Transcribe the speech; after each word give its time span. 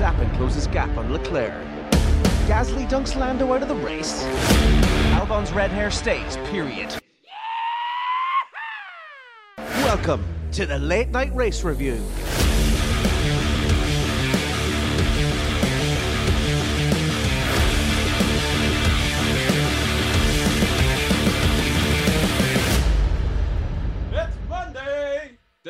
Verstappen 0.00 0.34
closes 0.36 0.66
gap 0.68 0.88
on 0.96 1.12
Leclerc. 1.12 1.52
Gasly 2.48 2.88
dunks 2.88 3.14
Lando 3.16 3.52
out 3.52 3.60
of 3.60 3.68
the 3.68 3.74
race. 3.74 4.24
Albon's 5.12 5.52
red 5.52 5.70
hair 5.70 5.90
stays, 5.90 6.38
period. 6.50 6.88
Welcome 9.58 10.24
to 10.52 10.64
the 10.64 10.78
Late 10.78 11.10
Night 11.10 11.34
Race 11.34 11.62
Review. 11.64 12.02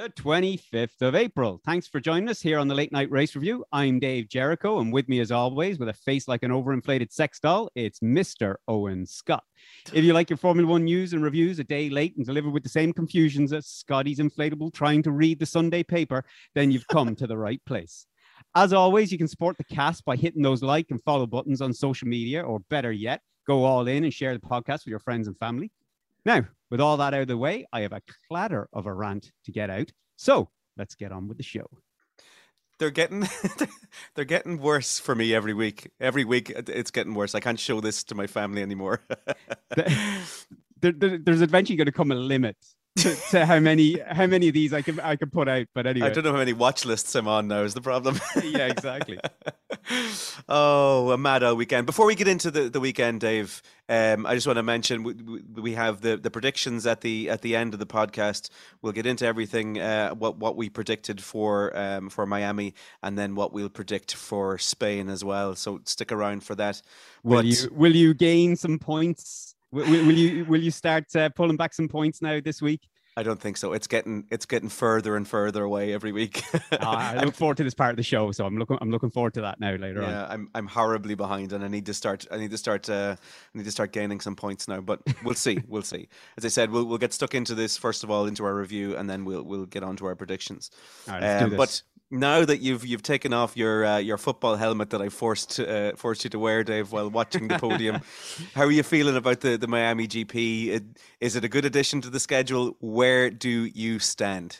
The 0.00 0.08
25th 0.08 1.02
of 1.02 1.14
April. 1.14 1.60
Thanks 1.62 1.86
for 1.86 2.00
joining 2.00 2.30
us 2.30 2.40
here 2.40 2.58
on 2.58 2.68
the 2.68 2.74
Late 2.74 2.90
Night 2.90 3.10
Race 3.10 3.34
Review. 3.34 3.66
I'm 3.70 3.98
Dave 3.98 4.30
Jericho, 4.30 4.78
and 4.78 4.90
with 4.90 5.10
me, 5.10 5.20
as 5.20 5.30
always, 5.30 5.78
with 5.78 5.90
a 5.90 5.92
face 5.92 6.26
like 6.26 6.42
an 6.42 6.50
overinflated 6.50 7.12
sex 7.12 7.38
doll, 7.38 7.70
it's 7.74 8.00
Mr. 8.00 8.54
Owen 8.66 9.04
Scott. 9.04 9.44
If 9.92 10.02
you 10.02 10.14
like 10.14 10.30
your 10.30 10.38
Formula 10.38 10.66
One 10.66 10.84
news 10.84 11.12
and 11.12 11.22
reviews 11.22 11.58
a 11.58 11.64
day 11.64 11.90
late 11.90 12.16
and 12.16 12.24
delivered 12.24 12.52
with 12.52 12.62
the 12.62 12.70
same 12.70 12.94
confusions 12.94 13.52
as 13.52 13.66
Scotty's 13.66 14.20
inflatable 14.20 14.72
trying 14.72 15.02
to 15.02 15.10
read 15.10 15.38
the 15.38 15.44
Sunday 15.44 15.82
paper, 15.82 16.24
then 16.54 16.70
you've 16.70 16.88
come 16.88 17.14
to 17.16 17.26
the 17.26 17.36
right 17.36 17.60
place. 17.66 18.06
As 18.54 18.72
always, 18.72 19.12
you 19.12 19.18
can 19.18 19.28
support 19.28 19.58
the 19.58 19.64
cast 19.64 20.06
by 20.06 20.16
hitting 20.16 20.40
those 20.40 20.62
like 20.62 20.86
and 20.90 21.02
follow 21.02 21.26
buttons 21.26 21.60
on 21.60 21.74
social 21.74 22.08
media, 22.08 22.40
or 22.40 22.60
better 22.70 22.90
yet, 22.90 23.20
go 23.46 23.64
all 23.64 23.86
in 23.86 24.04
and 24.04 24.14
share 24.14 24.32
the 24.32 24.40
podcast 24.40 24.86
with 24.86 24.92
your 24.92 24.98
friends 24.98 25.26
and 25.26 25.36
family. 25.36 25.70
Now, 26.24 26.44
with 26.70 26.80
all 26.80 26.96
that 26.98 27.14
out 27.14 27.22
of 27.22 27.28
the 27.28 27.36
way, 27.36 27.66
I 27.72 27.80
have 27.80 27.92
a 27.92 28.02
clatter 28.28 28.68
of 28.72 28.86
a 28.86 28.92
rant 28.94 29.30
to 29.44 29.52
get 29.52 29.70
out. 29.70 29.90
So 30.16 30.48
let's 30.76 30.94
get 30.94 31.12
on 31.12 31.28
with 31.28 31.36
the 31.38 31.42
show. 31.42 31.66
they're 32.78 32.90
getting 32.90 33.26
they're 34.14 34.24
getting 34.24 34.58
worse 34.58 34.98
for 34.98 35.14
me 35.14 35.34
every 35.34 35.54
week. 35.54 35.90
Every 36.00 36.24
week 36.24 36.50
it's 36.50 36.90
getting 36.90 37.14
worse. 37.14 37.34
I 37.34 37.40
can't 37.40 37.58
show 37.60 37.80
this 37.80 38.04
to 38.04 38.14
my 38.14 38.26
family 38.26 38.62
anymore. 38.62 39.00
There, 40.82 40.92
there- 40.92 41.18
there's 41.18 41.42
eventually 41.42 41.76
going 41.76 41.86
to 41.86 41.92
come 41.92 42.10
a 42.10 42.14
limit 42.14 42.56
to, 42.96 43.14
to 43.30 43.46
how 43.46 43.58
many 43.60 43.98
how 44.00 44.26
many 44.26 44.48
of 44.48 44.54
these 44.54 44.72
I 44.72 44.82
can 44.82 44.98
I 45.00 45.16
can 45.16 45.30
put 45.30 45.48
out. 45.48 45.66
But 45.74 45.86
anyway, 45.86 46.08
I 46.08 46.10
don't 46.10 46.24
know 46.24 46.32
how 46.32 46.38
many 46.38 46.52
watch 46.52 46.84
lists 46.84 47.14
I'm 47.14 47.28
on 47.28 47.48
now 47.48 47.62
is 47.62 47.74
the 47.74 47.80
problem. 47.80 48.20
Yeah, 48.42 48.66
exactly. 48.66 49.18
oh, 50.48 51.10
a 51.10 51.18
mad 51.18 51.42
old 51.42 51.58
weekend. 51.58 51.86
Before 51.86 52.06
we 52.06 52.14
get 52.14 52.28
into 52.28 52.50
the, 52.50 52.68
the 52.68 52.80
weekend, 52.80 53.20
Dave, 53.20 53.62
um, 53.88 54.26
I 54.26 54.34
just 54.34 54.46
want 54.46 54.56
to 54.56 54.62
mention 54.62 55.02
we, 55.02 55.14
we- 55.14 55.40
we 55.60 55.72
have 55.74 56.00
the, 56.00 56.16
the 56.16 56.30
predictions 56.30 56.86
at 56.86 57.00
the 57.02 57.28
at 57.30 57.42
the 57.42 57.54
end 57.56 57.74
of 57.74 57.80
the 57.80 57.86
podcast. 57.86 58.50
We'll 58.82 58.92
get 58.92 59.06
into 59.06 59.26
everything 59.26 59.78
uh, 59.78 60.10
what 60.14 60.36
what 60.38 60.56
we 60.56 60.68
predicted 60.68 61.20
for 61.22 61.76
um, 61.76 62.08
for 62.10 62.26
Miami, 62.26 62.74
and 63.02 63.18
then 63.18 63.34
what 63.34 63.52
we'll 63.52 63.68
predict 63.68 64.14
for 64.14 64.58
Spain 64.58 65.08
as 65.08 65.24
well. 65.24 65.54
So 65.54 65.80
stick 65.84 66.10
around 66.12 66.44
for 66.44 66.54
that. 66.56 66.82
will 67.22 67.38
But- 67.38 67.46
you 67.46 67.56
will 67.72 67.94
you 67.94 68.14
gain 68.14 68.56
some 68.56 68.78
points? 68.78 69.49
Will, 69.72 69.86
will 69.86 70.12
you 70.12 70.44
will 70.46 70.60
you 70.60 70.70
start 70.70 71.04
uh, 71.14 71.28
pulling 71.30 71.56
back 71.56 71.72
some 71.74 71.88
points 71.88 72.20
now 72.20 72.40
this 72.40 72.60
week? 72.60 72.88
I 73.16 73.22
don't 73.22 73.40
think 73.40 73.56
so. 73.56 73.72
It's 73.72 73.86
getting 73.86 74.24
it's 74.30 74.46
getting 74.46 74.68
further 74.68 75.16
and 75.16 75.26
further 75.26 75.64
away 75.64 75.92
every 75.92 76.12
week. 76.12 76.42
Ah, 76.80 77.12
I 77.16 77.24
look 77.24 77.34
forward 77.34 77.56
to 77.56 77.64
this 77.64 77.74
part 77.74 77.90
of 77.90 77.96
the 77.96 78.02
show, 78.02 78.30
so 78.32 78.46
I'm 78.46 78.56
looking 78.56 78.78
I'm 78.80 78.90
looking 78.90 79.10
forward 79.10 79.34
to 79.34 79.40
that 79.42 79.58
now 79.60 79.74
later 79.74 80.02
on. 80.02 80.10
yeah, 80.10 80.26
I'm 80.28 80.48
I'm 80.54 80.66
horribly 80.66 81.14
behind, 81.14 81.52
and 81.52 81.64
I 81.64 81.68
need 81.68 81.86
to 81.86 81.94
start. 81.94 82.26
I 82.30 82.36
need 82.36 82.50
to 82.52 82.58
start. 82.58 82.88
Uh, 82.88 83.16
I 83.18 83.58
need 83.58 83.64
to 83.64 83.72
start 83.72 83.92
gaining 83.92 84.20
some 84.20 84.36
points 84.36 84.68
now. 84.68 84.80
But 84.80 85.00
we'll 85.24 85.34
see. 85.34 85.60
we'll 85.68 85.82
see. 85.82 86.08
As 86.36 86.44
I 86.44 86.48
said, 86.48 86.70
we'll 86.70 86.84
we'll 86.84 86.98
get 86.98 87.12
stuck 87.12 87.34
into 87.34 87.54
this 87.54 87.76
first 87.76 88.04
of 88.04 88.10
all 88.10 88.26
into 88.26 88.44
our 88.44 88.54
review, 88.54 88.96
and 88.96 89.10
then 89.10 89.24
we'll 89.24 89.42
we'll 89.42 89.66
get 89.66 89.82
on 89.82 89.96
to 89.96 90.06
our 90.06 90.14
predictions. 90.14 90.70
All 91.08 91.14
right, 91.14 91.22
let's 91.22 91.44
do 91.44 91.50
Um, 91.50 91.56
but 91.56 91.82
now 92.10 92.44
that 92.44 92.60
you've 92.60 92.84
you've 92.84 93.02
taken 93.02 93.32
off 93.32 93.56
your 93.56 93.84
uh, 93.84 93.98
your 93.98 94.18
football 94.18 94.56
helmet 94.56 94.90
that 94.90 95.00
I 95.00 95.08
forced 95.08 95.60
uh, 95.60 95.92
forced 95.94 96.24
you 96.24 96.30
to 96.30 96.38
wear, 96.38 96.64
Dave, 96.64 96.90
while 96.90 97.08
watching 97.08 97.48
the 97.48 97.58
podium, 97.58 98.00
how 98.54 98.64
are 98.64 98.70
you 98.70 98.82
feeling 98.82 99.16
about 99.16 99.40
the 99.40 99.56
the 99.56 99.68
Miami 99.68 100.08
GP? 100.08 100.96
Is 101.20 101.36
it 101.36 101.44
a 101.44 101.48
good 101.48 101.64
addition 101.64 102.00
to 102.00 102.10
the 102.10 102.20
schedule? 102.20 102.76
Where 103.00 103.30
do 103.30 103.64
you 103.64 103.98
stand? 103.98 104.58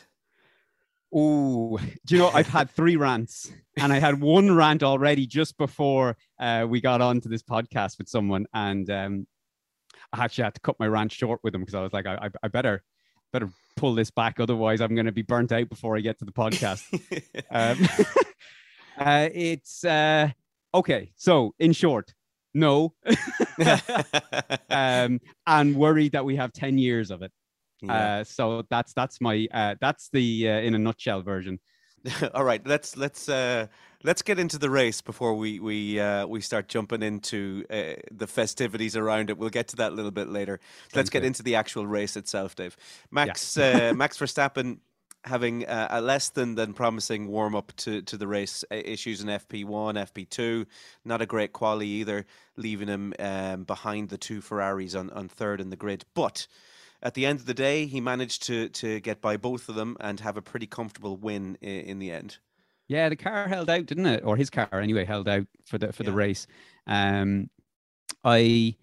Oh, 1.13 1.77
do 2.07 2.15
you 2.15 2.21
know 2.21 2.29
I've 2.29 2.47
had 2.47 2.71
three 2.71 2.95
rants, 2.95 3.51
and 3.77 3.93
I 3.93 3.99
had 3.99 4.19
one 4.19 4.55
rant 4.55 4.81
already 4.81 5.27
just 5.27 5.59
before 5.59 6.17
uh, 6.39 6.65
we 6.67 6.81
got 6.81 7.01
on 7.01 7.21
to 7.21 7.29
this 7.29 7.43
podcast 7.43 7.99
with 7.99 8.09
someone, 8.09 8.47
and 8.51 8.89
um, 8.89 9.27
I 10.11 10.23
actually 10.23 10.45
had 10.45 10.55
to 10.55 10.61
cut 10.61 10.79
my 10.79 10.87
rant 10.87 11.11
short 11.11 11.39
with 11.43 11.53
them 11.53 11.61
because 11.61 11.75
I 11.75 11.83
was 11.83 11.93
like, 11.93 12.07
I, 12.07 12.15
I, 12.15 12.29
I 12.41 12.47
better 12.47 12.81
better 13.31 13.47
pull 13.75 13.93
this 13.93 14.09
back, 14.09 14.39
otherwise 14.39 14.81
I'm 14.81 14.95
going 14.95 15.05
to 15.05 15.11
be 15.11 15.21
burnt 15.21 15.51
out 15.51 15.69
before 15.69 15.95
I 15.95 15.99
get 15.99 16.17
to 16.17 16.25
the 16.25 16.31
podcast. 16.31 16.81
um, 17.51 17.77
uh, 18.97 19.29
it's 19.31 19.85
uh, 19.85 20.29
okay. 20.73 21.11
So, 21.15 21.53
in 21.59 21.73
short, 21.73 22.15
no, 22.55 22.95
um, 24.71 25.21
and 25.45 25.75
worried 25.75 26.13
that 26.13 26.25
we 26.25 26.37
have 26.37 26.51
ten 26.53 26.79
years 26.79 27.11
of 27.11 27.21
it. 27.21 27.31
Yeah. 27.81 28.19
Uh, 28.19 28.23
so 28.23 28.63
that's 28.69 28.93
that's 28.93 29.19
my 29.21 29.47
uh, 29.53 29.75
that's 29.81 30.09
the 30.09 30.49
uh, 30.49 30.59
in 30.59 30.75
a 30.75 30.79
nutshell 30.79 31.21
version. 31.21 31.59
All 32.33 32.43
right, 32.43 32.65
let's 32.65 32.97
let's 32.97 33.29
uh, 33.29 33.67
let's 34.03 34.21
get 34.21 34.39
into 34.39 34.57
the 34.57 34.69
race 34.69 35.01
before 35.01 35.35
we 35.35 35.59
we 35.59 35.99
uh, 35.99 36.25
we 36.25 36.41
start 36.41 36.67
jumping 36.67 37.03
into 37.03 37.63
uh, 37.69 37.93
the 38.11 38.27
festivities 38.27 38.95
around 38.95 39.29
it. 39.29 39.37
We'll 39.37 39.49
get 39.49 39.67
to 39.69 39.75
that 39.77 39.91
a 39.91 39.95
little 39.95 40.11
bit 40.11 40.29
later. 40.29 40.59
let's 40.95 41.09
get 41.09 41.21
good. 41.21 41.27
into 41.27 41.43
the 41.43 41.55
actual 41.55 41.85
race 41.85 42.17
itself, 42.17 42.55
Dave. 42.55 42.75
Max 43.11 43.57
uh, 43.57 43.93
Max 43.95 44.17
Verstappen 44.17 44.79
having 45.23 45.65
uh, 45.67 45.87
a 45.91 46.01
less 46.01 46.29
than 46.29 46.55
than 46.55 46.73
promising 46.73 47.27
warm 47.27 47.55
up 47.55 47.71
to 47.77 48.01
to 48.03 48.17
the 48.17 48.27
race. 48.27 48.63
Uh, 48.71 48.75
issues 48.75 49.21
in 49.21 49.27
FP 49.27 49.65
one, 49.65 49.95
FP 49.95 50.29
two, 50.29 50.65
not 51.05 51.21
a 51.21 51.25
great 51.25 51.53
quali 51.53 51.87
either, 51.87 52.25
leaving 52.57 52.87
him 52.87 53.13
um, 53.19 53.63
behind 53.63 54.09
the 54.09 54.17
two 54.17 54.41
Ferraris 54.41 54.95
on 54.95 55.09
on 55.11 55.27
third 55.29 55.61
in 55.61 55.69
the 55.69 55.75
grid, 55.77 56.05
but. 56.13 56.47
At 57.03 57.15
the 57.15 57.25
end 57.25 57.39
of 57.39 57.45
the 57.45 57.53
day, 57.53 57.85
he 57.87 57.99
managed 57.99 58.43
to 58.43 58.69
to 58.69 58.99
get 58.99 59.21
by 59.21 59.37
both 59.37 59.69
of 59.69 59.75
them 59.75 59.97
and 59.99 60.19
have 60.19 60.37
a 60.37 60.41
pretty 60.41 60.67
comfortable 60.67 61.17
win 61.17 61.57
in, 61.61 61.81
in 61.81 61.99
the 61.99 62.11
end. 62.11 62.37
Yeah, 62.87 63.09
the 63.09 63.15
car 63.15 63.47
held 63.47 63.69
out, 63.69 63.85
didn't 63.85 64.05
it? 64.05 64.23
Or 64.25 64.35
his 64.35 64.49
car 64.49 64.67
anyway 64.73 65.05
held 65.05 65.27
out 65.27 65.47
for 65.65 65.77
the 65.77 65.93
for 65.93 66.03
the 66.03 66.11
race. 66.11 66.45
Um, 66.87 67.49
I 68.23 68.75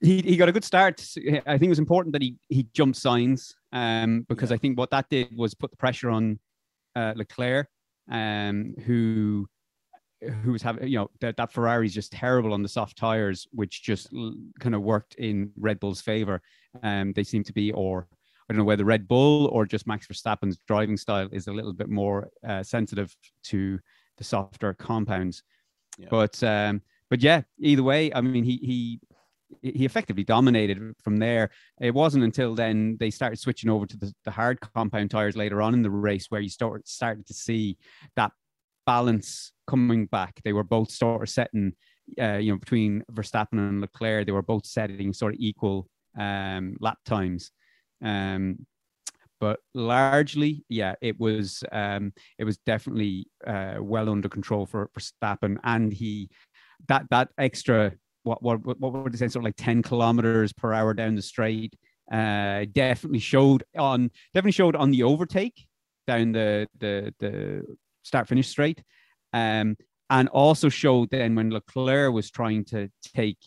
he 0.00 0.22
he 0.22 0.36
got 0.36 0.48
a 0.48 0.52
good 0.52 0.64
start. 0.64 1.00
I 1.46 1.58
think 1.58 1.64
it 1.64 1.68
was 1.68 1.78
important 1.78 2.12
that 2.12 2.22
he 2.22 2.36
he 2.48 2.68
jumped 2.72 2.98
Sainz. 2.98 3.54
Um, 3.72 4.24
because 4.28 4.50
Yeah. 4.50 4.54
I 4.54 4.58
think 4.58 4.78
what 4.78 4.90
that 4.90 5.08
did 5.10 5.36
was 5.36 5.54
put 5.54 5.70
the 5.70 5.76
pressure 5.76 6.08
on 6.08 6.38
uh, 6.94 7.12
Leclerc, 7.16 7.68
um, 8.10 8.74
who 8.86 9.46
who 10.42 10.52
was 10.52 10.62
having 10.62 10.88
you 10.88 10.98
know 10.98 11.10
that 11.20 11.36
that 11.36 11.52
Ferrari's 11.52 11.94
just 11.94 12.12
terrible 12.12 12.52
on 12.52 12.62
the 12.62 12.68
soft 12.68 12.96
tires, 12.96 13.46
which 13.52 13.82
just 13.82 14.08
kind 14.60 14.74
of 14.74 14.82
worked 14.82 15.14
in 15.16 15.50
Red 15.56 15.80
Bull's 15.80 16.00
favor. 16.00 16.40
Um, 16.82 17.12
they 17.12 17.24
seem 17.24 17.44
to 17.44 17.52
be, 17.52 17.72
or 17.72 18.08
I 18.48 18.52
don't 18.52 18.58
know 18.58 18.64
whether 18.64 18.84
Red 18.84 19.08
Bull 19.08 19.46
or 19.46 19.66
just 19.66 19.86
Max 19.86 20.06
Verstappen's 20.06 20.58
driving 20.66 20.96
style 20.96 21.28
is 21.32 21.48
a 21.48 21.52
little 21.52 21.72
bit 21.72 21.88
more 21.88 22.28
uh, 22.46 22.62
sensitive 22.62 23.14
to 23.44 23.78
the 24.16 24.24
softer 24.24 24.72
compounds. 24.74 25.42
Yeah. 25.98 26.08
But 26.10 26.42
um, 26.42 26.82
but 27.10 27.22
yeah, 27.22 27.42
either 27.58 27.82
way, 27.82 28.12
I 28.12 28.20
mean, 28.20 28.44
he 28.44 28.56
he 28.56 29.00
he 29.62 29.84
effectively 29.84 30.24
dominated 30.24 30.94
from 31.02 31.18
there. 31.18 31.50
It 31.80 31.94
wasn't 31.94 32.24
until 32.24 32.54
then 32.54 32.96
they 32.98 33.10
started 33.10 33.38
switching 33.38 33.70
over 33.70 33.86
to 33.86 33.96
the, 33.96 34.12
the 34.24 34.30
hard 34.30 34.60
compound 34.60 35.10
tires 35.10 35.36
later 35.36 35.62
on 35.62 35.74
in 35.74 35.82
the 35.82 35.90
race 35.90 36.26
where 36.30 36.40
you 36.40 36.48
start 36.48 36.88
started 36.88 37.26
to 37.26 37.34
see 37.34 37.78
that 38.16 38.32
balance 38.86 39.52
coming 39.66 40.06
back. 40.06 40.40
They 40.44 40.52
were 40.52 40.64
both 40.64 40.90
sort 40.90 41.22
of 41.22 41.28
setting, 41.28 41.72
uh, 42.20 42.34
you 42.34 42.52
know, 42.52 42.58
between 42.58 43.04
Verstappen 43.12 43.58
and 43.58 43.80
Leclerc, 43.80 44.26
they 44.26 44.32
were 44.32 44.42
both 44.42 44.66
setting 44.66 45.12
sort 45.12 45.34
of 45.34 45.40
equal 45.40 45.88
um, 46.18 46.76
lap 46.80 46.98
times. 47.04 47.50
Um, 48.02 48.66
but 49.38 49.60
largely, 49.74 50.64
yeah, 50.68 50.94
it 51.02 51.20
was 51.20 51.62
um, 51.70 52.12
it 52.38 52.44
was 52.44 52.58
definitely 52.58 53.26
uh, 53.46 53.76
well 53.80 54.08
under 54.08 54.28
control 54.28 54.64
for 54.64 54.90
Verstappen, 54.98 55.58
and 55.62 55.92
he 55.92 56.30
that 56.88 57.06
that 57.10 57.28
extra 57.38 57.92
what 58.22 58.42
what 58.42 58.64
what 58.64 58.92
would 58.92 59.12
you 59.12 59.18
say 59.18 59.28
sort 59.28 59.42
of 59.42 59.44
like 59.44 59.56
ten 59.56 59.82
kilometers 59.82 60.52
per 60.52 60.72
hour 60.72 60.94
down 60.94 61.14
the 61.14 61.22
straight 61.22 61.76
uh, 62.10 62.64
definitely 62.72 63.18
showed 63.18 63.62
on 63.76 64.10
definitely 64.32 64.52
showed 64.52 64.74
on 64.74 64.90
the 64.90 65.02
overtake 65.02 65.66
down 66.06 66.32
the 66.32 66.66
the 66.78 67.12
the 67.18 67.62
start 68.02 68.28
finish 68.28 68.48
straight, 68.48 68.82
um, 69.36 69.76
and 70.08 70.28
also 70.30 70.68
showed 70.68 71.10
then 71.10 71.34
when 71.34 71.50
Leclerc 71.50 72.12
was 72.12 72.30
trying 72.30 72.64
to 72.66 72.88
take 73.02 73.38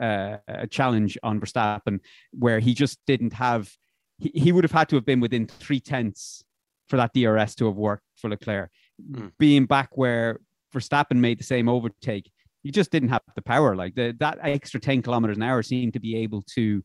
uh, 0.00 0.36
a 0.48 0.66
challenge 0.66 1.16
on 1.22 1.40
Verstappen 1.40 2.00
where 2.32 2.58
he 2.58 2.74
just 2.74 2.98
didn't 3.06 3.32
have 3.32 3.70
he, 4.18 4.30
he 4.34 4.52
would 4.52 4.64
have 4.64 4.72
had 4.72 4.88
to 4.90 4.96
have 4.96 5.06
been 5.06 5.20
within 5.20 5.46
three 5.46 5.80
tenths 5.80 6.44
for 6.88 6.96
that 6.96 7.12
DRS 7.14 7.54
to 7.54 7.66
have 7.66 7.76
worked 7.76 8.04
for 8.16 8.28
Leclerc. 8.28 8.70
Mm. 9.10 9.32
Being 9.38 9.66
back 9.66 9.96
where 9.96 10.40
Verstappen 10.74 11.16
made 11.16 11.38
the 11.38 11.44
same 11.44 11.68
overtake, 11.68 12.30
he 12.62 12.70
just 12.70 12.90
didn't 12.90 13.08
have 13.08 13.22
the 13.34 13.42
power. 13.42 13.74
Like 13.74 13.94
the, 13.94 14.14
that 14.20 14.38
extra 14.42 14.80
10 14.80 15.02
kilometers 15.02 15.36
an 15.36 15.42
hour 15.42 15.62
seemed 15.62 15.94
to 15.94 16.00
be 16.00 16.16
able 16.16 16.42
to 16.54 16.82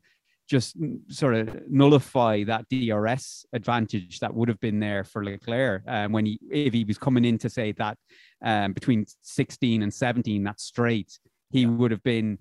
just 0.47 0.75
sort 1.09 1.35
of 1.35 1.69
nullify 1.69 2.43
that 2.43 2.65
DRS 2.69 3.45
advantage 3.53 4.19
that 4.19 4.33
would 4.33 4.47
have 4.47 4.59
been 4.59 4.79
there 4.79 5.03
for 5.03 5.23
Leclerc 5.23 5.83
um, 5.87 6.11
when 6.11 6.25
he 6.25 6.39
if 6.51 6.73
he 6.73 6.83
was 6.83 6.97
coming 6.97 7.25
in 7.25 7.37
to 7.39 7.49
say 7.49 7.71
that 7.73 7.97
um, 8.43 8.73
between 8.73 9.05
16 9.21 9.81
and 9.81 9.93
17 9.93 10.43
that 10.43 10.59
straight 10.59 11.19
he 11.49 11.61
yeah. 11.61 11.67
would 11.67 11.91
have 11.91 12.03
been 12.03 12.37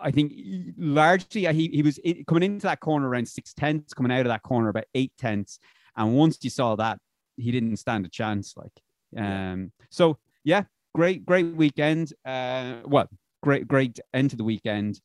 I 0.00 0.10
think 0.10 0.32
largely 0.76 1.46
he, 1.52 1.68
he 1.68 1.82
was 1.82 1.98
coming 2.26 2.42
into 2.42 2.66
that 2.66 2.80
corner 2.80 3.08
around 3.08 3.28
six 3.28 3.52
tenths, 3.52 3.92
coming 3.92 4.12
out 4.12 4.20
of 4.20 4.28
that 4.28 4.42
corner 4.42 4.68
about 4.68 4.84
eight 4.94 5.12
tenths. 5.18 5.58
And 5.96 6.14
once 6.14 6.38
you 6.42 6.50
saw 6.50 6.76
that, 6.76 6.98
he 7.36 7.50
didn't 7.50 7.76
stand 7.76 8.06
a 8.06 8.08
chance. 8.08 8.54
Like, 8.56 8.72
um, 9.16 9.72
so 9.90 10.18
yeah, 10.44 10.64
great, 10.94 11.26
great 11.26 11.54
weekend. 11.54 12.12
Uh, 12.24 12.76
well, 12.84 13.08
great, 13.42 13.68
great 13.68 13.98
end 14.14 14.30
to 14.30 14.36
the 14.36 14.44
weekend. 14.44 15.00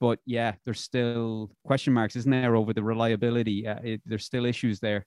But 0.00 0.18
yeah, 0.24 0.54
there's 0.64 0.80
still 0.80 1.50
question 1.64 1.92
marks, 1.92 2.16
isn't 2.16 2.30
there, 2.30 2.56
over 2.56 2.72
the 2.72 2.82
reliability? 2.82 3.66
Uh, 3.66 3.78
it, 3.84 4.02
there's 4.06 4.24
still 4.24 4.46
issues 4.46 4.80
there. 4.80 5.06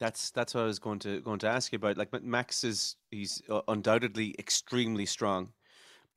That's 0.00 0.30
that's 0.30 0.54
what 0.54 0.62
I 0.62 0.66
was 0.66 0.78
going 0.78 1.00
to 1.00 1.20
going 1.20 1.40
to 1.40 1.48
ask 1.48 1.72
you 1.72 1.76
about. 1.76 1.96
Like 1.96 2.12
Max 2.22 2.62
is 2.62 2.94
he's 3.10 3.42
uh, 3.50 3.62
undoubtedly 3.66 4.36
extremely 4.38 5.06
strong 5.06 5.52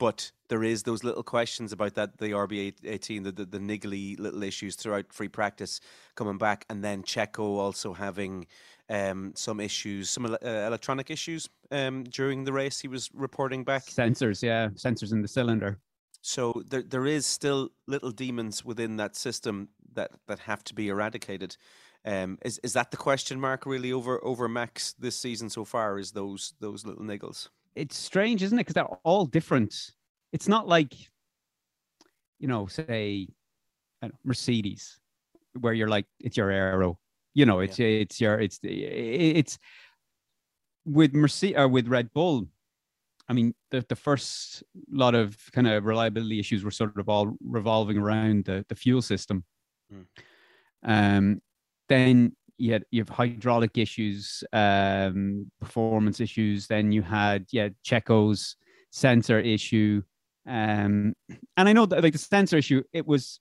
but 0.01 0.31
there 0.49 0.63
is 0.63 0.81
those 0.81 1.03
little 1.03 1.21
questions 1.21 1.71
about 1.71 1.93
that 1.93 2.17
the 2.17 2.31
RB18, 2.31 3.23
the, 3.23 3.31
the, 3.31 3.45
the 3.45 3.59
niggly 3.59 4.19
little 4.19 4.41
issues 4.41 4.75
throughout 4.75 5.13
free 5.13 5.27
practice 5.27 5.79
coming 6.15 6.39
back, 6.39 6.65
and 6.71 6.83
then 6.83 7.03
Checo 7.03 7.59
also 7.59 7.93
having 7.93 8.47
um, 8.89 9.31
some 9.35 9.59
issues, 9.59 10.09
some 10.09 10.25
uh, 10.25 10.37
electronic 10.41 11.11
issues 11.11 11.47
um, 11.69 12.03
during 12.05 12.43
the 12.43 12.51
race. 12.51 12.79
He 12.79 12.87
was 12.87 13.11
reporting 13.13 13.63
back 13.63 13.85
sensors, 13.85 14.41
yeah, 14.41 14.69
sensors 14.69 15.11
in 15.11 15.21
the 15.21 15.27
cylinder. 15.27 15.77
So 16.21 16.61
there 16.67 16.83
there 16.83 17.05
is 17.05 17.25
still 17.25 17.69
little 17.87 18.11
demons 18.11 18.63
within 18.63 18.97
that 18.97 19.15
system 19.15 19.69
that 19.93 20.11
that 20.27 20.39
have 20.39 20.63
to 20.65 20.75
be 20.75 20.89
eradicated. 20.89 21.57
Um, 22.05 22.37
is 22.43 22.59
is 22.59 22.73
that 22.73 22.91
the 22.91 22.97
question 22.97 23.39
mark 23.39 23.65
really 23.65 23.91
over 23.91 24.23
over 24.23 24.47
Max 24.47 24.93
this 24.93 25.15
season 25.15 25.49
so 25.49 25.65
far? 25.65 25.99
Is 25.99 26.11
those 26.11 26.53
those 26.59 26.85
little 26.85 27.03
niggles? 27.03 27.49
it's 27.75 27.97
strange, 27.97 28.43
isn't 28.43 28.57
it? 28.57 28.61
Because 28.61 28.73
they're 28.73 28.85
all 29.03 29.25
different. 29.25 29.91
It's 30.33 30.47
not 30.47 30.67
like, 30.67 30.93
you 32.39 32.47
know, 32.47 32.67
say, 32.67 33.27
know, 34.01 34.09
Mercedes, 34.23 34.99
where 35.59 35.73
you're 35.73 35.87
like 35.87 36.05
it's 36.19 36.37
your 36.37 36.51
aero. 36.51 36.97
You 37.33 37.45
know, 37.45 37.59
it's 37.59 37.79
yeah. 37.79 37.87
it's 37.87 38.19
your 38.19 38.39
it's 38.39 38.59
it's 38.63 39.57
with 40.85 41.13
Mercedes 41.13 41.57
or 41.57 41.67
with 41.67 41.87
Red 41.87 42.11
Bull. 42.13 42.47
I 43.31 43.33
mean, 43.33 43.55
the, 43.69 43.85
the 43.87 43.95
first 43.95 44.61
lot 44.91 45.15
of 45.15 45.37
kind 45.53 45.65
of 45.65 45.85
reliability 45.85 46.37
issues 46.37 46.65
were 46.65 46.71
sort 46.71 46.99
of 46.99 47.07
all 47.07 47.37
revolving 47.39 47.97
around 47.97 48.43
the, 48.43 48.65
the 48.67 48.75
fuel 48.75 49.01
system. 49.01 49.45
Mm. 49.89 50.05
Um, 50.83 51.41
then 51.87 52.35
you 52.57 52.73
had 52.73 52.83
you 52.91 52.99
have 52.99 53.07
hydraulic 53.07 53.77
issues, 53.77 54.43
um, 54.51 55.49
performance 55.61 56.19
issues. 56.19 56.67
Then 56.67 56.91
you 56.91 57.03
had 57.03 57.45
yeah 57.53 57.69
Checo's 57.85 58.57
sensor 58.91 59.39
issue, 59.39 60.01
um, 60.45 61.13
and 61.55 61.69
I 61.69 61.71
know 61.71 61.85
that 61.85 62.03
like 62.03 62.11
the 62.11 62.19
sensor 62.19 62.57
issue, 62.57 62.83
it 62.91 63.07
was 63.07 63.39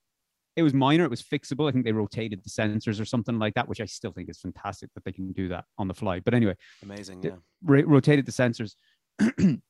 it 0.54 0.62
was 0.62 0.72
minor, 0.72 1.04
it 1.04 1.10
was 1.10 1.20
fixable. 1.22 1.68
I 1.68 1.72
think 1.72 1.84
they 1.84 1.90
rotated 1.90 2.44
the 2.44 2.50
sensors 2.50 3.00
or 3.00 3.04
something 3.04 3.40
like 3.40 3.54
that, 3.54 3.68
which 3.68 3.80
I 3.80 3.86
still 3.86 4.12
think 4.12 4.30
is 4.30 4.38
fantastic 4.38 4.90
that 4.94 5.04
they 5.04 5.12
can 5.12 5.32
do 5.32 5.48
that 5.48 5.64
on 5.78 5.88
the 5.88 5.94
fly. 5.94 6.20
But 6.20 6.34
anyway, 6.34 6.54
amazing, 6.84 7.24
yeah. 7.24 7.32
rotated 7.62 8.24
the 8.24 8.32
sensors, 8.32 8.74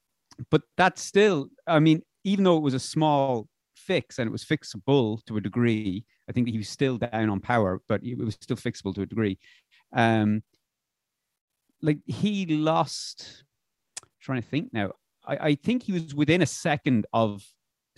but 0.51 0.63
that's 0.77 1.03
still, 1.03 1.49
I 1.67 1.81
mean, 1.81 2.03
even 2.25 2.45
though 2.45 2.57
it 2.57 2.63
was 2.63 2.75
a 2.75 2.81
small 2.81 3.49
fix 3.81 4.19
and 4.19 4.29
it 4.29 4.33
was 4.33 4.45
fixable 4.45 5.25
to 5.25 5.37
a 5.37 5.41
degree. 5.41 6.05
I 6.29 6.33
think 6.33 6.49
he 6.49 6.59
was 6.59 6.69
still 6.69 6.99
down 6.99 7.29
on 7.29 7.41
power, 7.41 7.81
but 7.89 8.03
it 8.05 8.19
was 8.19 8.37
still 8.41 8.57
fixable 8.57 8.95
to 8.95 9.03
a 9.03 9.07
degree. 9.07 9.39
Um, 9.95 10.43
like 11.83 11.99
he 12.07 12.47
lost. 12.47 13.45
trying 14.21 14.43
to 14.43 14.49
think 14.49 14.73
now. 14.73 14.93
I, 15.27 15.37
I 15.37 15.55
think 15.55 15.83
he 15.83 15.93
was 15.93 16.15
within 16.15 16.43
a 16.43 16.47
second 16.47 17.07
of 17.13 17.45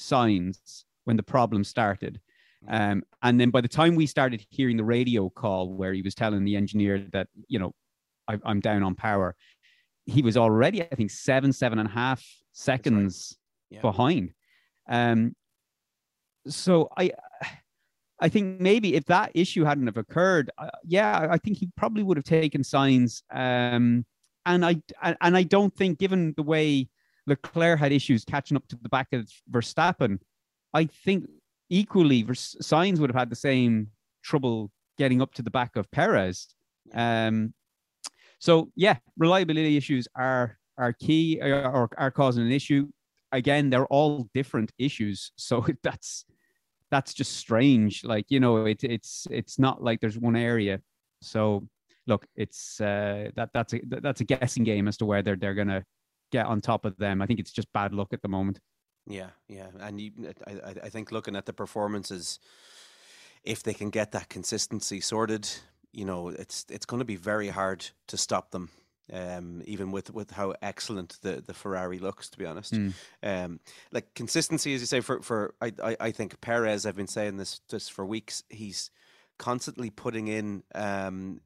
Sainz 0.01 0.85
when 1.05 1.17
the 1.17 1.23
problem 1.23 1.65
started. 1.65 2.21
Um, 2.69 3.03
and 3.23 3.41
then 3.41 3.51
by 3.51 3.61
the 3.61 3.69
time 3.69 3.97
we 3.97 4.07
started 4.07 4.47
hearing 4.51 4.77
the 4.77 4.85
radio 4.85 5.29
call 5.29 5.73
where 5.75 5.93
he 5.93 6.03
was 6.03 6.15
telling 6.15 6.45
the 6.45 6.57
engineer 6.57 7.07
that, 7.13 7.27
you 7.49 7.59
know, 7.59 7.75
I, 8.29 8.39
am 8.47 8.61
down 8.61 8.85
on 8.85 8.95
power, 8.95 9.35
he 10.07 10.23
was 10.23 10.37
already, 10.37 10.83
I 10.83 10.95
think, 10.95 11.11
seven, 11.11 11.53
seven 11.53 11.79
and 11.79 11.89
a 11.89 11.93
half 11.93 12.25
seconds 12.53 13.37
right. 13.71 13.77
yeah. 13.77 13.81
behind. 13.81 14.33
Um, 14.89 15.35
so 16.47 16.89
I 16.97 17.13
I 18.21 18.29
think 18.29 18.61
maybe 18.61 18.95
if 18.95 19.05
that 19.07 19.33
issue 19.35 19.65
hadn't 19.65 19.87
have 19.87 19.97
occurred, 19.97 20.51
uh, 20.57 20.69
yeah, 20.85 21.27
I 21.31 21.39
think 21.39 21.59
he 21.59 21.69
probably 21.77 22.05
would 22.05 22.17
have 22.17 22.25
taken 22.25 22.63
Sainz. 22.63 23.23
Um, 23.33 24.07
and 24.47 24.65
I 24.65 24.81
and 25.03 25.37
I 25.37 25.43
don't 25.43 25.75
think, 25.75 25.99
given 25.99 26.35
the 26.37 26.43
way 26.43 26.89
Leclerc 27.27 27.79
had 27.79 27.93
issues 27.93 28.25
catching 28.25 28.57
up 28.57 28.67
to 28.69 28.79
the 28.81 28.89
back 28.89 29.09
of 29.13 29.29
Verstappen, 29.51 30.19
I 30.73 30.87
think 30.87 31.29
equally 31.69 32.23
Sainz 32.25 32.99
would 32.99 33.11
have 33.11 33.19
had 33.19 33.31
the 33.31 33.37
same 33.37 33.89
trouble 34.23 34.71
getting 34.99 35.23
up 35.23 35.35
to 35.35 35.43
the 35.43 35.51
back 35.51 35.77
of 35.77 35.91
Perez. 35.91 36.49
Um, 36.95 37.55
so 38.43 38.73
yeah, 38.75 38.97
reliability 39.17 39.77
issues 39.77 40.09
are 40.17 40.59
are 40.77 40.93
key 40.93 41.41
uh, 41.41 41.71
or 41.71 41.89
are 41.97 42.11
causing 42.11 42.45
an 42.45 42.51
issue. 42.51 42.89
Again, 43.31 43.71
they're 43.71 43.87
all 43.87 44.29
different 44.35 44.73
issues, 44.79 45.31
so 45.37 45.65
that's 45.85 46.25
that's 46.91 47.15
just 47.15 47.37
strange. 47.37 48.03
Like 48.03 48.27
you 48.31 48.41
know, 48.41 48.67
it, 48.67 48.83
it's 48.83 49.29
it's 49.31 49.61
not 49.61 49.81
like 49.81 50.01
there's 50.01 50.19
one 50.19 50.35
area. 50.35 50.81
So 51.21 51.69
look, 52.09 52.27
it's 52.35 52.81
uh, 52.81 53.31
that 53.37 53.51
that's 53.55 53.75
a 53.75 53.81
that's 53.87 54.23
a 54.23 54.25
guessing 54.25 54.65
game 54.65 54.89
as 54.89 54.97
to 54.97 55.05
whether 55.05 55.37
they're 55.37 55.55
gonna 55.55 55.85
get 56.33 56.47
on 56.47 56.61
top 56.61 56.85
of 56.85 56.97
them. 56.97 57.23
I 57.23 57.27
think 57.27 57.39
it's 57.39 57.53
just 57.53 57.73
bad 57.73 57.95
luck 57.95 58.09
at 58.13 58.23
the 58.23 58.29
moment. 58.29 58.59
Yeah, 59.07 59.31
yeah, 59.47 59.69
and 59.79 60.01
you, 60.01 60.11
I 60.49 60.75
I 60.83 60.89
think 60.89 61.13
looking 61.13 61.37
at 61.37 61.47
the 61.47 61.53
performances, 61.53 62.41
if 63.45 63.63
they 63.63 63.75
can 63.75 63.91
get 63.91 64.11
that 64.11 64.29
consistency 64.29 65.01
sorted, 65.01 65.49
you 65.93 66.05
know, 66.05 66.29
it's 66.29 66.67
it's 66.69 66.87
going 66.87 67.01
to 67.01 67.05
be 67.05 67.17
very 67.17 67.49
hard 67.49 67.87
to 68.09 68.17
stop 68.17 68.51
them 68.51 68.71
um, 69.13 69.63
even 69.67 69.91
with 69.91 70.13
with 70.13 70.31
how 70.31 70.55
excellent 70.63 71.19
the, 71.23 71.43
the 71.45 71.55
Ferrari 71.55 71.99
looks, 71.99 72.29
to 72.31 72.39
be 72.39 72.47
honest. 72.47 72.73
Mm. 72.73 72.95
Um, 73.23 73.61
like 73.93 74.15
consistency, 74.15 74.75
as 74.75 74.81
you 74.81 74.87
say, 74.87 75.01
for 75.01 75.21
for 75.21 75.55
I, 75.61 75.73
I, 75.83 75.97
I 76.01 76.11
think 76.13 76.41
Perez. 76.41 76.87
I've 76.87 76.97
been 76.97 77.07
saying 77.07 77.37
this 77.37 77.61
just 77.69 77.93
for 77.93 78.07
weeks. 78.07 78.43
He's 78.49 78.91
constantly 79.39 79.91
putting 79.91 80.29
in 80.29 80.63
um, 80.75 81.41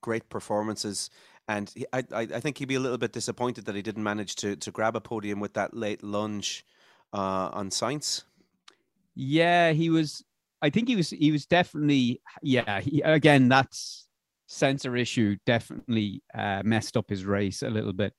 great 0.00 0.28
performances, 0.28 1.10
and 1.48 1.70
he, 1.74 1.86
I 1.92 2.04
I 2.10 2.40
think 2.40 2.58
he'd 2.58 2.66
be 2.66 2.74
a 2.74 2.80
little 2.80 2.98
bit 2.98 3.12
disappointed 3.12 3.66
that 3.66 3.74
he 3.74 3.82
didn't 3.82 4.02
manage 4.04 4.34
to 4.36 4.56
to 4.56 4.70
grab 4.70 4.96
a 4.96 5.00
podium 5.00 5.38
with 5.38 5.54
that 5.54 5.74
late 5.74 6.02
lunge 6.02 6.64
uh, 7.12 7.50
on 7.52 7.70
Sainz. 7.70 8.24
Yeah, 9.14 9.72
he 9.72 9.90
was. 9.90 10.24
I 10.62 10.70
think 10.70 10.88
he 10.88 10.96
was. 10.96 11.10
He 11.10 11.32
was 11.32 11.46
definitely. 11.46 12.20
Yeah. 12.42 12.80
He, 12.80 13.02
again, 13.02 13.48
that's 13.48 14.06
sensor 14.46 14.96
issue 14.96 15.36
definitely 15.44 16.22
uh, 16.34 16.62
messed 16.64 16.96
up 16.96 17.10
his 17.10 17.24
race 17.24 17.62
a 17.62 17.70
little 17.70 17.92
bit. 17.92 18.14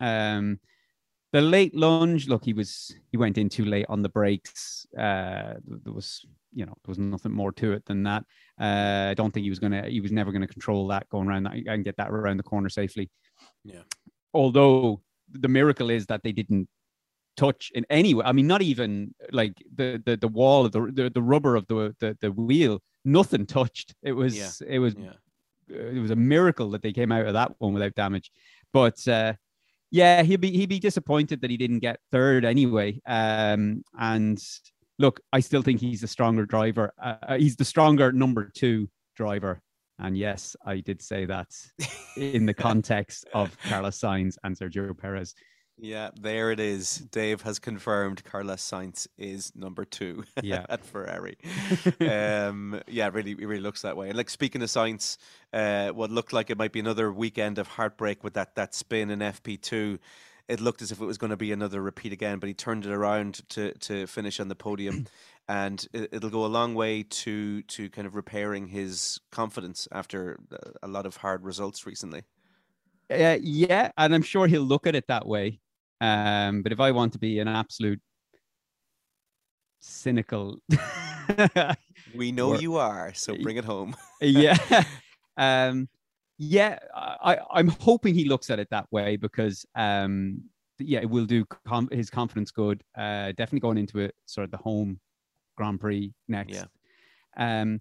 Mm. 0.00 0.38
Um, 0.38 0.60
the 1.32 1.40
late 1.40 1.74
lunge, 1.74 2.28
look, 2.28 2.44
he 2.44 2.52
was 2.52 2.94
he 3.10 3.16
went 3.16 3.38
in 3.38 3.48
too 3.48 3.64
late 3.64 3.86
on 3.88 4.02
the 4.02 4.08
brakes. 4.08 4.86
Uh, 4.96 5.54
there 5.66 5.92
was, 5.92 6.24
you 6.52 6.64
know, 6.64 6.72
there 6.84 6.90
was 6.90 6.98
nothing 6.98 7.32
more 7.32 7.52
to 7.52 7.72
it 7.72 7.84
than 7.84 8.04
that. 8.04 8.24
Uh, 8.60 9.08
I 9.10 9.14
don't 9.14 9.32
think 9.32 9.44
he 9.44 9.50
was 9.50 9.58
gonna, 9.58 9.86
he 9.86 10.00
was 10.00 10.12
never 10.12 10.32
gonna 10.32 10.46
control 10.46 10.86
that 10.88 11.08
going 11.08 11.28
around 11.28 11.44
that 11.44 11.54
and 11.54 11.84
get 11.84 11.96
that 11.98 12.10
around 12.10 12.38
the 12.38 12.42
corner 12.42 12.68
safely. 12.68 13.10
Yeah. 13.64 13.82
Although 14.32 15.02
the 15.30 15.48
miracle 15.48 15.90
is 15.90 16.06
that 16.06 16.22
they 16.22 16.32
didn't 16.32 16.68
touch 17.36 17.70
in 17.74 17.84
any 17.90 18.14
way. 18.14 18.24
I 18.24 18.32
mean, 18.32 18.46
not 18.46 18.62
even 18.62 19.14
like 19.32 19.54
the 19.74 20.02
the, 20.04 20.16
the 20.16 20.28
wall 20.28 20.66
of 20.66 20.72
the, 20.72 20.90
the 20.92 21.10
the 21.10 21.22
rubber 21.22 21.56
of 21.56 21.66
the 21.66 21.94
the, 22.00 22.16
the 22.20 22.32
wheel. 22.32 22.80
Nothing 23.04 23.46
touched. 23.46 23.94
It 24.02 24.12
was 24.12 24.36
yeah. 24.36 24.50
it 24.68 24.78
was 24.78 24.94
yeah 24.98 25.12
it 25.68 26.00
was 26.00 26.10
a 26.10 26.16
miracle 26.16 26.70
that 26.70 26.82
they 26.82 26.92
came 26.92 27.12
out 27.12 27.26
of 27.26 27.34
that 27.34 27.52
one 27.58 27.74
without 27.74 27.94
damage. 27.94 28.30
But 28.72 29.06
uh, 29.08 29.34
yeah, 29.90 30.22
he'd 30.22 30.40
be 30.40 30.50
he'd 30.50 30.68
be 30.68 30.78
disappointed 30.78 31.40
that 31.40 31.50
he 31.50 31.56
didn't 31.56 31.80
get 31.80 32.00
third 32.10 32.44
anyway. 32.44 33.00
Um, 33.06 33.82
and 33.98 34.42
look, 34.98 35.20
I 35.32 35.40
still 35.40 35.62
think 35.62 35.80
he's 35.80 36.02
a 36.02 36.08
stronger 36.08 36.46
driver. 36.46 36.92
Uh, 37.02 37.14
uh 37.22 37.38
he's 37.38 37.56
the 37.56 37.64
stronger 37.64 38.12
number 38.12 38.50
two 38.54 38.88
driver. 39.16 39.60
And 39.98 40.16
yes, 40.16 40.54
I 40.64 40.80
did 40.80 41.00
say 41.00 41.24
that 41.24 41.48
in 42.16 42.46
the 42.46 42.54
context 42.54 43.26
of 43.32 43.56
Carlos 43.68 43.98
Sainz 43.98 44.36
and 44.44 44.56
Sergio 44.56 44.96
Perez. 44.96 45.34
Yeah, 45.78 46.10
there 46.18 46.50
it 46.50 46.60
is. 46.60 46.96
Dave 46.96 47.42
has 47.42 47.58
confirmed 47.58 48.24
Carlos 48.24 48.62
Sainz 48.62 49.06
is 49.18 49.54
number 49.54 49.84
two 49.84 50.24
yeah. 50.42 50.64
at 50.70 50.84
Ferrari. 50.84 51.36
um, 52.00 52.80
yeah, 52.86 53.10
really, 53.12 53.32
it 53.32 53.46
really 53.46 53.60
looks 53.60 53.82
that 53.82 53.96
way. 53.96 54.08
And 54.08 54.16
like 54.16 54.30
speaking 54.30 54.62
of 54.62 54.68
Sainz, 54.68 55.18
uh, 55.52 55.90
what 55.90 56.10
looked 56.10 56.32
like 56.32 56.48
it 56.48 56.56
might 56.56 56.72
be 56.72 56.80
another 56.80 57.12
weekend 57.12 57.58
of 57.58 57.68
heartbreak 57.68 58.24
with 58.24 58.34
that 58.34 58.54
that 58.54 58.74
spin 58.74 59.10
in 59.10 59.18
FP2. 59.18 59.98
it 60.48 60.60
looked 60.60 60.80
as 60.80 60.92
if 60.92 61.00
it 61.00 61.04
was 61.04 61.18
going 61.18 61.30
to 61.30 61.36
be 61.36 61.52
another 61.52 61.82
repeat 61.82 62.12
again, 62.12 62.38
but 62.38 62.48
he 62.48 62.54
turned 62.54 62.86
it 62.86 62.92
around 62.92 63.46
to 63.50 63.72
to 63.74 64.06
finish 64.06 64.40
on 64.40 64.48
the 64.48 64.54
podium, 64.54 65.06
and 65.48 65.86
it, 65.92 66.22
will 66.22 66.30
go 66.30 66.46
a 66.46 66.48
long 66.48 66.74
way 66.74 67.02
to 67.02 67.60
to 67.62 67.90
kind 67.90 68.06
of 68.06 68.14
repairing 68.14 68.68
his 68.68 69.20
confidence 69.30 69.86
after 69.92 70.38
a 70.82 70.88
lot 70.88 71.04
of 71.04 71.16
hard 71.16 71.44
results 71.44 71.84
recently. 71.84 72.22
Uh, 73.10 73.36
yeah, 73.42 73.90
and 73.98 74.14
I'm 74.14 74.22
sure 74.22 74.46
he'll 74.46 74.62
look 74.62 74.86
at 74.86 74.94
it 74.94 75.08
that 75.08 75.26
way. 75.26 75.60
Um, 76.00 76.62
but 76.62 76.72
if 76.72 76.80
I 76.80 76.90
want 76.92 77.12
to 77.14 77.18
be 77.18 77.38
an 77.38 77.48
absolute 77.48 78.00
cynical, 79.80 80.58
we 82.14 82.32
know 82.32 82.50
or, 82.50 82.56
you 82.56 82.76
are, 82.76 83.12
so 83.14 83.36
bring 83.36 83.56
it 83.56 83.64
home. 83.64 83.96
yeah, 84.20 84.56
um, 85.36 85.88
yeah, 86.38 86.78
I, 86.94 87.38
I'm 87.50 87.68
hoping 87.68 88.14
he 88.14 88.28
looks 88.28 88.50
at 88.50 88.58
it 88.58 88.68
that 88.70 88.86
way 88.90 89.16
because, 89.16 89.64
um, 89.74 90.42
yeah, 90.78 91.00
it 91.00 91.08
will 91.08 91.24
do 91.24 91.44
com- 91.66 91.88
his 91.90 92.10
confidence 92.10 92.50
good. 92.50 92.82
Uh, 92.96 93.28
definitely 93.28 93.60
going 93.60 93.78
into 93.78 94.00
it, 94.00 94.14
sort 94.26 94.44
of 94.44 94.50
the 94.50 94.58
home 94.58 95.00
Grand 95.56 95.80
Prix 95.80 96.12
next. 96.28 96.54
Yeah. 96.54 96.64
Um, 97.36 97.80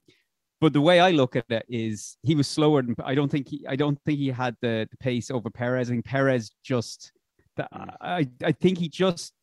but 0.62 0.74
the 0.74 0.81
way 0.81 1.00
I 1.00 1.12
look 1.12 1.36
at 1.36 1.45
it 1.50 1.65
is 1.67 2.17
he 2.24 2.34
was 2.34 2.48
slower 2.48 2.81
than 2.81 2.95
I 3.03 3.13
don't 3.13 3.29
think 3.29 3.50
he 3.50 3.65
I 3.67 3.75
don't 3.75 4.00
think 4.05 4.19
he 4.19 4.29
had 4.29 4.55
the, 4.62 4.88
the 4.89 4.98
pace 4.98 5.29
over 5.29 5.50
Perez. 5.50 5.89
I 5.89 5.93
think 5.93 6.05
Perez 6.05 6.51
just 6.63 7.12
mm. 7.58 7.96
I 8.02 8.30
I 8.44 8.52
think 8.52 8.78
he 8.78 8.90
just 8.90 9.34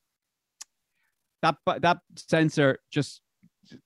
that 1.43 1.57
that 1.81 1.99
sensor 2.17 2.79
just 2.91 3.21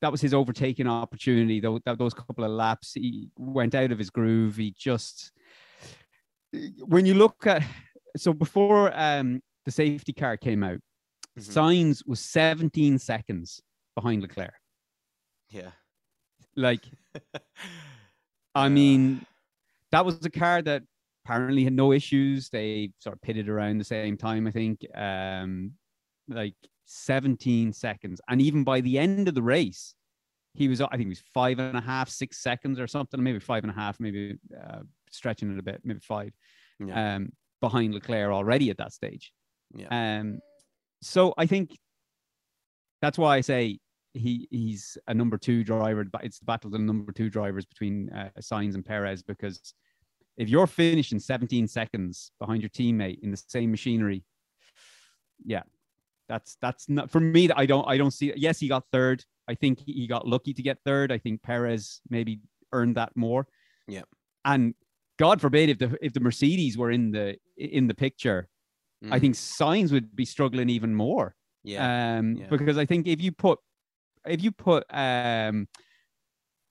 that 0.01 0.11
was 0.11 0.21
his 0.21 0.35
overtaking 0.35 0.87
opportunity. 0.87 1.61
Though 1.61 1.81
those 1.85 2.15
couple 2.15 2.45
of 2.45 2.51
laps, 2.51 2.93
he 2.95 3.29
went 3.39 3.75
out 3.75 3.93
of 3.93 3.99
his 3.99 4.11
groove. 4.11 4.57
He 4.57 4.75
just 4.77 5.33
when 6.81 7.07
you 7.07 7.15
look 7.15 7.47
at 7.47 7.63
so 8.17 8.33
before 8.33 8.93
um, 8.99 9.43
the 9.65 9.71
safety 9.71 10.13
car 10.13 10.37
came 10.37 10.63
out, 10.63 10.81
mm-hmm. 11.39 11.41
Sainz 11.41 12.03
was 12.07 12.21
17 12.21 12.99
seconds 12.99 13.61
behind 13.95 14.23
Leclerc. 14.23 14.55
Yeah, 15.51 15.71
like 16.57 16.85
I 18.55 18.69
mean, 18.69 19.25
that 19.93 20.05
was 20.05 20.25
a 20.25 20.31
car 20.31 20.63
that 20.63 20.83
apparently 21.27 21.65
had 21.65 21.73
no 21.73 21.93
issues. 21.93 22.49
They 22.49 22.93
sort 22.99 23.15
of 23.15 23.21
pitted 23.21 23.49
around 23.49 23.79
the 23.79 23.85
same 23.85 24.17
time, 24.17 24.47
I 24.47 24.51
think. 24.53 24.87
Um, 24.95 25.73
like 26.29 26.55
17 26.85 27.73
seconds. 27.73 28.21
And 28.29 28.41
even 28.41 28.63
by 28.63 28.81
the 28.81 28.99
end 28.99 29.27
of 29.27 29.35
the 29.35 29.43
race, 29.43 29.95
he 30.55 30.69
was, 30.69 30.81
I 30.81 30.89
think 30.91 31.03
he 31.03 31.09
was 31.09 31.23
five 31.35 31.59
and 31.59 31.77
a 31.77 31.81
half, 31.81 32.09
six 32.09 32.39
seconds 32.39 32.79
or 32.79 32.87
something, 32.87 33.23
maybe 33.23 33.41
five 33.41 33.65
and 33.65 33.71
a 33.71 33.75
half, 33.75 33.99
maybe 33.99 34.37
uh, 34.57 34.81
stretching 35.11 35.53
it 35.53 35.59
a 35.59 35.63
bit, 35.63 35.81
maybe 35.85 36.01
five, 36.01 36.33
yeah. 36.79 37.17
um, 37.17 37.33
behind 37.61 37.93
Leclerc 37.93 38.33
already 38.33 38.71
at 38.71 38.79
that 38.79 38.93
stage. 38.93 39.33
Yeah. 39.75 39.89
Um, 40.21 40.39
so 41.03 41.35
I 41.37 41.47
think 41.47 41.77
that's 43.03 43.19
why 43.19 43.37
I 43.37 43.41
say 43.41 43.81
he 44.15 44.49
he's 44.51 44.97
a 45.09 45.13
number 45.13 45.37
two 45.37 45.63
driver. 45.63 46.07
It's 46.23 46.39
the 46.39 46.47
battle 46.47 46.69
of 46.69 46.73
the 46.73 46.79
number 46.79 47.13
two 47.13 47.29
drivers 47.29 47.67
between 47.67 48.11
uh, 48.11 48.31
Sainz 48.41 48.75
and 48.75 48.85
Perez 48.85 49.23
because 49.23 49.75
if 50.37 50.49
you're 50.49 50.67
finishing 50.67 51.19
17 51.19 51.67
seconds 51.67 52.31
behind 52.39 52.63
your 52.63 52.71
teammate 52.71 53.23
in 53.23 53.31
the 53.31 53.43
same 53.49 53.71
machinery, 53.71 54.25
yeah, 55.45 55.63
that's 56.29 56.57
that's 56.61 56.89
not 56.89 57.11
for 57.11 57.21
me. 57.21 57.51
I 57.51 57.67
don't 57.67 57.87
I 57.89 57.97
don't 57.97 58.11
see. 58.11 58.33
Yes, 58.37 58.59
he 58.59 58.69
got 58.69 58.85
third. 58.93 59.25
I 59.49 59.55
think 59.55 59.81
he 59.85 60.07
got 60.07 60.27
lucky 60.27 60.53
to 60.55 60.63
get 60.63 60.79
third. 60.85 61.13
I 61.13 61.19
think 61.19 61.43
Perez 61.43 62.01
maybe 62.11 62.41
earned 62.73 62.97
that 62.97 63.17
more. 63.17 63.47
Yeah, 63.87 64.03
and 64.45 64.75
God 65.19 65.41
forbid 65.41 65.69
if 65.71 65.79
the 65.79 65.97
if 66.03 66.13
the 66.13 66.21
Mercedes 66.21 66.77
were 66.77 66.91
in 66.91 67.11
the 67.11 67.37
in 67.57 67.87
the 67.87 67.95
picture, 67.95 68.49
mm. 69.05 69.13
I 69.13 69.19
think 69.19 69.35
Sainz 69.35 69.93
would 69.93 70.15
be 70.15 70.25
struggling 70.25 70.69
even 70.69 70.95
more. 70.95 71.35
Yeah. 71.65 72.19
Um, 72.19 72.37
yeah. 72.37 72.47
because 72.49 72.79
I 72.79 72.87
think 72.87 73.07
if 73.07 73.21
you 73.21 73.33
put 73.33 73.59
if 74.27 74.43
you 74.43 74.53
put 74.53 74.85
um 74.91 75.69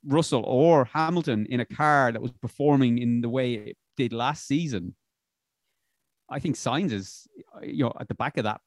Russell 0.06 0.44
or 0.46 0.86
Hamilton 0.86 1.46
in 1.50 1.60
a 1.60 1.66
car 1.66 2.12
that 2.12 2.22
was 2.22 2.32
performing 2.32 3.00
in 3.00 3.22
the 3.22 3.30
way 3.30 3.54
it 3.54 3.78
did 3.98 4.14
last 4.14 4.48
season, 4.48 4.96
I 6.30 6.40
think 6.40 6.56
Sainz 6.56 6.92
is 6.92 7.28
you 7.62 7.84
know 7.84 7.94
at 8.00 8.08
the 8.08 8.16
back 8.16 8.38
of 8.38 8.44
that 8.44 8.62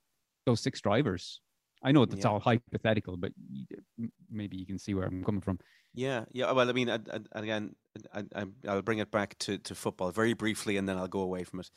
those 0.46 0.60
six 0.60 0.80
drivers. 0.80 1.40
I 1.82 1.92
know 1.92 2.04
that's 2.06 2.24
yeah. 2.24 2.30
all 2.30 2.40
hypothetical, 2.40 3.16
but 3.16 3.32
maybe 4.28 4.56
you 4.56 4.66
can 4.66 4.78
see 4.78 4.94
where 4.94 5.06
I'm 5.06 5.22
coming 5.22 5.40
from. 5.40 5.60
Yeah, 5.94 6.24
yeah. 6.32 6.50
Well, 6.50 6.68
I 6.68 6.72
mean, 6.72 6.90
I, 6.90 6.94
I, 6.94 7.38
again, 7.38 7.76
I, 8.12 8.46
will 8.64 8.82
bring 8.82 8.98
it 8.98 9.12
back 9.12 9.38
to, 9.40 9.58
to 9.58 9.74
football 9.76 10.10
very 10.10 10.32
briefly, 10.32 10.76
and 10.76 10.88
then 10.88 10.96
I'll 10.96 11.06
go 11.06 11.20
away 11.20 11.44
from 11.44 11.60
it. 11.60 11.70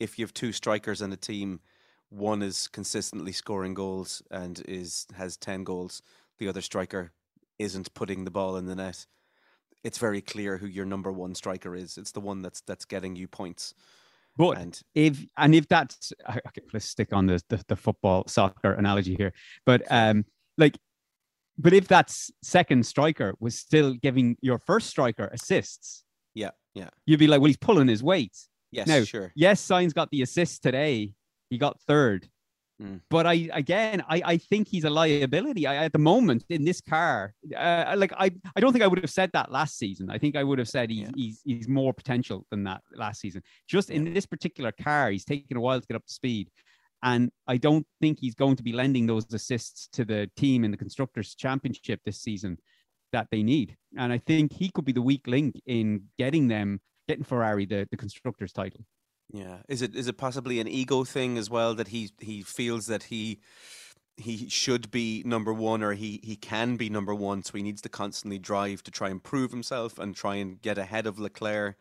If 0.00 0.18
you 0.18 0.24
have 0.24 0.32
two 0.32 0.52
strikers 0.52 1.02
in 1.02 1.12
a 1.12 1.18
team, 1.18 1.60
one 2.08 2.42
is 2.42 2.66
consistently 2.68 3.32
scoring 3.32 3.74
goals 3.74 4.22
and 4.30 4.62
is 4.66 5.06
has 5.16 5.36
ten 5.36 5.64
goals, 5.64 6.00
the 6.38 6.48
other 6.48 6.62
striker 6.62 7.12
isn't 7.58 7.92
putting 7.94 8.24
the 8.24 8.30
ball 8.30 8.56
in 8.56 8.66
the 8.66 8.74
net. 8.74 9.06
It's 9.84 9.98
very 9.98 10.20
clear 10.20 10.58
who 10.58 10.66
your 10.66 10.84
number 10.84 11.10
one 11.10 11.34
striker 11.34 11.74
is. 11.74 11.98
It's 11.98 12.12
the 12.12 12.20
one 12.20 12.42
that's 12.42 12.60
that's 12.62 12.84
getting 12.84 13.16
you 13.16 13.28
points. 13.28 13.74
But 14.36 14.58
and, 14.58 14.80
if 14.94 15.24
and 15.36 15.54
if 15.54 15.68
that's 15.68 16.12
okay, 16.30 16.62
let's 16.72 16.86
stick 16.86 17.12
on 17.12 17.26
the, 17.26 17.42
the, 17.48 17.62
the 17.68 17.76
football 17.76 18.24
soccer 18.28 18.72
analogy 18.72 19.14
here. 19.14 19.32
But 19.66 19.82
um, 19.90 20.24
like, 20.56 20.78
but 21.58 21.72
if 21.72 21.88
that 21.88 22.16
second 22.42 22.86
striker 22.86 23.34
was 23.40 23.56
still 23.56 23.94
giving 23.94 24.36
your 24.40 24.58
first 24.58 24.88
striker 24.88 25.28
assists, 25.32 26.04
yeah, 26.34 26.50
yeah, 26.74 26.88
you'd 27.04 27.20
be 27.20 27.26
like, 27.26 27.40
well, 27.40 27.48
he's 27.48 27.56
pulling 27.58 27.88
his 27.88 28.02
weight. 28.02 28.36
Yes, 28.70 28.86
now, 28.86 29.04
sure. 29.04 29.32
Yes, 29.34 29.60
Sainz 29.60 29.92
got 29.92 30.10
the 30.10 30.22
assist 30.22 30.62
today. 30.62 31.12
He 31.50 31.58
got 31.58 31.78
third. 31.82 32.26
Mm. 32.82 33.00
But 33.10 33.26
I 33.26 33.48
again, 33.52 34.02
I, 34.08 34.22
I 34.24 34.36
think 34.36 34.68
he's 34.68 34.84
a 34.84 34.90
liability 34.90 35.66
I, 35.66 35.84
at 35.84 35.92
the 35.92 35.98
moment 35.98 36.44
in 36.48 36.64
this 36.64 36.80
car. 36.80 37.34
Uh, 37.56 37.94
like 37.96 38.12
I, 38.16 38.30
I 38.56 38.60
don't 38.60 38.72
think 38.72 38.82
I 38.82 38.86
would 38.86 39.00
have 39.00 39.10
said 39.10 39.30
that 39.32 39.52
last 39.52 39.78
season. 39.78 40.10
I 40.10 40.18
think 40.18 40.36
I 40.36 40.42
would 40.42 40.58
have 40.58 40.68
said 40.68 40.90
he, 40.90 41.02
yeah. 41.02 41.10
he's 41.14 41.40
he's 41.44 41.68
more 41.68 41.92
potential 41.92 42.46
than 42.50 42.64
that 42.64 42.82
last 42.94 43.20
season. 43.20 43.42
Just 43.68 43.90
in 43.90 44.12
this 44.12 44.26
particular 44.26 44.72
car, 44.72 45.10
he's 45.10 45.24
taken 45.24 45.56
a 45.56 45.60
while 45.60 45.80
to 45.80 45.86
get 45.86 45.96
up 45.96 46.06
to 46.06 46.12
speed, 46.12 46.50
and 47.02 47.30
I 47.46 47.56
don't 47.56 47.86
think 48.00 48.18
he's 48.20 48.34
going 48.34 48.56
to 48.56 48.62
be 48.62 48.72
lending 48.72 49.06
those 49.06 49.32
assists 49.32 49.88
to 49.92 50.04
the 50.04 50.28
team 50.36 50.64
in 50.64 50.70
the 50.70 50.76
constructors' 50.76 51.34
championship 51.34 52.00
this 52.04 52.20
season 52.20 52.58
that 53.12 53.28
they 53.30 53.42
need. 53.42 53.76
And 53.96 54.12
I 54.12 54.18
think 54.18 54.52
he 54.52 54.70
could 54.70 54.84
be 54.84 54.92
the 54.92 55.02
weak 55.02 55.26
link 55.26 55.60
in 55.66 56.04
getting 56.18 56.48
them 56.48 56.80
getting 57.06 57.24
Ferrari 57.24 57.66
the 57.66 57.86
the 57.90 57.96
constructors' 57.96 58.52
title. 58.52 58.84
Yeah, 59.32 59.58
is 59.68 59.80
it 59.80 59.96
is 59.96 60.08
it 60.08 60.18
possibly 60.18 60.60
an 60.60 60.68
ego 60.68 61.04
thing 61.04 61.38
as 61.38 61.48
well 61.48 61.74
that 61.74 61.88
he 61.88 62.10
he 62.20 62.42
feels 62.42 62.86
that 62.86 63.04
he 63.04 63.40
he 64.18 64.48
should 64.50 64.90
be 64.90 65.22
number 65.24 65.54
one 65.54 65.82
or 65.82 65.94
he 65.94 66.20
he 66.22 66.36
can 66.36 66.76
be 66.76 66.90
number 66.90 67.14
one, 67.14 67.42
so 67.42 67.54
he 67.54 67.62
needs 67.62 67.80
to 67.82 67.88
constantly 67.88 68.38
drive 68.38 68.82
to 68.84 68.90
try 68.90 69.08
and 69.08 69.22
prove 69.24 69.50
himself 69.50 69.98
and 69.98 70.14
try 70.14 70.34
and 70.36 70.60
get 70.60 70.76
ahead 70.76 71.06
of 71.06 71.18
Leclerc. 71.18 71.76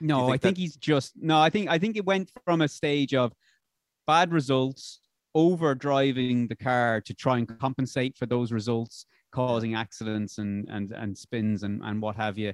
No, 0.00 0.26
think 0.26 0.34
I 0.34 0.36
think 0.38 0.56
he's 0.56 0.76
just 0.76 1.12
no. 1.16 1.40
I 1.40 1.50
think 1.50 1.68
I 1.68 1.78
think 1.78 1.96
it 1.96 2.04
went 2.04 2.32
from 2.44 2.60
a 2.60 2.68
stage 2.68 3.14
of 3.14 3.32
bad 4.06 4.32
results, 4.32 5.00
over 5.34 5.74
driving 5.76 6.48
the 6.48 6.56
car 6.56 7.00
to 7.02 7.14
try 7.14 7.38
and 7.38 7.60
compensate 7.60 8.16
for 8.16 8.26
those 8.26 8.50
results, 8.50 9.06
causing 9.30 9.76
accidents 9.76 10.38
and 10.38 10.68
and 10.68 10.90
and 10.90 11.16
spins 11.16 11.62
and 11.62 11.82
and 11.84 12.02
what 12.02 12.16
have 12.16 12.36
you, 12.36 12.52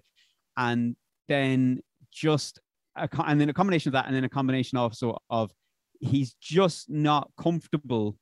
and 0.59 0.97
then 1.29 1.81
just 2.11 2.61
a, 2.97 3.09
and 3.27 3.41
then 3.41 3.49
a 3.49 3.55
combination 3.55 3.91
of 3.91 3.93
that, 3.95 4.07
and 4.07 4.15
then 4.15 4.25
a 4.25 4.29
combination 4.29 4.79
also 4.79 5.19
of 5.31 5.53
he's 6.01 6.35
just 6.41 6.91
not 6.91 7.31
comfortable 7.41 8.17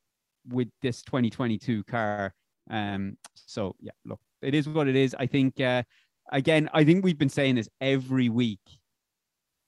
with 0.49 0.69
this 0.83 1.03
2022 1.03 1.85
car. 1.85 2.35
Um, 2.71 3.17
so 3.35 3.75
yeah, 3.81 3.93
look, 4.05 4.21
it 4.43 4.55
is 4.55 4.69
what 4.69 4.89
it 4.89 4.97
is. 4.97 5.15
I 5.19 5.27
think 5.27 5.61
uh, 5.61 5.83
again, 6.33 6.69
I 6.73 6.85
think 6.85 7.05
we've 7.05 7.19
been 7.19 7.29
saying 7.29 7.57
this 7.57 7.69
every 7.81 8.29
week. 8.29 8.61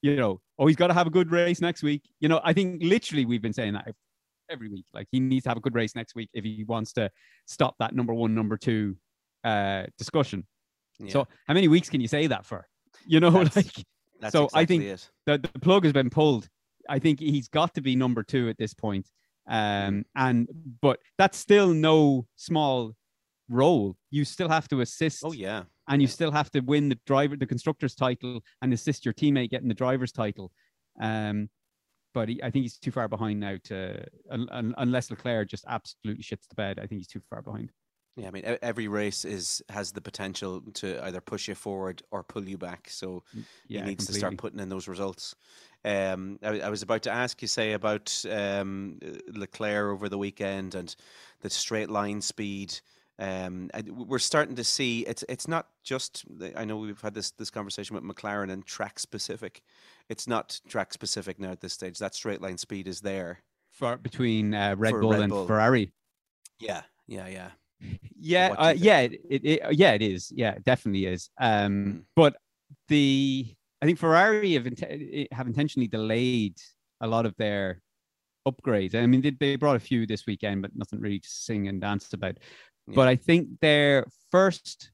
You 0.02 0.16
know, 0.16 0.40
oh, 0.58 0.66
he's 0.66 0.76
got 0.76 0.88
to 0.88 0.94
have 0.94 1.06
a 1.06 1.10
good 1.10 1.30
race 1.30 1.60
next 1.60 1.82
week. 1.82 2.02
You 2.20 2.28
know, 2.28 2.40
I 2.44 2.52
think 2.52 2.82
literally 2.82 3.24
we've 3.24 3.42
been 3.42 3.52
saying 3.52 3.72
that 3.74 3.88
every 4.50 4.68
week. 4.68 4.86
Like 4.92 5.08
he 5.10 5.20
needs 5.20 5.44
to 5.44 5.50
have 5.50 5.58
a 5.58 5.60
good 5.60 5.74
race 5.74 5.94
next 5.94 6.14
week 6.14 6.30
if 6.32 6.44
he 6.44 6.64
wants 6.64 6.92
to 6.94 7.10
stop 7.46 7.74
that 7.78 7.94
number 7.94 8.14
one, 8.14 8.34
number 8.34 8.56
two 8.56 8.96
uh, 9.44 9.84
discussion. 9.98 10.46
Yeah. 10.98 11.12
So 11.12 11.28
how 11.46 11.54
many 11.54 11.68
weeks 11.68 11.90
can 11.90 12.00
you 12.00 12.08
say 12.08 12.26
that 12.26 12.46
for? 12.46 12.66
You 13.06 13.20
know, 13.20 13.30
That's, 13.44 13.56
like 13.56 13.84
that's 14.20 14.32
so 14.32 14.44
exactly 14.44 14.60
I 14.60 14.66
think 14.66 14.84
it. 14.84 15.10
the, 15.26 15.38
the 15.52 15.58
plug 15.60 15.84
has 15.84 15.92
been 15.92 16.10
pulled. 16.10 16.48
I 16.88 16.98
think 16.98 17.20
he's 17.20 17.48
got 17.48 17.74
to 17.74 17.80
be 17.80 17.96
number 17.96 18.22
two 18.22 18.48
at 18.48 18.58
this 18.58 18.74
point. 18.74 19.08
Um, 19.48 20.04
and 20.14 20.48
but 20.80 21.00
that's 21.18 21.38
still 21.38 21.68
no 21.68 22.26
small 22.36 22.94
role. 23.48 23.96
You 24.10 24.24
still 24.24 24.48
have 24.48 24.68
to 24.68 24.80
assist. 24.80 25.22
Oh 25.24 25.32
yeah, 25.32 25.64
and 25.88 26.02
you 26.02 26.08
still 26.08 26.32
have 26.32 26.50
to 26.52 26.60
win 26.60 26.88
the 26.88 26.98
driver, 27.06 27.36
the 27.36 27.46
constructor's 27.46 27.94
title, 27.94 28.42
and 28.62 28.72
assist 28.72 29.04
your 29.04 29.14
teammate 29.14 29.50
getting 29.50 29.68
the 29.68 29.74
driver's 29.74 30.12
title. 30.12 30.50
Um, 31.00 31.48
but 32.12 32.28
he, 32.28 32.42
I 32.42 32.50
think 32.50 32.64
he's 32.64 32.78
too 32.78 32.90
far 32.90 33.08
behind 33.08 33.40
now 33.40 33.56
to 33.64 34.04
un, 34.30 34.48
un, 34.50 34.74
unless 34.78 35.10
Leclerc 35.10 35.48
just 35.48 35.64
absolutely 35.68 36.24
shits 36.24 36.48
the 36.48 36.54
bed. 36.54 36.78
I 36.78 36.86
think 36.86 37.00
he's 37.00 37.08
too 37.08 37.20
far 37.28 37.42
behind. 37.42 37.70
Yeah, 38.16 38.28
I 38.28 38.30
mean, 38.30 38.56
every 38.62 38.88
race 38.88 39.26
is 39.26 39.62
has 39.68 39.92
the 39.92 40.00
potential 40.00 40.62
to 40.74 41.04
either 41.04 41.20
push 41.20 41.48
you 41.48 41.54
forward 41.54 42.02
or 42.10 42.22
pull 42.22 42.48
you 42.48 42.56
back. 42.56 42.88
So 42.90 43.22
Yeah, 43.68 43.82
he 43.82 43.88
needs 43.88 44.06
to 44.06 44.14
start 44.14 44.38
putting 44.38 44.58
in 44.58 44.70
those 44.70 44.88
results. 44.88 45.36
Um, 45.84 46.38
I, 46.42 46.60
I 46.60 46.70
was 46.70 46.82
about 46.82 47.02
to 47.02 47.10
ask 47.10 47.40
you, 47.42 47.48
say, 47.48 47.72
about 47.72 48.24
um, 48.30 48.98
Leclerc 49.28 49.92
over 49.92 50.08
the 50.08 50.18
weekend 50.18 50.74
and 50.74 50.94
the 51.42 51.50
straight 51.50 51.90
line 51.90 52.22
speed. 52.22 52.80
Um, 53.18 53.70
we're 53.86 54.18
starting 54.18 54.56
to 54.56 54.64
see 54.64 55.00
it's 55.00 55.24
it's 55.28 55.46
not 55.46 55.68
just. 55.84 56.24
I 56.56 56.64
know 56.64 56.78
we've 56.78 57.00
had 57.00 57.14
this 57.14 57.32
this 57.32 57.50
conversation 57.50 57.94
with 57.96 58.04
McLaren 58.04 58.50
and 58.50 58.64
track 58.64 58.98
specific. 58.98 59.62
It's 60.08 60.26
not 60.26 60.58
track 60.68 60.94
specific 60.94 61.38
now 61.38 61.50
at 61.50 61.60
this 61.60 61.74
stage. 61.74 61.98
That 61.98 62.14
straight 62.14 62.40
line 62.40 62.56
speed 62.56 62.88
is 62.88 63.02
there. 63.02 63.42
for 63.70 63.96
between 63.98 64.54
uh, 64.54 64.74
Red 64.78 64.92
Bull 64.92 65.12
Red 65.12 65.20
and 65.20 65.32
Ferrari. 65.32 65.92
Yeah, 66.58 66.82
yeah, 67.06 67.28
yeah. 67.28 67.50
Yeah, 68.18 68.48
What 68.50 68.58
do 68.58 68.64
you 68.64 68.70
uh, 68.70 68.72
yeah, 68.72 69.00
it, 69.00 69.20
it, 69.30 69.76
yeah, 69.76 69.92
it 69.92 70.02
is. 70.02 70.32
Yeah, 70.34 70.52
it 70.52 70.64
definitely 70.64 71.06
is. 71.06 71.30
Um, 71.38 71.84
Mm. 71.84 72.02
but 72.14 72.36
the 72.88 73.54
I 73.82 73.86
think 73.86 73.98
Ferrari 73.98 74.54
have 74.54 74.66
int- 74.66 75.28
have 75.32 75.46
intentionally 75.46 75.86
delayed 75.86 76.56
a 77.00 77.06
lot 77.06 77.26
of 77.26 77.34
their 77.36 77.82
upgrades. 78.48 78.94
I 78.94 79.06
mean, 79.06 79.20
they, 79.20 79.30
they 79.30 79.56
brought 79.56 79.76
a 79.76 79.80
few 79.80 80.06
this 80.06 80.26
weekend, 80.26 80.62
but 80.62 80.74
nothing 80.74 81.00
really 81.00 81.18
to 81.20 81.28
sing 81.28 81.68
and 81.68 81.80
dance 81.80 82.12
about. 82.12 82.38
But 82.88 83.08
I 83.08 83.16
think 83.16 83.48
their 83.60 84.06
first 84.30 84.92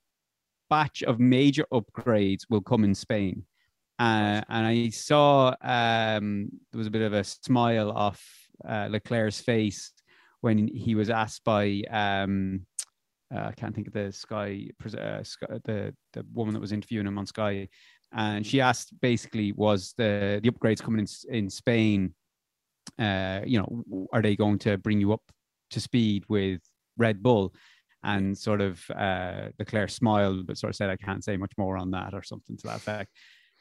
batch 0.71 1.03
of 1.03 1.21
major 1.21 1.67
upgrades 1.73 2.43
will 2.49 2.63
come 2.63 2.85
in 2.85 2.95
Spain. 2.95 3.45
Uh, 3.99 4.41
and 4.49 4.67
I 4.67 4.89
saw 4.89 5.55
um, 5.61 6.49
there 6.73 6.79
was 6.79 6.87
a 6.87 6.91
bit 6.91 7.03
of 7.03 7.13
a 7.13 7.23
smile 7.23 7.91
off 7.93 8.25
uh, 8.67 8.89
Leclerc's 8.91 9.41
face 9.41 9.93
when 10.41 10.69
he 10.69 10.95
was 10.95 11.11
asked 11.11 11.45
by 11.45 11.83
um, 11.91 12.67
uh, 13.35 13.47
I 13.49 13.53
can't 13.53 13.75
think 13.75 13.87
of 13.87 13.93
the 13.93 14.13
Sky, 14.13 14.69
uh, 14.85 15.23
Sky 15.23 15.47
the 15.65 15.95
the 16.13 16.25
woman 16.33 16.55
that 16.55 16.61
was 16.61 16.73
interviewing 16.73 17.07
him 17.07 17.19
on 17.19 17.27
Sky, 17.27 17.69
and 18.13 18.47
she 18.47 18.61
asked 18.61 19.01
basically 19.01 19.53
was 19.53 19.95
the 19.97 20.41
the 20.43 20.51
upgrades 20.51 20.83
coming 20.83 21.01
in 21.01 21.37
in 21.37 21.51
Spain, 21.51 22.15
uh, 22.99 23.41
you 23.45 23.59
know, 23.59 24.07
are 24.13 24.23
they 24.23 24.37
going 24.37 24.59
to 24.61 24.79
bring 24.79 25.01
you 25.01 25.13
up 25.13 25.23
to 25.71 25.81
speed 25.81 26.25
with 26.29 26.61
Red 26.97 27.23
Bull? 27.23 27.55
And 28.05 28.37
sort 28.37 28.61
of 28.61 28.83
uh, 28.91 29.51
Leclerc 29.61 29.89
smiled, 29.89 30.45
but 30.47 30.59
sort 30.59 30.71
of 30.71 30.77
said, 30.77 30.91
"I 30.91 30.97
can't 30.97 31.23
say 31.23 31.37
much 31.37 31.53
more 31.57 31.77
on 31.77 31.93
that," 31.93 32.15
or 32.15 32.23
something 32.25 32.57
to 32.57 32.67
that 32.67 32.77
effect. 32.77 33.11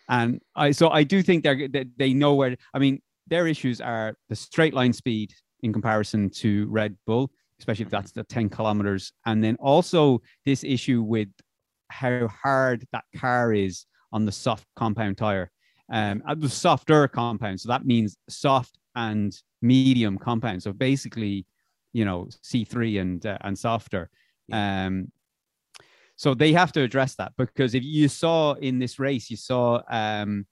And 0.09 0.41
I 0.55 0.71
so 0.71 0.89
I 0.89 1.03
do 1.03 1.21
think 1.21 1.43
they're 1.43 1.67
they, 1.67 1.85
they 1.95 2.13
know 2.13 2.33
where. 2.33 2.57
I 2.73 2.79
mean, 2.79 3.01
their 3.27 3.45
issues 3.47 3.79
are 3.79 4.15
the 4.29 4.35
straight 4.35 4.73
line 4.73 4.93
speed 4.93 5.31
in 5.61 5.71
comparison 5.71 6.31
to 6.31 6.67
Red 6.69 6.97
Bull, 7.05 7.31
especially 7.61 7.85
if 7.85 7.91
that's 7.91 8.11
the 8.11 8.23
10 8.23 8.49
kilometers. 8.49 9.13
And 9.27 9.43
then 9.43 9.55
also 9.59 10.19
this 10.45 10.63
issue 10.63 11.03
with 11.03 11.29
how 11.89 12.27
hard 12.27 12.87
that 12.91 13.03
car 13.15 13.53
is 13.53 13.85
on 14.11 14.25
the 14.25 14.31
soft 14.31 14.65
compound 14.75 15.17
tire. 15.17 15.51
Um, 15.93 16.23
uh, 16.27 16.33
the 16.35 16.49
softer 16.49 17.07
compound. 17.07 17.61
So 17.61 17.69
that 17.69 17.85
means 17.85 18.17
soft 18.29 18.79
and 18.95 19.31
medium 19.61 20.17
compound. 20.17 20.63
So 20.63 20.73
basically, 20.73 21.45
you 21.93 22.03
know, 22.03 22.29
C3 22.43 23.01
and 23.01 23.25
uh, 23.25 23.37
and 23.41 23.57
softer. 23.57 24.09
Um, 24.51 25.11
so 26.15 26.33
they 26.33 26.53
have 26.53 26.71
to 26.73 26.81
address 26.81 27.15
that 27.15 27.33
because 27.37 27.75
if 27.75 27.83
you 27.83 28.07
saw 28.07 28.53
in 28.53 28.79
this 28.79 28.99
race, 28.99 29.29
you 29.29 29.37
saw 29.37 29.81
um, 29.89 30.47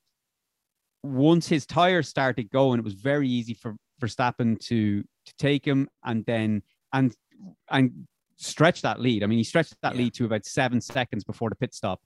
once 1.03 1.47
his 1.47 1.65
tires 1.65 2.07
started 2.09 2.51
going, 2.51 2.79
it 2.79 2.85
was 2.85 2.93
very 2.93 3.27
easy 3.27 3.53
for 3.53 3.75
Verstappen 4.01 4.59
to 4.67 5.01
to 5.01 5.33
take 5.37 5.65
him 5.65 5.87
and 6.03 6.25
then 6.25 6.61
and 6.93 7.13
and 7.71 8.07
stretch 8.37 8.81
that 8.81 8.99
lead. 8.99 9.23
I 9.23 9.27
mean, 9.27 9.37
he 9.37 9.43
stretched 9.43 9.75
that 9.81 9.95
Yeah. 9.95 10.03
lead 10.03 10.13
to 10.15 10.25
about 10.25 10.45
seven 10.45 10.79
seconds 10.79 11.23
before 11.23 11.49
the 11.49 11.55
pit 11.55 11.73
stop. 11.73 11.99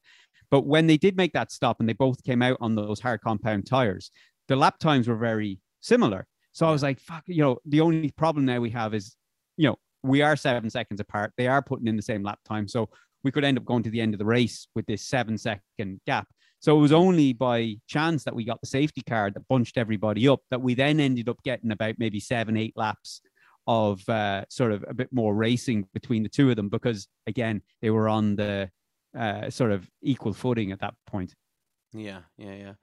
But 0.49 0.65
when 0.65 0.87
they 0.87 0.97
did 0.97 1.15
make 1.15 1.33
that 1.33 1.51
stop 1.51 1.79
and 1.79 1.87
they 1.87 1.93
both 1.93 2.23
came 2.23 2.41
out 2.41 2.57
on 2.59 2.75
those 2.75 2.99
hard 2.99 3.21
compound 3.21 3.65
tires, 3.65 4.11
the 4.47 4.55
lap 4.55 4.79
times 4.79 5.07
were 5.07 5.15
very 5.15 5.59
similar. 5.81 6.25
So 6.51 6.67
I 6.67 6.71
was 6.71 6.83
like, 6.83 6.99
fuck, 6.99 7.23
you 7.27 7.41
know, 7.41 7.57
the 7.65 7.81
only 7.81 8.11
problem 8.11 8.45
now 8.45 8.59
we 8.59 8.69
have 8.71 8.93
is, 8.93 9.15
you 9.57 9.67
know, 9.67 9.75
we 10.03 10.21
are 10.21 10.35
seven 10.35 10.69
seconds 10.69 10.99
apart. 10.99 11.33
They 11.37 11.47
are 11.47 11.61
putting 11.61 11.87
in 11.87 11.95
the 11.95 12.01
same 12.01 12.23
lap 12.23 12.39
time. 12.45 12.67
So 12.67 12.89
we 13.23 13.31
could 13.31 13.43
end 13.43 13.57
up 13.57 13.65
going 13.65 13.83
to 13.83 13.89
the 13.89 14.01
end 14.01 14.13
of 14.13 14.19
the 14.19 14.25
race 14.25 14.67
with 14.75 14.85
this 14.85 15.07
seven 15.07 15.37
second 15.37 16.01
gap. 16.05 16.27
So 16.59 16.77
it 16.77 16.81
was 16.81 16.91
only 16.91 17.33
by 17.33 17.75
chance 17.87 18.23
that 18.23 18.35
we 18.35 18.43
got 18.45 18.61
the 18.61 18.67
safety 18.67 19.01
car 19.01 19.31
that 19.31 19.47
bunched 19.47 19.77
everybody 19.77 20.27
up 20.27 20.41
that 20.49 20.61
we 20.61 20.73
then 20.73 20.99
ended 20.99 21.29
up 21.29 21.41
getting 21.43 21.71
about 21.71 21.95
maybe 21.97 22.19
seven, 22.19 22.57
eight 22.57 22.73
laps 22.75 23.21
of 23.67 24.07
uh, 24.09 24.45
sort 24.49 24.71
of 24.71 24.83
a 24.87 24.93
bit 24.93 25.09
more 25.11 25.33
racing 25.35 25.87
between 25.93 26.23
the 26.23 26.29
two 26.29 26.49
of 26.49 26.55
them 26.55 26.69
because 26.69 27.07
again 27.27 27.61
they 27.81 27.89
were 27.89 28.09
on 28.09 28.35
the 28.35 28.69
uh, 29.17 29.49
sort 29.49 29.71
of 29.71 29.89
equal 30.01 30.33
footing 30.33 30.71
at 30.71 30.79
that 30.79 30.95
point. 31.07 31.33
Yeah, 31.93 32.21
yeah, 32.37 32.55
yeah. 32.55 32.73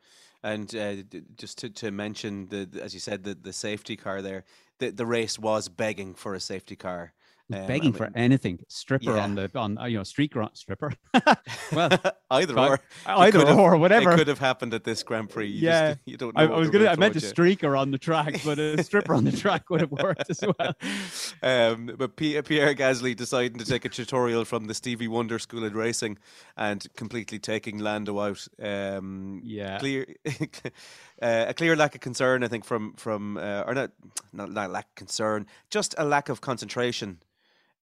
And 0.43 0.75
uh, 0.75 0.97
just 1.37 1.59
to, 1.59 1.71
to 1.71 1.91
mention 1.91 2.49
the, 2.49 2.65
the- 2.65 2.83
as 2.83 2.95
you 2.95 3.01
said, 3.01 3.25
the, 3.25 3.35
the 3.35 3.53
safety 3.53 3.97
car 3.97 4.23
there, 4.23 4.45
the, 4.79 4.91
the 4.91 5.05
race 5.05 5.39
was 5.39 5.69
begging 5.69 6.15
for 6.15 6.35
a 6.35 6.41
safety 6.41 6.77
car. 6.77 7.13
Um, 7.53 7.63
I 7.63 7.67
begging 7.67 7.93
for 7.93 8.11
anything, 8.15 8.61
stripper 8.69 9.17
Yeah. 9.17 9.25
on 9.25 9.35
the 9.35 9.51
on 9.55 9.77
uh, 9.79 9.85
you 9.87 9.99
know 9.99 10.05
street 10.05 10.33
stripper. 10.55 10.93
well, 11.73 11.91
either 12.31 12.55
God, 12.55 12.71
or, 12.71 12.81
either 13.07 13.47
have- 13.47 13.59
or 13.59 13.77
whatever. 13.77 14.13
it 14.13 14.17
could 14.17 14.29
have 14.29 14.39
happened 14.39 14.73
at 14.75 14.85
this 14.85 15.03
Grand 15.03 15.31
Prix. 15.31 15.47
You 15.49 15.67
Yeah. 15.69 15.89
just, 15.95 16.01
you 16.07 16.17
don't. 16.17 16.35
Know 16.37 16.43
I, 16.43 16.47
I 16.47 16.59
was 16.59 16.71
gonna. 16.71 16.87
I 16.87 16.97
meant 16.97 17.17
a 17.17 17.21
streaker 17.21 17.79
on 17.79 17.91
the 17.91 17.99
track, 17.99 18.41
but 18.45 18.59
a 18.59 18.83
stripper 18.91 19.15
on 19.15 19.25
the 19.25 19.33
track 19.33 19.69
would 19.71 19.81
have 19.81 19.91
worked 19.91 20.31
as 20.31 20.43
well. 20.43 20.75
um, 21.43 21.91
but 21.99 22.17
P- 22.17 22.41
Pierre 22.43 22.75
Gasly 22.75 23.17
deciding 23.17 23.59
to 23.59 23.65
take 23.65 23.85
a 23.85 23.89
tutorial 23.89 24.45
from 24.45 24.67
the 24.67 24.75
Stevie 24.75 25.09
Wonder 25.09 25.39
School 25.39 25.65
of 25.65 25.75
Racing 25.75 26.19
and 26.57 26.87
completely 26.97 27.39
taking 27.39 27.79
Lando 27.79 28.19
out. 28.21 28.47
Um, 28.63 29.41
Yeah, 29.45 29.79
clear 29.79 30.07
uh, 31.23 31.47
a 31.49 31.55
clear 31.55 31.77
lack 31.77 31.95
of 31.95 32.01
concern 32.01 32.43
i 32.45 32.49
think 32.49 32.65
from 32.65 32.95
from 32.95 33.37
uh, 33.37 33.63
or 33.67 33.75
not 33.75 33.91
not 34.33 34.51
not 34.51 34.71
lack 34.71 34.87
of 34.87 34.95
concern 34.95 35.47
just 35.71 35.95
a 35.99 36.05
lack 36.05 36.29
of 36.29 36.41
concentration 36.41 37.19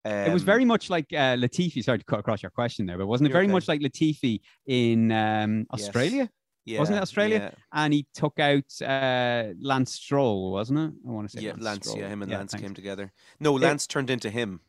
it 0.07 0.33
was 0.33 0.42
Um, 0.42 0.47
very 0.47 0.64
much 0.64 0.90
like 0.90 1.07
uh, 1.12 1.37
Latifi. 1.37 1.83
Sorry 1.83 1.99
to 1.99 2.05
cut 2.05 2.21
across 2.21 2.42
your 2.42 2.51
question 2.51 2.87
there, 2.87 2.99
but 2.99 3.07
wasn't 3.07 3.29
it 3.31 3.33
very 3.33 3.45
okay. 3.47 3.53
much 3.53 3.69
like 3.69 3.81
Latifi 3.81 4.40
in 4.66 5.11
um, 5.12 5.66
Yes. 5.73 5.88
Australia? 5.88 6.31
yeah, 6.64 6.79
wasn't 6.81 6.99
it 6.99 7.03
Australia? 7.03 7.38
yeah, 7.38 7.51
And 7.73 7.92
he 7.95 8.07
took 8.14 8.38
out 8.40 8.64
uh, 8.83 9.53
Lance 9.61 9.92
Stroll, 9.92 10.53
wasn't 10.53 10.79
it? 10.81 10.92
I 11.07 11.11
want 11.11 11.31
to 11.31 11.37
say 11.38 11.45
yeah, 11.45 11.53
lance 11.59 11.87
Stroll. 11.87 11.99
yeah 12.01 12.09
him 12.09 12.23
and 12.23 12.31
lance 12.33 12.53
thanks. 12.53 12.62
came 12.62 12.75
together 12.75 13.12
no 13.40 13.53
lance 13.53 13.87
turned 13.87 14.11
into 14.11 14.31
him 14.31 14.61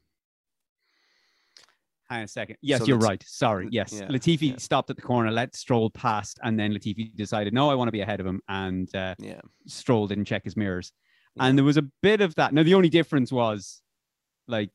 Hang 2.10 2.20
on 2.20 2.24
a 2.24 2.28
second. 2.30 2.56
Yes, 2.62 2.80
So 2.80 2.86
you're 2.86 2.98
right. 3.00 3.22
Sorry. 3.28 3.68
Yes. 3.70 3.92
yeah, 3.94 4.08
Latifi 4.08 4.52
yeah. 4.52 4.58
stopped 4.58 4.90
at 4.90 4.96
the 4.96 5.02
corner, 5.02 5.30
let 5.30 5.54
Stroll 5.58 5.90
past, 5.90 6.40
and 6.42 6.58
then 6.58 6.72
Latifi 6.74 7.14
decided, 7.16 7.54
no, 7.54 7.70
I 7.70 7.76
want 7.76 7.90
to 7.90 7.92
be 7.92 8.00
ahead 8.00 8.22
of 8.22 8.26
him. 8.26 8.40
And 8.48 8.88
uh, 8.96 9.16
yeah 9.20 9.42
Stroll 9.66 10.08
didn't 10.08 10.24
check 10.24 10.46
his 10.46 10.56
mirrors. 10.56 10.94
Yeah. 11.36 11.46
And 11.48 11.58
there 11.58 11.66
was 11.66 11.76
a 11.76 11.86
bit 12.02 12.22
of 12.22 12.34
that. 12.36 12.54
Now, 12.54 12.64
the 12.64 12.76
only 12.76 12.88
difference 12.88 13.30
was 13.30 13.82
like 14.48 14.72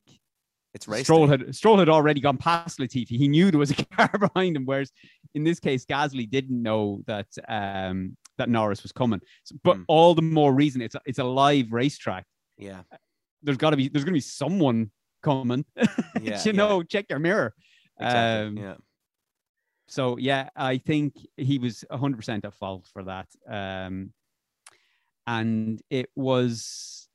it's 0.73 0.87
race 0.87 1.03
Stroll 1.03 1.27
day. 1.27 1.43
had 1.45 1.55
Stroll 1.55 1.77
had 1.77 1.89
already 1.89 2.19
gone 2.19 2.37
past 2.37 2.79
Latifi. 2.79 3.09
He 3.17 3.27
knew 3.27 3.51
there 3.51 3.59
was 3.59 3.71
a 3.71 3.85
car 3.95 4.09
behind 4.19 4.55
him, 4.55 4.65
whereas 4.65 4.91
in 5.35 5.43
this 5.43 5.59
case, 5.59 5.85
Gasly 5.85 6.29
didn't 6.29 6.61
know 6.61 7.01
that 7.07 7.27
um, 7.47 8.17
that 8.37 8.49
Norris 8.49 8.81
was 8.83 8.91
coming. 8.91 9.21
So, 9.43 9.55
but 9.63 9.77
Mm. 9.77 9.85
all 9.87 10.15
the 10.15 10.21
more 10.21 10.53
reason 10.53 10.81
it's 10.81 10.95
a, 10.95 11.01
it's 11.05 11.19
a 11.19 11.23
live 11.23 11.71
racetrack. 11.71 12.25
yeah 12.57 12.81
There's 13.43 13.57
got 13.57 13.71
to 13.71 13.77
be 13.77 13.87
there's 13.89 14.03
going 14.03 14.13
to 14.13 14.17
be 14.17 14.21
someone 14.21 14.91
coming. 15.21 15.65
yeah 15.77 15.85
you 16.21 16.31
yeah, 16.45 16.51
know, 16.51 16.83
check 16.83 17.05
your 17.09 17.19
mirror. 17.19 17.53
exactly, 17.99 18.47
um, 18.47 18.57
yeah 18.57 18.75
So 19.87 20.17
yeah, 20.17 20.49
I 20.55 20.77
think 20.79 21.13
he 21.37 21.59
was 21.59 21.85
100% 21.91 22.45
at 22.45 22.53
fault 22.55 22.87
for 22.91 23.03
that. 23.03 23.27
Um, 23.47 24.11
and 25.27 25.81
it 25.89 26.09
was, 26.15 27.07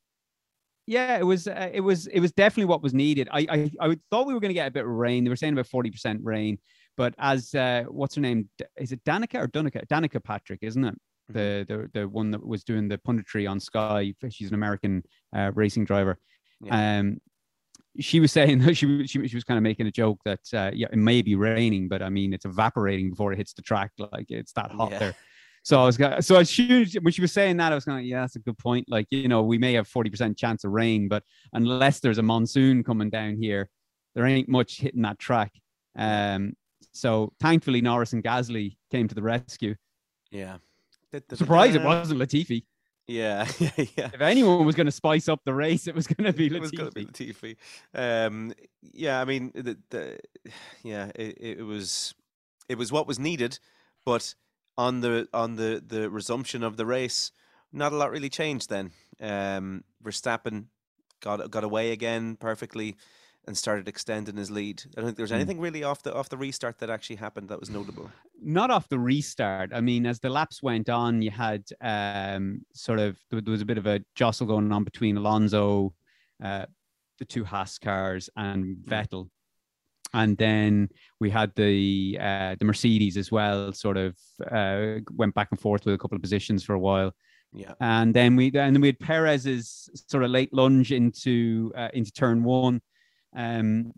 yeah, 0.88 1.18
it 1.18 1.22
was, 1.22 1.46
uh, 1.46 1.68
it 1.72 1.81
was, 1.81 2.07
it 2.09 2.20
was 2.20 2.33
definitely 2.33 2.64
what 2.66 2.83
was 2.83 2.94
needed. 2.94 3.29
I, 3.31 3.46
I, 3.51 3.70
I 3.90 3.98
thought 4.11 4.27
we 4.27 4.35
were 4.35 4.40
going 4.40 4.48
to 4.51 4.55
get 4.55 4.68
a 4.68 4.70
bit 4.70 4.85
of 4.85 4.90
rain. 4.90 5.22
They 5.24 5.31
were 5.31 5.37
saying 5.37 5.53
about 5.53 5.66
40% 5.68 6.20
rain, 6.22 6.59
but 6.96 7.14
as 7.18 7.55
uh, 7.55 7.85
what's 7.88 8.14
her 8.14 8.20
name? 8.22 8.48
Is 8.77 8.92
it 8.92 9.05
Danica 9.05 9.40
or 9.42 9.46
Dunica? 9.46 9.85
Danica 9.87 10.22
Patrick, 10.22 10.61
isn't 10.62 10.85
it? 10.85 10.94
Mm-hmm. 10.94 11.33
The, 11.38 11.66
the 11.92 12.01
the 12.01 12.09
one 12.09 12.31
that 12.31 12.44
was 12.44 12.64
doing 12.64 12.88
the 12.88 12.96
punditry 12.96 13.48
on 13.48 13.61
Sky. 13.61 14.14
She's 14.31 14.48
an 14.48 14.55
American 14.55 15.03
uh, 15.37 15.53
racing 15.55 15.85
driver. 15.85 16.18
Um, 16.70 17.20
she 18.01 18.18
was 18.20 18.33
saying 18.33 18.59
that 18.64 18.74
she, 18.77 18.87
was- 18.87 19.11
she, 19.11 19.18
was- 19.18 19.31
she 19.31 19.37
was 19.37 19.44
kind 19.44 19.59
of 19.59 19.62
making 19.62 19.87
a 19.87 19.90
joke 19.90 20.20
that 20.24 20.40
uh, 20.55 20.70
yeah, 20.72 20.87
it 20.90 20.96
may 20.98 21.20
be 21.22 21.35
raining, 21.37 21.87
but 21.88 22.01
I 22.03 22.09
mean 22.09 22.33
it's 22.33 22.46
evaporating 22.46 23.11
before 23.11 23.33
it 23.33 23.37
hits 23.37 23.53
the 23.53 23.62
track. 23.62 23.90
Like 23.98 24.31
it's 24.31 24.53
that 24.53 24.70
hot 24.70 24.90
Yeah. 24.92 24.98
there. 24.98 25.14
So 25.68 25.83
I 25.83 25.85
was 25.85 25.98
going 25.98 26.22
so 26.22 26.37
as 26.37 26.50
she, 26.50 26.87
when 27.02 27.12
she 27.12 27.20
was 27.20 27.31
saying 27.31 27.59
that, 27.59 27.72
I 27.72 27.74
was 27.74 27.85
going, 27.85 28.07
yeah, 28.07 28.22
that's 28.22 28.37
a 28.37 28.38
good 28.38 28.57
point. 28.57 28.87
Like 28.88 29.07
you 29.11 29.28
know, 29.28 29.42
we 29.42 29.59
may 29.59 29.74
have 29.74 29.87
forty 29.87 30.09
percent 30.09 30.38
chance 30.38 30.64
of 30.64 30.70
rain, 30.70 31.09
but 31.09 31.22
unless 31.52 32.00
there's 32.00 32.16
a 32.16 32.22
monsoon 32.22 32.83
coming 32.83 33.11
down 33.11 33.37
here, 33.37 33.68
there 34.14 34.24
ain't 34.24 34.48
much 34.48 34.81
hitting 34.81 35.02
that 35.02 35.18
track. 35.18 35.52
Um, 35.94 36.54
so 36.94 37.35
thankfully, 37.38 37.83
Norris 37.83 38.14
and 38.14 38.24
Gasly 38.24 38.78
came 38.90 39.09
to 39.09 39.14
the 39.14 39.20
rescue. 39.20 39.74
yeah 40.31 40.57
Surprised 41.35 41.76
it 41.76 41.83
wasn't 41.83 42.18
Latifi. 42.18 42.64
Yeah, 43.07 43.46
yeah, 43.59 43.70
yeah. 43.76 44.11
If 44.14 44.22
anyone 44.22 44.64
was 44.64 44.74
going 44.74 44.87
to 44.87 44.90
spice 44.90 45.28
up 45.28 45.40
the 45.44 45.52
race, 45.52 45.87
it 45.87 45.94
was 45.94 46.07
going 46.07 46.24
to 46.24 46.33
be 46.33 46.46
It 46.46 46.59
was 46.59 46.70
going 46.70 46.90
to 46.90 46.94
be 46.94 47.04
Latifi. 47.04 47.57
Latifi. 47.94 48.26
Um, 48.26 48.54
yeah, 48.94 49.20
I 49.20 49.26
mean, 49.26 49.52
the, 49.54 49.76
the, 49.90 50.18
yeah, 50.83 51.11
it, 51.14 51.59
it 51.59 51.62
was 51.62 52.14
it 52.70 52.78
was 52.78 52.90
what 52.90 53.07
was 53.07 53.18
needed, 53.18 53.59
but 54.07 54.35
on 54.78 55.00
the 55.00 55.28
on 55.34 55.56
the 55.56 55.82
the 55.86 56.08
resumption 56.08 56.62
of 56.62 56.78
the 56.78 56.86
race, 56.86 57.32
not 57.72 57.92
a 57.92 57.96
lot 57.96 58.10
really 58.10 58.30
changed. 58.30 58.70
Then 58.70 58.92
um, 59.20 59.84
Verstappen 60.02 60.66
got 61.20 61.50
got 61.50 61.64
away 61.64 61.92
again 61.92 62.36
perfectly 62.36 62.96
and 63.46 63.56
started 63.56 63.88
extending 63.88 64.36
his 64.36 64.50
lead. 64.50 64.82
I 64.96 65.00
don't 65.00 65.06
think 65.06 65.16
there 65.16 65.24
was 65.24 65.30
Mm. 65.32 65.36
anything 65.36 65.60
really 65.60 65.82
off 65.82 66.02
the 66.02 66.14
off 66.14 66.28
the 66.28 66.36
restart 66.36 66.78
that 66.78 66.90
actually 66.90 67.16
happened 67.16 67.48
that 67.48 67.58
was 67.60 67.70
notable. 67.70 68.10
Not 68.40 68.70
off 68.70 68.88
the 68.88 68.98
restart. 68.98 69.70
I 69.74 69.80
mean, 69.80 70.06
as 70.06 70.20
the 70.20 70.28
laps 70.30 70.62
went 70.62 70.88
on, 70.88 71.22
you 71.22 71.30
had 71.30 71.64
um, 71.80 72.60
sort 72.72 73.00
of 73.00 73.18
there 73.30 73.40
there 73.40 73.52
was 73.52 73.62
a 73.62 73.66
bit 73.66 73.78
of 73.78 73.86
a 73.86 74.00
jostle 74.14 74.46
going 74.46 74.70
on 74.70 74.84
between 74.84 75.16
Alonso, 75.16 75.92
uh, 76.42 76.66
the 77.18 77.24
two 77.24 77.44
Haas 77.44 77.78
cars, 77.78 78.30
and 78.36 78.76
Vettel. 78.86 79.28
And 80.14 80.37
then 80.38 80.88
we 81.21 81.31
had 81.31 81.53
the 81.55 82.18
uh, 82.21 82.57
the 82.59 82.64
Mercedes 82.64 83.16
as 83.16 83.31
well. 83.31 83.73
Sort 83.73 83.97
of 83.97 84.16
uh, 84.51 85.01
went 85.14 85.35
back 85.35 85.49
and 85.51 85.61
forth 85.61 85.85
with 85.85 85.94
a 85.94 85.99
couple 85.99 86.16
of 86.16 86.23
positions 86.23 86.64
for 86.64 86.75
a 86.75 86.79
while. 86.79 87.12
Yeah, 87.53 87.73
and 87.81 88.12
then 88.14 88.37
we 88.37 88.47
and 88.47 88.75
then 88.75 88.81
we 88.81 88.88
had 88.88 88.99
Perez's 89.01 89.88
sort 90.09 90.23
of 90.25 90.31
late 90.31 90.53
lunge 90.53 90.92
into 90.92 91.73
uh, 91.77 91.88
into 91.94 92.12
turn 92.12 92.44
one. 92.44 92.81
Um, 93.37 93.92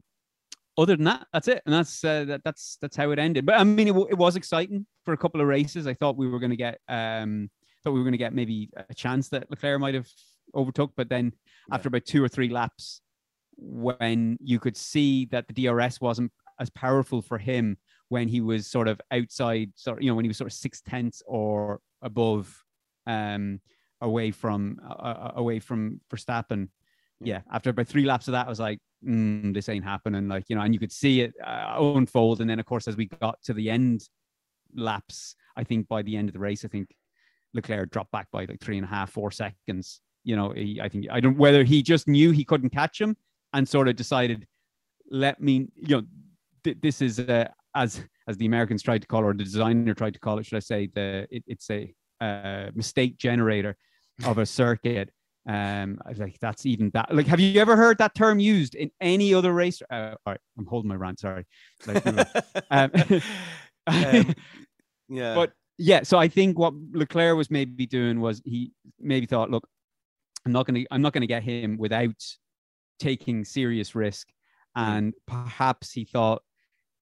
other 0.78 0.96
than 0.96 1.04
that, 1.04 1.26
that's 1.32 1.48
it, 1.48 1.62
and 1.66 1.74
that's 1.74 2.02
uh, 2.04 2.24
that, 2.24 2.42
that's 2.44 2.78
that's 2.80 2.96
how 2.96 3.10
it 3.10 3.18
ended. 3.18 3.44
But 3.46 3.56
I 3.60 3.64
mean, 3.64 3.88
it, 3.88 3.92
w- 3.92 4.08
it 4.08 4.16
was 4.16 4.36
exciting 4.36 4.86
for 5.04 5.12
a 5.14 5.16
couple 5.16 5.40
of 5.40 5.46
races. 5.46 5.86
I 5.86 5.94
thought 5.94 6.16
we 6.16 6.28
were 6.28 6.38
going 6.38 6.50
to 6.50 6.56
get 6.56 6.78
um, 6.88 7.50
thought 7.82 7.92
we 7.92 7.98
were 7.98 8.04
going 8.04 8.12
to 8.12 8.18
get 8.18 8.34
maybe 8.34 8.70
a 8.88 8.94
chance 8.94 9.28
that 9.30 9.50
Leclerc 9.50 9.80
might 9.80 9.94
have 9.94 10.08
overtook, 10.54 10.92
but 10.96 11.08
then 11.08 11.32
Yeah. 11.68 11.74
after 11.74 11.88
about 11.88 12.04
two 12.04 12.22
or 12.22 12.28
three 12.28 12.48
laps, 12.48 13.00
when 13.60 14.38
you 14.42 14.58
could 14.58 14.76
see 14.76 15.26
that 15.26 15.46
the 15.48 15.66
DRS 15.66 16.00
wasn't 16.00 16.32
as 16.58 16.70
powerful 16.70 17.22
for 17.22 17.38
him 17.38 17.76
when 18.08 18.28
he 18.28 18.40
was 18.40 18.66
sort 18.66 18.88
of 18.88 19.00
outside, 19.10 19.70
sort 19.76 19.98
of, 19.98 20.02
you 20.02 20.10
know, 20.10 20.14
when 20.14 20.24
he 20.24 20.28
was 20.28 20.36
sort 20.36 20.50
of 20.50 20.56
six 20.56 20.80
tenths 20.80 21.22
or 21.26 21.80
above 22.02 22.64
um, 23.06 23.60
away 24.00 24.30
from 24.30 24.78
uh, 24.88 25.32
away 25.36 25.60
from 25.60 26.00
Verstappen. 26.12 26.68
Yeah, 27.22 27.40
after 27.52 27.70
about 27.70 27.86
three 27.86 28.04
laps 28.04 28.28
of 28.28 28.32
that, 28.32 28.46
I 28.46 28.48
was 28.48 28.60
like, 28.60 28.78
mm, 29.06 29.52
"This 29.52 29.68
ain't 29.68 29.84
happening." 29.84 30.28
Like 30.28 30.44
you 30.48 30.56
know, 30.56 30.62
and 30.62 30.72
you 30.74 30.80
could 30.80 30.92
see 30.92 31.20
it 31.20 31.34
uh, 31.44 31.76
unfold. 31.78 32.40
And 32.40 32.48
then, 32.48 32.58
of 32.58 32.66
course, 32.66 32.88
as 32.88 32.96
we 32.96 33.06
got 33.06 33.42
to 33.44 33.52
the 33.52 33.70
end 33.70 34.08
laps, 34.74 35.36
I 35.56 35.64
think 35.64 35.86
by 35.88 36.02
the 36.02 36.16
end 36.16 36.28
of 36.28 36.32
the 36.32 36.40
race, 36.40 36.64
I 36.64 36.68
think 36.68 36.94
Leclerc 37.52 37.90
dropped 37.90 38.10
back 38.10 38.28
by 38.30 38.46
like 38.46 38.60
three 38.60 38.78
and 38.78 38.86
a 38.86 38.88
half, 38.88 39.10
four 39.10 39.30
seconds. 39.30 40.00
You 40.24 40.36
know, 40.36 40.50
he, 40.50 40.80
I 40.80 40.88
think 40.88 41.06
I 41.10 41.20
don't 41.20 41.36
whether 41.36 41.62
he 41.62 41.82
just 41.82 42.08
knew 42.08 42.30
he 42.30 42.44
couldn't 42.44 42.70
catch 42.70 43.00
him 43.00 43.16
and 43.52 43.68
sort 43.68 43.88
of 43.88 43.96
decided, 43.96 44.46
let 45.10 45.40
me, 45.40 45.68
you 45.76 45.96
know, 45.96 46.02
th- 46.64 46.78
this 46.80 47.02
is 47.02 47.18
uh, 47.18 47.48
as 47.74 48.02
as 48.28 48.36
the 48.36 48.46
Americans 48.46 48.82
tried 48.82 49.02
to 49.02 49.08
call 49.08 49.20
it, 49.20 49.26
or 49.26 49.32
the 49.34 49.44
designer 49.44 49.94
tried 49.94 50.14
to 50.14 50.20
call 50.20 50.38
it, 50.38 50.46
should 50.46 50.56
I 50.56 50.60
say, 50.60 50.88
the 50.94 51.26
it, 51.30 51.44
it's 51.46 51.70
a 51.70 51.92
uh, 52.20 52.70
mistake 52.74 53.18
generator 53.18 53.76
of 54.24 54.38
a 54.38 54.46
circuit. 54.46 55.10
Um, 55.48 55.98
I 56.04 56.10
was 56.10 56.18
like, 56.18 56.38
that's 56.40 56.66
even 56.66 56.90
that. 56.90 57.14
Like, 57.14 57.26
have 57.26 57.40
you 57.40 57.60
ever 57.60 57.74
heard 57.74 57.98
that 57.98 58.14
term 58.14 58.38
used 58.38 58.74
in 58.74 58.90
any 59.00 59.32
other 59.34 59.52
race? 59.52 59.82
Uh, 59.90 60.14
all 60.26 60.32
right, 60.32 60.40
I'm 60.58 60.66
holding 60.66 60.88
my 60.88 60.96
rant. 60.96 61.18
Sorry. 61.20 61.46
Like, 61.86 62.06
um, 62.70 62.90
Um, 63.86 64.34
yeah, 65.08 65.34
but 65.34 65.52
yeah, 65.78 66.02
so 66.02 66.18
I 66.18 66.28
think 66.28 66.58
what 66.58 66.74
Leclerc 66.92 67.36
was 67.36 67.50
maybe 67.50 67.86
doing 67.86 68.20
was 68.20 68.42
he 68.44 68.72
maybe 68.98 69.26
thought, 69.26 69.50
look, 69.50 69.66
I'm 70.44 70.52
not 70.52 70.66
gonna 70.66 70.84
I'm 70.90 71.02
not 71.02 71.12
gonna 71.12 71.26
get 71.26 71.42
him 71.42 71.76
without 71.78 72.14
taking 73.00 73.44
serious 73.44 73.94
risk. 73.94 74.28
And 74.76 75.14
perhaps 75.26 75.90
he 75.90 76.04
thought 76.04 76.42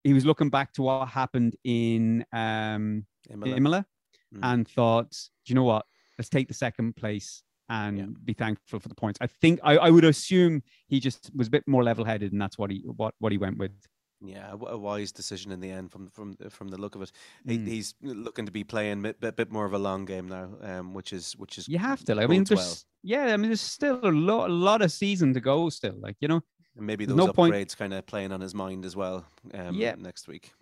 he 0.02 0.14
was 0.14 0.24
looking 0.24 0.48
back 0.48 0.72
to 0.74 0.82
what 0.82 1.08
happened 1.08 1.54
in 1.64 2.24
um 2.32 3.04
Imola. 3.30 3.56
Imola 3.56 3.86
Mm. 4.34 4.40
and 4.42 4.68
thought, 4.68 5.10
do 5.10 5.50
you 5.50 5.54
know 5.54 5.62
what? 5.64 5.86
Let's 6.18 6.28
take 6.28 6.48
the 6.48 6.54
second 6.54 6.96
place 6.96 7.42
and 7.70 7.96
Yeah. 7.98 8.06
be 8.24 8.34
thankful 8.34 8.78
for 8.78 8.88
the 8.88 8.94
points. 8.94 9.18
I 9.22 9.26
think 9.26 9.58
I, 9.62 9.78
I 9.78 9.90
would 9.90 10.04
assume 10.04 10.62
he 10.86 11.00
just 11.00 11.30
was 11.34 11.46
a 11.46 11.50
bit 11.50 11.64
more 11.66 11.82
level 11.82 12.04
headed 12.04 12.32
and 12.32 12.40
that's 12.40 12.58
what 12.58 12.70
he 12.70 12.82
what, 12.84 13.14
what 13.20 13.32
he 13.32 13.38
went 13.38 13.56
with. 13.56 13.72
Yeah, 14.20 14.52
a 14.66 14.76
wise 14.76 15.12
decision 15.12 15.52
in 15.52 15.60
the 15.60 15.70
end 15.70 15.92
from 15.92 16.08
from 16.08 16.36
from 16.50 16.68
the 16.68 16.76
look 16.76 16.94
of 16.96 17.02
it. 17.02 17.12
He, 17.46 17.58
Mm. 17.58 17.66
He's 17.68 17.94
looking 18.02 18.46
to 18.46 18.52
be 18.52 18.64
playing 18.64 19.04
a 19.06 19.12
bit, 19.14 19.36
bit 19.36 19.52
more 19.52 19.64
of 19.64 19.74
a 19.74 19.78
long 19.78 20.04
game 20.06 20.26
now, 20.28 20.48
um, 20.62 20.92
which 20.94 21.12
is 21.12 21.34
which 21.36 21.56
is 21.58 21.68
You 21.68 21.78
have 21.78 22.02
to. 22.04 22.14
Like, 22.16 22.24
I 22.24 22.26
mean, 22.26 22.42
there's 22.44 22.58
well. 22.58 22.76
yeah, 23.02 23.32
I 23.32 23.36
mean, 23.36 23.50
there's 23.50 23.60
still 23.60 24.00
a 24.02 24.10
lot, 24.10 24.50
a 24.50 24.52
lot 24.52 24.82
of 24.82 24.90
season 24.90 25.32
to 25.34 25.40
go. 25.40 25.68
Still, 25.70 25.94
like 26.00 26.16
you 26.20 26.26
know, 26.26 26.42
and 26.76 26.84
maybe 26.86 27.04
those 27.06 27.16
no 27.16 27.28
upgrades 27.28 27.76
kind 27.76 27.94
of 27.94 28.06
playing 28.06 28.32
on 28.32 28.40
his 28.40 28.54
mind 28.54 28.84
as 28.84 28.96
well. 28.96 29.24
Um, 29.54 29.74
Yeah. 29.76 29.94
next 29.96 30.26
week. 30.26 30.52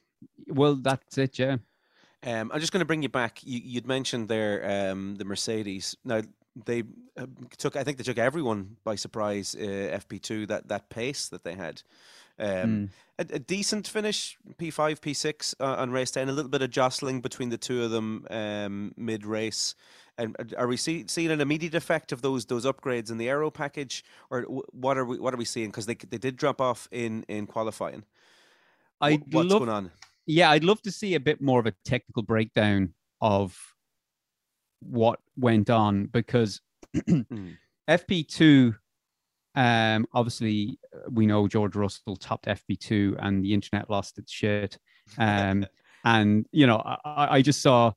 well, 0.48 0.74
that's 0.74 1.16
it. 1.18 1.38
Yeah, 1.38 1.56
Um, 2.22 2.50
I'm 2.52 2.60
just 2.60 2.72
going 2.72 2.80
to 2.80 2.86
bring 2.86 3.02
you 3.02 3.08
back. 3.08 3.40
You, 3.42 3.60
you'd 3.64 3.86
mentioned 3.86 4.28
there 4.28 4.90
um, 4.90 5.14
the 5.16 5.24
Mercedes. 5.24 5.96
Now 6.04 6.20
they 6.66 6.82
uh, 7.16 7.26
took, 7.58 7.76
I 7.76 7.84
think 7.84 7.96
they 7.98 8.04
took 8.04 8.18
everyone 8.18 8.76
by 8.84 8.96
surprise. 8.96 9.54
Uh, 9.54 9.98
FP2 10.00 10.46
that 10.48 10.68
that 10.68 10.90
pace 10.90 11.28
that 11.30 11.42
they 11.44 11.54
had. 11.54 11.82
Um, 12.38 12.46
Mm. 12.48 12.90
a, 13.18 13.34
a 13.36 13.38
decent 13.38 13.88
finish, 13.88 14.36
P5, 14.58 15.00
P6 15.00 15.54
uh, 15.60 15.76
on 15.80 15.90
race 15.90 16.10
10. 16.10 16.28
A 16.28 16.32
little 16.32 16.50
bit 16.50 16.62
of 16.62 16.70
jostling 16.70 17.20
between 17.20 17.48
the 17.48 17.56
two 17.58 17.82
of 17.82 17.90
them 17.90 18.26
um, 18.30 18.92
mid 18.96 19.24
race. 19.24 19.74
And 20.18 20.36
are 20.56 20.66
we 20.66 20.76
see, 20.76 21.04
seeing 21.08 21.30
an 21.30 21.40
immediate 21.40 21.74
effect 21.74 22.10
of 22.12 22.22
those 22.22 22.46
those 22.46 22.64
upgrades 22.64 23.10
in 23.10 23.18
the 23.18 23.28
aero 23.28 23.50
package, 23.50 24.02
or 24.30 24.42
what 24.72 24.96
are 24.96 25.04
we 25.04 25.18
what 25.18 25.34
are 25.34 25.36
we 25.36 25.44
seeing? 25.44 25.68
Because 25.68 25.84
they 25.86 25.94
they 25.94 26.16
did 26.18 26.36
drop 26.36 26.60
off 26.60 26.88
in 26.90 27.22
in 27.28 27.46
qualifying. 27.46 28.04
I'd 29.00 29.22
What's 29.32 29.52
love, 29.52 29.58
going 29.60 29.70
on? 29.70 29.90
yeah, 30.26 30.50
I'd 30.50 30.64
love 30.64 30.80
to 30.82 30.90
see 30.90 31.14
a 31.14 31.20
bit 31.20 31.42
more 31.42 31.60
of 31.60 31.66
a 31.66 31.74
technical 31.84 32.22
breakdown 32.22 32.94
of 33.20 33.58
what 34.80 35.20
went 35.36 35.68
on 35.70 36.06
because 36.06 36.60
Mm. 36.94 37.56
FP2, 37.88 38.74
um, 39.54 40.06
obviously 40.12 40.78
we 41.10 41.26
know 41.26 41.48
George 41.48 41.76
Russell 41.76 42.16
topped 42.16 42.46
FP2 42.46 43.16
and 43.18 43.44
the 43.44 43.54
internet 43.54 43.90
lost 43.90 44.18
its 44.18 44.32
shit. 44.32 44.78
Um, 45.18 45.66
and 46.04 46.46
you 46.52 46.66
know, 46.66 46.78
I, 47.04 47.36
I 47.36 47.42
just 47.42 47.62
saw 47.62 47.92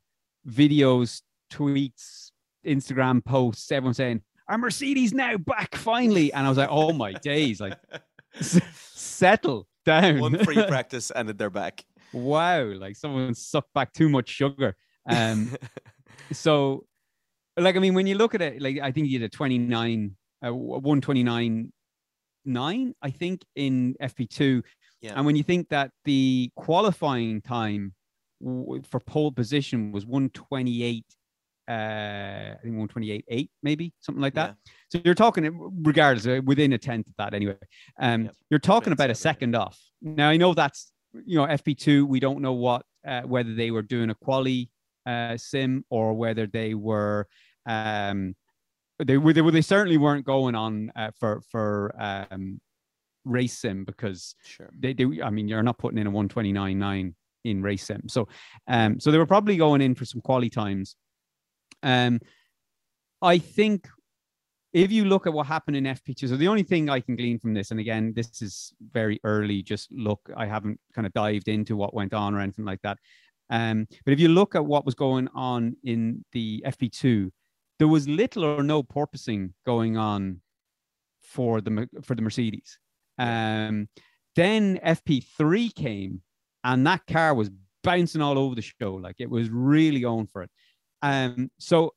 videos, 0.48 1.22
tweets, 1.52 2.30
Instagram 2.66 3.24
posts, 3.24 3.70
everyone 3.72 3.94
saying, 3.94 4.22
our 4.48 4.58
Mercedes 4.58 5.14
now 5.14 5.36
back 5.36 5.76
finally?" 5.76 6.32
And 6.32 6.44
I 6.44 6.48
was 6.48 6.58
like, 6.58 6.68
"Oh 6.70 6.92
my 6.92 7.12
days! 7.12 7.60
Like, 7.60 7.78
s- 8.38 8.60
settle 8.92 9.68
down." 9.86 10.18
One 10.20 10.44
free 10.44 10.62
practice 10.68 11.10
and 11.10 11.28
they're 11.28 11.50
back. 11.50 11.84
wow! 12.12 12.64
Like 12.64 12.96
someone 12.96 13.34
sucked 13.34 13.72
back 13.72 13.92
too 13.92 14.08
much 14.08 14.28
sugar. 14.28 14.76
Um, 15.08 15.56
so, 16.32 16.84
like, 17.56 17.76
I 17.76 17.78
mean, 17.78 17.94
when 17.94 18.06
you 18.06 18.16
look 18.16 18.34
at 18.34 18.42
it, 18.42 18.60
like, 18.60 18.78
I 18.80 18.90
think 18.90 19.06
he 19.06 19.18
did 19.18 19.24
a 19.24 19.28
twenty 19.28 19.58
nine, 19.58 20.16
uh, 20.44 20.52
one 20.52 21.00
twenty 21.00 21.22
nine 22.44 22.94
I 23.02 23.10
think, 23.10 23.42
in 23.56 23.94
FP2. 24.00 24.62
Yeah. 25.02 25.14
And 25.16 25.24
when 25.24 25.36
you 25.36 25.42
think 25.42 25.68
that 25.70 25.90
the 26.04 26.50
qualifying 26.56 27.40
time 27.40 27.94
for 28.42 29.00
pole 29.00 29.32
position 29.32 29.92
was 29.92 30.04
128, 30.06 31.04
uh, 31.68 31.72
I 31.72 32.58
think 32.62 32.74
128, 32.76 33.24
8, 33.28 33.50
maybe 33.62 33.92
something 34.00 34.20
like 34.20 34.34
that. 34.34 34.56
So 34.88 35.00
you're 35.04 35.14
talking, 35.14 35.48
regardless, 35.82 36.26
uh, 36.26 36.40
within 36.44 36.72
a 36.72 36.78
tenth 36.78 37.06
of 37.08 37.14
that 37.18 37.32
anyway. 37.34 37.56
Um, 37.98 38.24
Yep. 38.24 38.34
You're 38.50 38.58
talking 38.60 38.92
about 38.92 39.10
a 39.10 39.14
second 39.14 39.54
off. 39.54 39.78
Now, 40.02 40.28
I 40.28 40.36
know 40.36 40.52
that's, 40.52 40.92
you 41.24 41.36
know, 41.38 41.46
FP2, 41.46 42.06
we 42.06 42.18
don't 42.20 42.40
know 42.40 42.54
what, 42.54 42.84
uh, 43.06 43.22
whether 43.22 43.54
they 43.54 43.70
were 43.70 43.82
doing 43.82 44.10
a 44.10 44.14
quali 44.14 44.70
uh, 45.06 45.36
sim 45.36 45.84
or 45.90 46.14
whether 46.14 46.46
they 46.46 46.74
were, 46.74 47.26
um, 47.66 48.34
they 49.04 49.18
were, 49.18 49.32
they, 49.32 49.42
were, 49.42 49.50
they 49.50 49.62
certainly 49.62 49.96
weren't 49.98 50.26
going 50.26 50.54
on 50.54 50.92
uh, 50.96 51.10
for, 51.18 51.40
for, 51.50 51.94
um, 51.98 52.60
race 53.24 53.58
sim 53.58 53.84
because 53.84 54.34
Sure. 54.44 54.70
they 54.78 54.92
do. 54.92 55.22
I 55.22 55.30
mean, 55.30 55.48
you're 55.48 55.62
not 55.62 55.78
putting 55.78 55.98
in 55.98 56.06
a 56.06 56.10
129.9 56.10 57.14
in 57.44 57.62
race 57.62 57.84
sim. 57.84 58.08
So, 58.08 58.28
um, 58.66 59.00
so 59.00 59.10
they 59.10 59.18
were 59.18 59.26
probably 59.26 59.56
going 59.56 59.80
in 59.80 59.94
for 59.94 60.04
some 60.04 60.20
quality 60.20 60.50
times. 60.50 60.96
Um, 61.82 62.20
I 63.22 63.38
think 63.38 63.88
if 64.72 64.92
you 64.92 65.04
look 65.04 65.26
at 65.26 65.32
what 65.32 65.46
happened 65.46 65.76
in 65.76 65.84
FP2, 65.84 66.28
so 66.28 66.36
the 66.36 66.48
only 66.48 66.62
thing 66.62 66.88
I 66.88 67.00
can 67.00 67.16
glean 67.16 67.38
from 67.38 67.54
this, 67.54 67.70
and 67.70 67.80
again, 67.80 68.12
this 68.14 68.40
is 68.40 68.72
very 68.92 69.20
early, 69.24 69.62
just 69.62 69.90
look, 69.90 70.20
I 70.36 70.46
haven't 70.46 70.78
kind 70.94 71.06
of 71.06 71.12
dived 71.12 71.48
into 71.48 71.76
what 71.76 71.94
went 71.94 72.14
on 72.14 72.34
or 72.34 72.40
anything 72.40 72.64
like 72.64 72.80
that. 72.82 72.98
Um, 73.50 73.86
but 74.04 74.12
if 74.12 74.20
you 74.20 74.28
look 74.28 74.54
at 74.54 74.64
what 74.64 74.86
was 74.86 74.94
going 74.94 75.28
on 75.34 75.76
in 75.82 76.24
the 76.32 76.62
FP2, 76.66 77.30
there 77.80 77.88
was 77.88 78.06
little 78.06 78.44
or 78.44 78.62
no 78.62 78.82
porpoising 78.82 79.54
going 79.64 79.96
on 79.96 80.42
for 81.22 81.62
the 81.62 81.88
for 82.02 82.14
the 82.14 82.22
Mercedes. 82.22 82.78
Um, 83.18 83.88
then 84.36 84.78
FP3 84.84 85.74
came, 85.74 86.20
and 86.62 86.86
that 86.86 87.06
car 87.06 87.34
was 87.34 87.50
bouncing 87.82 88.20
all 88.20 88.38
over 88.38 88.54
the 88.54 88.62
show. 88.62 88.94
Like 88.94 89.16
it 89.18 89.30
was 89.30 89.48
really 89.48 90.00
going 90.00 90.26
for 90.26 90.42
it. 90.42 90.50
Um, 91.00 91.50
so 91.58 91.94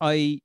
I'm 0.00 0.40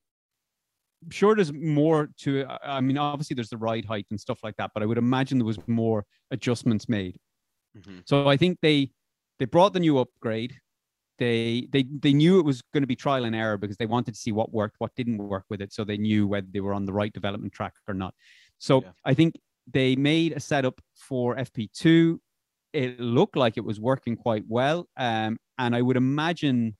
sure 1.09 1.35
there's 1.35 1.53
more 1.53 2.09
to 2.19 2.45
I 2.65 2.81
mean, 2.81 2.97
obviously 2.97 3.35
there's 3.35 3.49
the 3.49 3.57
ride 3.57 3.85
height 3.85 4.07
and 4.09 4.19
stuff 4.19 4.39
like 4.43 4.57
that, 4.57 4.71
but 4.73 4.83
I 4.83 4.85
would 4.85 4.97
imagine 4.97 5.37
there 5.37 5.45
was 5.45 5.59
more 5.67 6.05
adjustments 6.31 6.89
made. 6.89 7.17
Mm-hmm. 7.77 7.99
So 8.05 8.27
I 8.27 8.35
think 8.35 8.59
they 8.61 8.91
they 9.39 9.45
brought 9.45 9.71
the 9.71 9.79
new 9.79 9.99
upgrade. 9.99 10.53
They 11.19 11.67
they 11.71 11.83
they 11.83 12.13
knew 12.13 12.39
it 12.39 12.45
was 12.45 12.61
going 12.73 12.83
to 12.83 12.87
be 12.87 12.95
trial 12.95 13.25
and 13.25 13.35
error 13.35 13.57
because 13.57 13.77
they 13.77 13.85
wanted 13.85 14.13
to 14.13 14.19
see 14.19 14.31
what 14.31 14.51
worked, 14.51 14.75
what 14.79 14.95
didn't 14.95 15.17
work 15.17 15.45
with 15.49 15.61
it, 15.61 15.71
so 15.71 15.83
they 15.83 15.97
knew 15.97 16.27
whether 16.27 16.47
they 16.51 16.59
were 16.59 16.73
on 16.73 16.85
the 16.85 16.93
right 16.93 17.13
development 17.13 17.53
track 17.53 17.73
or 17.87 17.93
not. 17.93 18.13
So 18.57 18.81
yeah. 18.81 18.91
I 19.05 19.13
think 19.13 19.35
they 19.71 19.95
made 19.95 20.33
a 20.33 20.39
setup 20.39 20.81
for 20.95 21.35
FP2. 21.35 22.17
It 22.73 22.99
looked 22.99 23.35
like 23.35 23.57
it 23.57 23.63
was 23.63 23.79
working 23.79 24.15
quite 24.15 24.43
well, 24.47 24.89
um, 24.97 25.37
and 25.59 25.75
I 25.75 25.81
would 25.81 25.97
imagine 25.97 26.75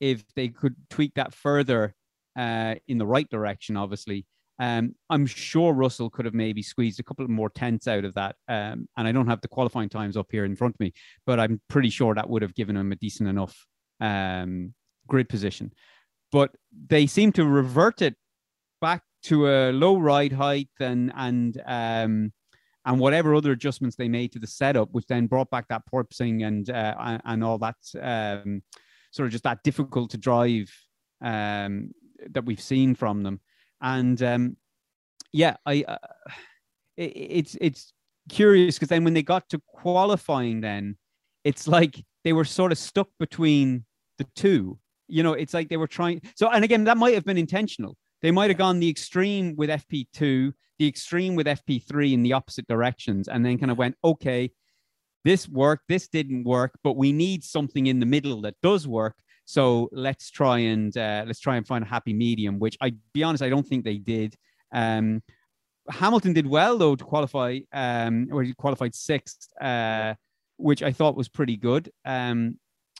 if 0.00 0.24
they 0.34 0.48
could 0.48 0.74
tweak 0.90 1.14
that 1.14 1.32
further 1.32 1.94
uh, 2.36 2.74
in 2.88 2.98
the 2.98 3.06
right 3.06 3.28
direction, 3.30 3.76
obviously, 3.76 4.26
um, 4.62 4.94
I'm 5.10 5.26
sure 5.26 5.72
Russell 5.72 6.08
could 6.08 6.24
have 6.24 6.34
maybe 6.34 6.62
squeezed 6.62 7.00
a 7.00 7.02
couple 7.02 7.26
more 7.26 7.50
tenths 7.50 7.88
out 7.88 8.04
of 8.04 8.14
that. 8.14 8.36
Um, 8.46 8.88
and 8.96 9.08
I 9.08 9.10
don't 9.10 9.26
have 9.26 9.40
the 9.40 9.48
qualifying 9.48 9.88
times 9.88 10.16
up 10.16 10.28
here 10.30 10.44
in 10.44 10.54
front 10.54 10.76
of 10.76 10.80
me, 10.80 10.92
but 11.26 11.40
I'm 11.40 11.60
pretty 11.68 11.90
sure 11.90 12.14
that 12.14 12.30
would 12.30 12.42
have 12.42 12.54
given 12.54 12.76
him 12.76 12.92
a 12.92 12.96
decent 12.96 13.28
enough 13.28 13.66
um, 14.00 14.72
grid 15.08 15.28
position. 15.28 15.72
But 16.30 16.52
they 16.86 17.08
seem 17.08 17.32
to 17.32 17.44
revert 17.44 18.02
it 18.02 18.14
back 18.80 19.02
to 19.24 19.48
a 19.48 19.72
low 19.72 19.98
ride 19.98 20.32
height 20.32 20.70
and 20.78 21.12
and 21.16 21.60
um, 21.66 22.32
and 22.84 23.00
whatever 23.00 23.34
other 23.34 23.50
adjustments 23.50 23.96
they 23.96 24.08
made 24.08 24.30
to 24.32 24.38
the 24.38 24.46
setup, 24.46 24.90
which 24.92 25.06
then 25.08 25.26
brought 25.26 25.50
back 25.50 25.66
that 25.68 25.82
porpoising 25.92 26.46
and 26.46 26.70
uh, 26.70 27.18
and 27.24 27.42
all 27.42 27.58
that 27.58 27.74
um, 28.00 28.62
sort 29.10 29.26
of 29.26 29.32
just 29.32 29.42
that 29.42 29.64
difficult 29.64 30.10
to 30.10 30.18
drive 30.18 30.72
um, 31.20 31.90
that 32.30 32.44
we've 32.44 32.62
seen 32.62 32.94
from 32.94 33.24
them 33.24 33.40
and 33.82 34.22
um, 34.22 34.56
yeah, 35.32 35.56
I 35.66 35.84
uh, 35.86 35.98
it, 36.96 37.12
it's 37.14 37.56
it's 37.60 37.92
curious 38.28 38.76
because 38.76 38.88
then 38.88 39.04
when 39.04 39.14
they 39.14 39.22
got 39.22 39.48
to 39.50 39.60
qualifying, 39.66 40.60
then 40.60 40.96
it's 41.44 41.68
like 41.68 42.02
they 42.24 42.32
were 42.32 42.44
sort 42.44 42.72
of 42.72 42.78
stuck 42.78 43.08
between 43.18 43.84
the 44.18 44.26
two. 44.34 44.78
You 45.08 45.22
know, 45.22 45.32
it's 45.32 45.52
like 45.52 45.68
they 45.68 45.76
were 45.76 45.88
trying. 45.88 46.22
So, 46.36 46.48
and 46.48 46.64
again, 46.64 46.84
that 46.84 46.96
might 46.96 47.14
have 47.14 47.24
been 47.24 47.38
intentional. 47.38 47.96
They 48.22 48.30
might 48.30 48.50
have 48.50 48.58
gone 48.58 48.78
the 48.78 48.88
extreme 48.88 49.56
with 49.56 49.68
FP2, 49.68 50.52
the 50.78 50.88
extreme 50.88 51.34
with 51.34 51.46
FP3 51.46 52.12
in 52.12 52.22
the 52.22 52.32
opposite 52.32 52.66
directions, 52.68 53.26
and 53.26 53.44
then 53.44 53.58
kind 53.58 53.72
of 53.72 53.78
went, 53.78 53.96
okay, 54.04 54.52
this 55.24 55.48
worked, 55.48 55.84
this 55.88 56.08
didn't 56.08 56.44
work, 56.44 56.72
but 56.84 56.96
we 56.96 57.12
need 57.12 57.42
something 57.42 57.86
in 57.86 57.98
the 57.98 58.06
middle 58.06 58.40
that 58.42 58.54
does 58.62 58.86
work. 58.86 59.16
So 59.44 59.88
let's 59.92 60.30
try 60.30 60.58
and 60.58 60.96
uh, 60.96 61.24
let's 61.26 61.40
try 61.40 61.56
and 61.56 61.66
find 61.66 61.84
a 61.84 61.86
happy 61.86 62.12
medium. 62.12 62.58
Which 62.58 62.76
I 62.80 62.94
be 63.12 63.22
honest, 63.22 63.42
I 63.42 63.48
don't 63.48 63.66
think 63.66 63.84
they 63.84 63.98
did. 63.98 64.36
Um, 64.72 65.22
Hamilton 65.90 66.32
did 66.32 66.46
well 66.46 66.78
though 66.78 66.96
to 66.96 67.04
qualify, 67.04 67.60
um, 67.72 68.28
or 68.32 68.42
he 68.42 68.54
qualified 68.54 68.94
sixth, 68.94 69.48
uh, 69.60 70.14
which 70.56 70.82
I 70.82 70.92
thought 70.92 71.16
was 71.16 71.28
pretty 71.28 71.56
good. 71.56 71.90
Um, 72.04 72.58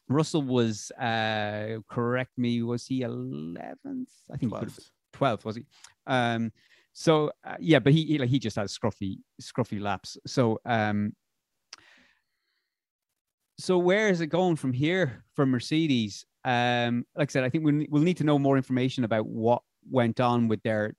Russell 0.09 0.43
was 0.43 0.91
uh, 1.01 1.79
correct 1.89 2.33
me, 2.37 2.63
was 2.63 2.87
he 2.87 3.03
eleventh? 3.03 4.11
I 4.31 4.37
think 4.37 4.53
12th. 4.53 4.91
twelfth 5.13 5.45
was 5.45 5.57
he? 5.57 5.65
Um, 6.07 6.53
so 6.93 7.31
uh, 7.45 7.57
yeah, 7.61 7.79
but 7.79 7.93
he, 7.93 8.05
he 8.05 8.19
like 8.19 8.29
he 8.29 8.39
just 8.39 8.57
had 8.57 8.67
scruffy 8.67 9.19
scruffy 9.41 9.81
laps. 9.81 10.19
So 10.27 10.59
um, 10.67 11.15
so 13.59 13.79
where 13.79 14.09
is 14.09 14.21
it 14.21 14.27
going 14.27 14.57
from 14.57 14.73
here 14.73 15.25
for 15.35 15.47
Mercedes? 15.47 16.27
Um, 16.45 17.05
like 17.17 17.31
I 17.31 17.33
said, 17.33 17.45
I 17.45 17.49
think 17.49 17.65
we'll, 17.65 18.03
need 18.03 18.17
to 18.17 18.25
know 18.25 18.39
more 18.39 18.57
information 18.57 19.05
about 19.05 19.27
what 19.27 19.63
went 19.91 20.21
on 20.21 20.49
with 20.49 20.63
their 20.63 20.95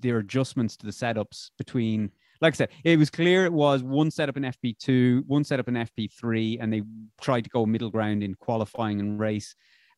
their 0.00 0.18
adjustments 0.18 0.76
to 0.78 0.86
the 0.86 0.92
setups 0.92 1.50
between. 1.58 2.10
Like 2.40 2.54
I 2.54 2.56
said, 2.56 2.70
it 2.82 2.98
was 2.98 3.10
clear 3.10 3.44
it 3.44 3.52
was 3.52 3.82
one 3.82 4.10
setup 4.10 4.36
in 4.36 4.42
FP2, 4.42 5.24
one 5.26 5.44
setup 5.44 5.68
in 5.68 5.74
FP3, 5.74 6.58
and 6.60 6.72
they 6.72 6.82
tried 7.20 7.44
to 7.44 7.50
go 7.50 7.64
middle 7.64 7.90
ground 7.90 8.22
in 8.22 8.34
qualifying 8.34 9.00
and 9.00 9.18
race. 9.18 9.54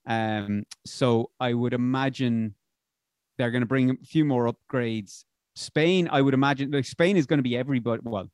Um, 0.06 0.64
so 0.84 1.30
I 1.40 1.54
would 1.54 1.72
imagine 1.72 2.54
they're 3.38 3.50
going 3.50 3.62
to 3.62 3.66
bring 3.66 3.90
a 3.90 3.96
few 4.04 4.24
more 4.24 4.52
upgrades. 4.52 5.24
Spain, 5.54 6.08
I 6.12 6.20
would 6.20 6.34
imagine, 6.34 6.70
like 6.70 6.84
Spain 6.84 7.16
is 7.16 7.26
going 7.26 7.38
to 7.38 7.42
be 7.42 7.56
everybody. 7.56 8.02
Well, 8.04 8.30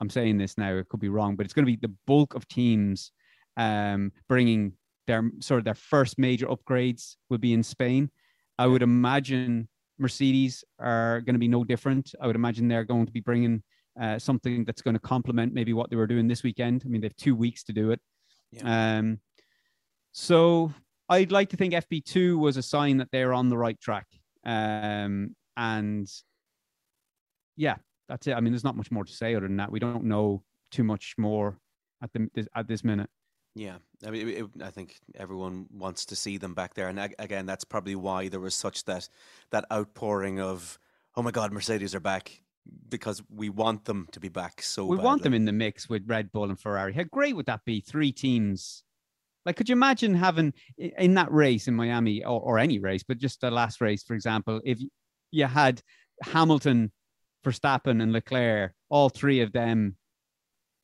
I'm 0.00 0.10
saying 0.10 0.38
this 0.38 0.56
now, 0.56 0.74
it 0.76 0.88
could 0.88 1.00
be 1.00 1.08
wrong, 1.08 1.36
but 1.36 1.44
it's 1.44 1.54
going 1.54 1.66
to 1.66 1.72
be 1.72 1.78
the 1.80 1.94
bulk 2.06 2.34
of 2.34 2.48
teams 2.48 3.12
um, 3.56 4.12
bringing 4.28 4.72
their 5.06 5.30
sort 5.40 5.58
of 5.58 5.64
their 5.64 5.74
first 5.74 6.18
major 6.18 6.46
upgrades 6.46 7.16
will 7.30 7.38
be 7.38 7.52
in 7.52 7.62
Spain. 7.62 8.10
I 8.58 8.66
would 8.66 8.82
imagine 8.82 9.68
Mercedes 9.98 10.64
are 10.78 11.20
going 11.20 11.34
to 11.34 11.40
be 11.40 11.48
no 11.48 11.64
different. 11.64 12.14
I 12.20 12.26
would 12.26 12.36
imagine 12.36 12.68
they're 12.68 12.84
going 12.84 13.06
to 13.06 13.12
be 13.12 13.20
bringing 13.20 13.62
uh, 14.00 14.18
something 14.18 14.64
that's 14.64 14.82
going 14.82 14.94
to 14.94 15.00
complement 15.00 15.52
maybe 15.52 15.72
what 15.72 15.90
they 15.90 15.96
were 15.96 16.06
doing 16.06 16.28
this 16.28 16.42
weekend. 16.42 16.82
I 16.84 16.88
mean, 16.88 17.00
they 17.00 17.06
have 17.06 17.16
two 17.16 17.34
weeks 17.34 17.64
to 17.64 17.72
do 17.72 17.90
it. 17.90 18.00
Yeah. 18.50 18.98
Um, 18.98 19.20
so 20.12 20.72
I'd 21.08 21.32
like 21.32 21.50
to 21.50 21.56
think 21.56 21.74
FP2 21.74 22.38
was 22.38 22.56
a 22.56 22.62
sign 22.62 22.98
that 22.98 23.08
they're 23.12 23.34
on 23.34 23.48
the 23.48 23.58
right 23.58 23.80
track. 23.80 24.06
Um, 24.44 25.34
and 25.56 26.08
yeah, 27.56 27.76
that's 28.08 28.26
it. 28.26 28.32
I 28.32 28.40
mean, 28.40 28.52
there's 28.52 28.64
not 28.64 28.76
much 28.76 28.90
more 28.90 29.04
to 29.04 29.12
say 29.12 29.34
other 29.34 29.46
than 29.46 29.56
that. 29.56 29.70
We 29.70 29.78
don't 29.78 30.04
know 30.04 30.42
too 30.70 30.84
much 30.84 31.14
more 31.18 31.58
at 32.02 32.12
the 32.12 32.28
at 32.54 32.66
this 32.66 32.82
minute. 32.82 33.10
Yeah, 33.54 33.76
I 34.06 34.10
mean, 34.10 34.28
it, 34.28 34.38
it, 34.38 34.46
I 34.62 34.70
think 34.70 34.98
everyone 35.14 35.66
wants 35.70 36.06
to 36.06 36.16
see 36.16 36.38
them 36.38 36.54
back 36.54 36.74
there, 36.74 36.88
and 36.88 36.98
again, 37.18 37.44
that's 37.44 37.64
probably 37.64 37.94
why 37.94 38.28
there 38.28 38.40
was 38.40 38.54
such 38.54 38.84
that 38.84 39.08
that 39.50 39.66
outpouring 39.70 40.40
of, 40.40 40.78
"Oh 41.16 41.22
my 41.22 41.30
God, 41.30 41.52
Mercedes 41.52 41.94
are 41.94 42.00
back!" 42.00 42.40
Because 42.88 43.22
we 43.28 43.50
want 43.50 43.84
them 43.84 44.08
to 44.12 44.20
be 44.20 44.28
back 44.28 44.62
so. 44.62 44.86
We 44.86 44.96
badly. 44.96 45.06
want 45.06 45.22
them 45.22 45.34
in 45.34 45.44
the 45.44 45.52
mix 45.52 45.88
with 45.88 46.04
Red 46.06 46.32
Bull 46.32 46.44
and 46.44 46.58
Ferrari. 46.58 46.94
How 46.94 47.02
great 47.02 47.36
would 47.36 47.46
that 47.46 47.64
be? 47.66 47.80
Three 47.80 48.12
teams. 48.12 48.84
Like, 49.44 49.56
could 49.56 49.68
you 49.68 49.74
imagine 49.74 50.14
having 50.14 50.54
in 50.78 51.14
that 51.14 51.30
race 51.32 51.68
in 51.68 51.74
Miami, 51.74 52.24
or, 52.24 52.40
or 52.40 52.58
any 52.58 52.78
race, 52.78 53.02
but 53.02 53.18
just 53.18 53.40
the 53.40 53.50
last 53.50 53.80
race, 53.80 54.02
for 54.02 54.14
example, 54.14 54.60
if 54.64 54.80
you 55.30 55.44
had 55.46 55.82
Hamilton, 56.22 56.92
Verstappen, 57.44 58.02
and 58.02 58.12
Leclerc, 58.12 58.72
all 58.88 59.08
three 59.08 59.40
of 59.40 59.52
them 59.52 59.96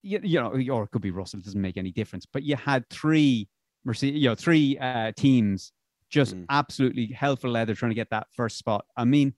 you, 0.02 0.20
you 0.22 0.40
know, 0.40 0.50
or 0.72 0.84
it 0.84 0.90
could 0.90 1.02
be 1.02 1.10
Russell. 1.10 1.40
It 1.40 1.44
doesn't 1.44 1.60
make 1.60 1.76
any 1.76 1.90
difference. 1.90 2.26
But 2.26 2.42
you 2.42 2.56
had 2.56 2.88
three 2.90 3.48
Mercedes, 3.84 4.20
you 4.20 4.28
know, 4.28 4.34
three 4.34 4.78
uh, 4.78 5.12
teams 5.16 5.72
just 6.10 6.34
mm. 6.34 6.46
absolutely 6.48 7.06
hell 7.06 7.36
for 7.36 7.48
leather 7.48 7.74
trying 7.74 7.90
to 7.90 7.94
get 7.94 8.10
that 8.10 8.26
first 8.34 8.58
spot. 8.58 8.84
I 8.96 9.04
mean, 9.04 9.34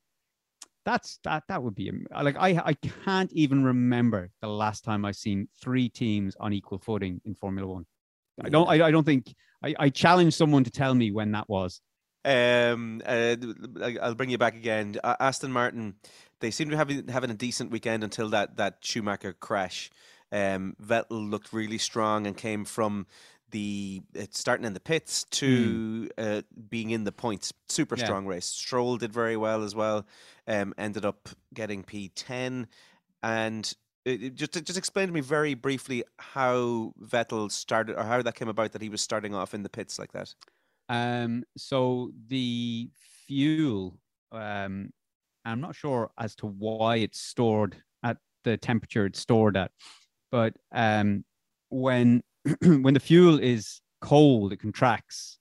that's 0.84 1.18
that 1.24 1.44
that 1.48 1.62
would 1.62 1.74
be 1.74 1.90
like 2.22 2.36
I 2.36 2.60
I 2.64 2.74
can't 3.04 3.32
even 3.32 3.64
remember 3.64 4.30
the 4.40 4.48
last 4.48 4.84
time 4.84 5.04
I've 5.04 5.16
seen 5.16 5.48
three 5.60 5.88
teams 5.88 6.36
on 6.40 6.52
equal 6.52 6.78
footing 6.78 7.20
in 7.24 7.34
Formula 7.34 7.68
One. 7.68 7.86
I 8.42 8.48
don't 8.48 8.68
I, 8.68 8.86
I 8.86 8.90
don't 8.90 9.04
think 9.04 9.34
I, 9.62 9.74
I 9.78 9.88
challenge 9.90 10.34
someone 10.34 10.64
to 10.64 10.70
tell 10.70 10.94
me 10.94 11.10
when 11.10 11.32
that 11.32 11.48
was. 11.48 11.80
Um, 12.24 13.00
uh, 13.06 13.36
I'll 14.02 14.14
bring 14.14 14.30
you 14.30 14.38
back 14.38 14.54
again. 14.54 14.96
Aston 15.02 15.52
Martin, 15.52 15.94
they 16.40 16.50
seem 16.50 16.70
to 16.70 16.76
have 16.76 16.90
having 17.08 17.30
a 17.30 17.34
decent 17.34 17.70
weekend 17.70 18.04
until 18.04 18.28
that 18.30 18.56
that 18.56 18.78
Schumacher 18.82 19.32
crash. 19.32 19.90
Um, 20.32 20.76
Vettel 20.82 21.28
looked 21.30 21.52
really 21.52 21.78
strong 21.78 22.26
and 22.26 22.36
came 22.36 22.64
from 22.64 23.06
the 23.50 24.02
uh, 24.18 24.26
starting 24.30 24.64
in 24.64 24.74
the 24.74 24.80
pits 24.80 25.24
to 25.24 26.08
mm. 26.16 26.38
uh, 26.38 26.42
being 26.68 26.90
in 26.90 27.04
the 27.04 27.12
points. 27.12 27.52
Super 27.68 27.96
yeah. 27.96 28.04
strong 28.04 28.26
race. 28.26 28.46
Stroll 28.46 28.96
did 28.96 29.12
very 29.12 29.36
well 29.36 29.62
as 29.62 29.74
well. 29.74 30.06
Um, 30.46 30.74
ended 30.78 31.04
up 31.04 31.28
getting 31.54 31.82
P10, 31.82 32.66
and 33.22 33.74
it, 34.04 34.34
just 34.34 34.52
just 34.52 34.78
explain 34.78 35.08
to 35.08 35.14
me 35.14 35.20
very 35.20 35.54
briefly 35.54 36.04
how 36.18 36.92
Vettel 37.02 37.50
started 37.50 37.96
or 37.96 38.04
how 38.04 38.22
that 38.22 38.34
came 38.34 38.48
about 38.48 38.72
that 38.72 38.82
he 38.82 38.88
was 38.88 39.02
starting 39.02 39.34
off 39.34 39.54
in 39.54 39.62
the 39.62 39.68
pits 39.68 39.98
like 39.98 40.12
that. 40.12 40.34
Um, 40.88 41.44
so 41.56 42.10
the 42.26 42.90
fuel, 43.26 43.98
um, 44.32 44.90
I'm 45.44 45.60
not 45.60 45.76
sure 45.76 46.10
as 46.18 46.34
to 46.36 46.46
why 46.46 46.96
it's 46.96 47.20
stored 47.20 47.76
at 48.02 48.16
the 48.42 48.56
temperature 48.56 49.06
it's 49.06 49.20
stored 49.20 49.56
at. 49.56 49.70
But 50.30 50.54
um, 50.72 51.24
when 51.68 52.22
when 52.62 52.94
the 52.94 53.00
fuel 53.00 53.38
is 53.38 53.80
cold, 54.00 54.52
it 54.52 54.60
contracts, 54.60 55.38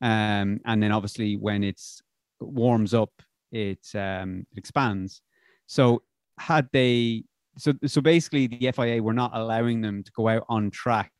um, 0.00 0.60
and 0.64 0.82
then 0.82 0.92
obviously 0.92 1.36
when 1.36 1.64
it's 1.64 2.02
warms 2.40 2.94
up, 2.94 3.10
it, 3.52 3.86
um, 3.94 4.46
it 4.52 4.58
expands. 4.58 5.22
So 5.66 6.02
had 6.38 6.68
they 6.72 7.24
so 7.58 7.74
so 7.86 8.00
basically 8.00 8.46
the 8.46 8.72
FIA 8.72 9.02
were 9.02 9.12
not 9.12 9.32
allowing 9.34 9.80
them 9.80 10.02
to 10.02 10.12
go 10.12 10.28
out 10.28 10.44
on 10.48 10.70
track 10.70 11.12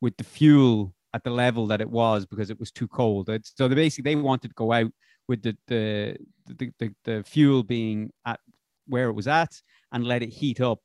with 0.00 0.16
the 0.16 0.24
fuel 0.24 0.94
at 1.14 1.22
the 1.22 1.30
level 1.30 1.66
that 1.68 1.80
it 1.80 1.88
was 1.88 2.26
because 2.26 2.50
it 2.50 2.58
was 2.58 2.72
too 2.72 2.88
cold. 2.88 3.30
So 3.42 3.68
they 3.68 3.74
basically 3.74 4.14
they 4.14 4.20
wanted 4.20 4.48
to 4.48 4.54
go 4.54 4.72
out 4.72 4.90
with 5.28 5.42
the 5.42 5.56
the 5.68 6.16
the, 6.46 6.70
the, 6.78 6.90
the 7.04 7.24
fuel 7.24 7.62
being 7.62 8.10
at 8.26 8.40
where 8.86 9.08
it 9.08 9.14
was 9.14 9.28
at 9.28 9.60
and 9.92 10.04
let 10.04 10.22
it 10.22 10.28
heat 10.28 10.60
up 10.60 10.80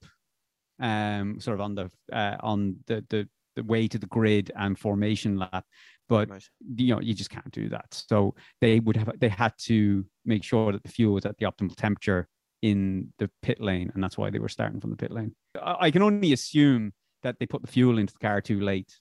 um, 0.80 1.40
sort 1.40 1.56
of 1.56 1.62
on 1.62 1.76
the 1.76 1.90
uh, 2.12 2.38
on 2.42 2.78
the, 2.88 3.06
the 3.10 3.28
the 3.56 3.64
way 3.64 3.88
to 3.88 3.98
the 3.98 4.08
grid 4.08 4.52
and 4.56 4.78
formation 4.78 5.38
lap. 5.38 5.66
but 6.08 6.30
Right. 6.30 6.44
you 6.78 6.94
know 6.96 7.02
you 7.02 7.14
just 7.14 7.30
can't 7.30 7.52
do 7.52 7.70
that. 7.70 7.94
So 8.08 8.36
they 8.62 8.80
would 8.80 8.96
have 8.98 9.12
they 9.20 9.30
had 9.30 9.54
to 9.70 10.06
make 10.26 10.44
sure 10.44 10.72
that 10.72 10.84
the 10.84 10.90
fuel 10.90 11.14
was 11.16 11.26
at 11.26 11.38
the 11.38 11.46
optimal 11.46 11.76
temperature 11.76 12.28
in 12.62 13.14
the 13.20 13.30
pit 13.42 13.60
lane, 13.62 13.92
and 13.94 14.04
that's 14.04 14.18
why 14.18 14.30
they 14.30 14.40
were 14.40 14.50
starting 14.50 14.80
from 14.82 14.90
the 14.92 14.98
pit 14.98 15.12
lane. 15.12 15.34
I, 15.62 15.92
can 15.92 16.02
only 16.02 16.34
assume 16.34 16.94
that 17.24 17.38
they 17.40 17.46
put 17.46 17.62
the 17.62 17.68
fuel 17.72 17.98
into 17.98 18.14
the 18.14 18.20
car 18.20 18.42
too 18.42 18.60
late 18.60 18.92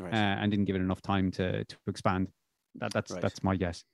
Right. 0.00 0.12
uh, 0.12 0.16
and 0.40 0.50
didn't 0.50 0.64
give 0.64 0.76
it 0.76 0.80
enough 0.80 1.02
time 1.02 1.30
to 1.32 1.64
to 1.64 1.76
expand. 1.86 2.28
That, 2.76 2.92
that's 2.92 3.10
Right. 3.12 3.20
that's 3.20 3.42
my 3.42 3.56
guess. 3.56 3.84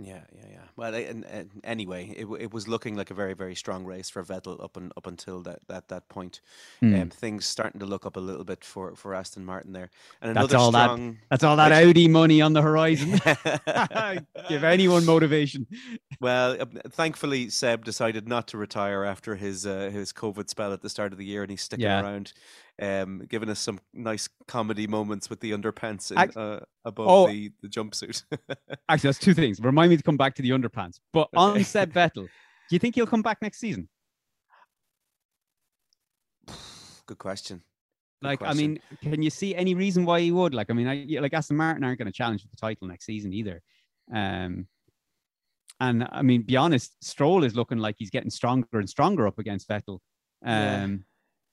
Yeah, 0.00 0.20
yeah, 0.32 0.44
yeah. 0.50 0.58
Well, 0.76 0.94
and, 0.94 1.24
and 1.24 1.50
anyway, 1.64 2.14
it, 2.16 2.26
it 2.38 2.52
was 2.54 2.68
looking 2.68 2.94
like 2.94 3.10
a 3.10 3.14
very, 3.14 3.34
very 3.34 3.56
strong 3.56 3.84
race 3.84 4.08
for 4.08 4.22
Vettel 4.22 4.62
up 4.62 4.76
and 4.76 4.92
up 4.96 5.06
until 5.08 5.40
that 5.42 5.58
that, 5.66 5.88
that 5.88 6.08
point. 6.08 6.40
Hmm. 6.80 6.94
Um, 6.94 7.10
things 7.10 7.46
starting 7.46 7.80
to 7.80 7.86
look 7.86 8.06
up 8.06 8.16
a 8.16 8.20
little 8.20 8.44
bit 8.44 8.64
for, 8.64 8.94
for 8.94 9.14
Aston 9.14 9.44
Martin 9.44 9.72
there, 9.72 9.90
and 10.22 10.36
That's 10.36 10.52
another 10.52 10.56
all 10.56 10.70
that- 10.72 11.14
That's 11.30 11.42
all 11.42 11.56
that 11.56 11.72
Audi 11.72 12.06
money 12.06 12.40
on 12.40 12.52
the 12.52 12.62
horizon. 12.62 13.18
Give 14.48 14.64
anyone 14.64 15.04
motivation. 15.04 15.66
well, 16.20 16.56
uh, 16.60 16.66
thankfully, 16.90 17.48
Seb 17.50 17.84
decided 17.84 18.28
not 18.28 18.46
to 18.48 18.58
retire 18.58 19.04
after 19.04 19.34
his 19.34 19.66
uh, 19.66 19.90
his 19.92 20.12
COVID 20.12 20.48
spell 20.48 20.72
at 20.72 20.82
the 20.82 20.88
start 20.90 21.12
of 21.12 21.18
the 21.18 21.24
year, 21.24 21.42
and 21.42 21.50
he's 21.50 21.62
sticking 21.62 21.84
Yeah. 21.84 22.02
around, 22.02 22.32
um, 22.80 23.22
giving 23.28 23.48
us 23.48 23.58
some 23.58 23.80
nice 23.92 24.28
comedy 24.46 24.86
moments 24.86 25.28
with 25.30 25.40
the 25.40 25.50
underpants 25.52 26.10
in, 26.12 26.18
uh, 26.40 26.60
above 26.84 27.06
Oh. 27.08 27.26
the, 27.28 27.50
the 27.62 27.68
jumpsuit. 27.68 28.22
Actually, 28.88 29.08
that's 29.08 29.18
two 29.18 29.34
things. 29.34 29.60
Remind 29.60 29.90
me 29.90 29.96
to 29.96 30.02
come 30.02 30.16
back 30.16 30.34
to 30.36 30.42
the 30.42 30.50
underpants. 30.50 31.00
But 31.12 31.28
on 31.34 31.52
Okay. 31.52 31.62
Seb 31.64 31.92
Vettel, 31.92 32.14
do 32.24 32.28
you 32.70 32.78
think 32.78 32.94
he'll 32.94 33.06
come 33.06 33.22
back 33.22 33.38
next 33.42 33.58
season? 33.58 33.88
Good 37.06 37.18
question. 37.18 37.62
Good 38.22 38.28
Like, 38.28 38.42
I 38.42 38.52
mean, 38.54 38.80
can 39.02 39.22
you 39.22 39.30
see 39.30 39.54
any 39.54 39.74
reason 39.74 40.04
why 40.04 40.20
he 40.20 40.30
would? 40.32 40.54
Like, 40.54 40.70
I 40.70 40.72
mean, 40.72 40.86
I, 40.88 40.94
yeah, 40.94 41.20
like 41.20 41.34
Aston 41.34 41.56
Martin 41.56 41.84
aren't 41.84 41.98
going 41.98 42.06
to 42.06 42.12
challenge 42.12 42.42
for 42.42 42.48
the 42.48 42.56
title 42.56 42.88
next 42.88 43.06
season 43.06 43.32
either. 43.32 43.62
Um, 44.12 44.66
and 45.80 46.08
I 46.10 46.22
mean, 46.22 46.42
be 46.42 46.56
honest, 46.56 46.92
Stroll 47.04 47.44
is 47.44 47.54
looking 47.54 47.78
like 47.78 47.94
he's 47.98 48.10
getting 48.10 48.30
stronger 48.30 48.66
and 48.72 48.88
stronger 48.90 49.26
up 49.26 49.38
against 49.38 49.68
Vettel. 49.68 50.00
Yeah. 50.44 50.82
Um, 50.84 51.04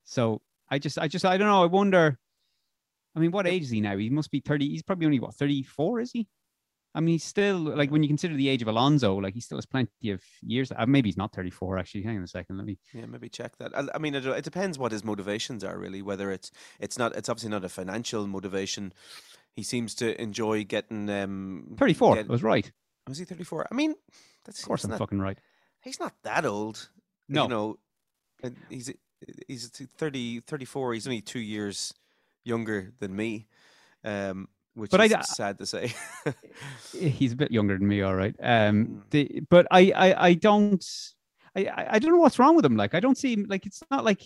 so 0.04 0.42
I 0.70 0.80
just, 0.80 0.98
I 0.98 1.08
just, 1.08 1.26
I 1.26 1.38
don't 1.38 1.48
know. 1.48 1.64
I 1.64 1.68
wonder. 1.68 2.18
I 3.16 3.20
mean, 3.20 3.32
what 3.32 3.48
age 3.48 3.64
is 3.64 3.70
he 3.70 3.82
now? 3.82 3.96
He 3.98 4.10
must 4.10 4.32
be 4.32 4.40
thirty. 4.42 4.68
He's 4.70 4.84
probably 4.84 5.06
only 5.06 5.20
what 5.20 5.36
thirty-four, 5.36 6.02
is 6.02 6.12
he? 6.12 6.28
I 6.94 7.02
mean, 7.02 7.14
he's 7.14 7.24
still 7.24 7.58
like 7.58 7.92
when 7.92 8.04
you 8.04 8.10
consider 8.10 8.36
the 8.36 8.48
age 8.50 8.62
of 8.62 8.68
Alonso, 8.68 9.16
like 9.16 9.34
he 9.34 9.42
still 9.42 9.58
has 9.58 9.66
plenty 9.66 10.12
of 10.12 10.22
years. 10.42 10.72
Uh, 10.76 10.86
maybe 10.86 11.10
he's 11.10 11.18
not 11.18 11.34
thirty-four 11.34 11.78
actually. 11.78 12.04
Hang 12.04 12.18
on 12.18 12.24
a 12.24 12.28
second, 12.28 12.58
let 12.58 12.66
me. 12.66 12.78
Yeah, 12.94 13.06
maybe 13.06 13.30
check 13.30 13.58
that. 13.58 13.78
I, 13.78 13.86
I 13.96 13.98
mean, 14.00 14.16
it, 14.16 14.26
it 14.26 14.44
depends 14.44 14.80
what 14.80 14.92
his 14.92 15.04
motivations 15.04 15.64
are 15.64 15.78
really. 15.78 16.02
Whether 16.02 16.32
it's 16.32 16.52
it's 16.80 16.98
not 16.98 17.16
it's 17.16 17.30
obviously 17.30 17.52
not 17.52 17.64
a 17.66 17.70
financial 17.70 18.28
motivation. 18.28 18.94
He 19.56 19.64
seems 19.64 19.94
to 19.96 20.20
enjoy 20.22 20.64
getting 20.64 21.10
um. 21.10 21.76
Thirty-four. 21.78 22.16
get- 22.16 22.26
I 22.30 22.32
was 22.32 22.44
right. 22.44 22.70
was 23.08 23.18
he 23.18 23.26
thirty 23.26 23.44
four? 23.44 23.68
I 23.70 23.76
mean, 23.76 23.94
that's 24.46 24.60
Of 24.62 24.68
course, 24.68 24.84
I'm 24.84 24.92
not, 24.92 25.00
fucking 25.00 25.20
right. 25.20 25.38
he's 25.82 26.00
not 26.00 26.14
that 26.24 26.46
old. 26.46 26.90
No. 27.30 27.44
you 27.44 27.50
know, 27.50 27.78
he's 28.70 28.92
he's 29.48 29.68
30, 29.98 30.42
34. 30.42 30.94
He's 30.94 31.08
only 31.08 31.22
two 31.22 31.40
years 31.40 31.94
younger 32.44 32.94
than 33.00 33.16
me, 33.16 33.48
um, 34.04 34.48
which 34.74 34.92
But 34.92 35.02
is 35.02 35.12
d- 35.12 35.18
sad 35.24 35.58
to 35.60 35.66
say. 35.66 35.94
he's 36.92 37.34
a 37.34 37.36
bit 37.36 37.52
younger 37.52 37.78
than 37.78 37.88
me, 37.88 38.02
all 38.02 38.16
right. 38.16 38.36
Um, 38.42 38.86
Mm. 38.88 39.02
the, 39.10 39.42
but 39.50 39.68
I, 39.72 39.92
I, 39.96 40.28
I 40.28 40.34
don't, 40.34 40.86
I, 41.56 41.66
I 41.66 41.88
I 41.96 42.00
don't 42.00 42.12
know 42.12 42.20
what's 42.20 42.40
wrong 42.40 42.56
with 42.56 42.66
him. 42.66 42.76
Like, 42.76 42.94
I 42.94 43.00
don't 43.00 43.18
see 43.18 43.34
him. 43.34 43.46
Like, 43.48 43.66
it's 43.66 43.82
not 43.90 44.04
like 44.04 44.22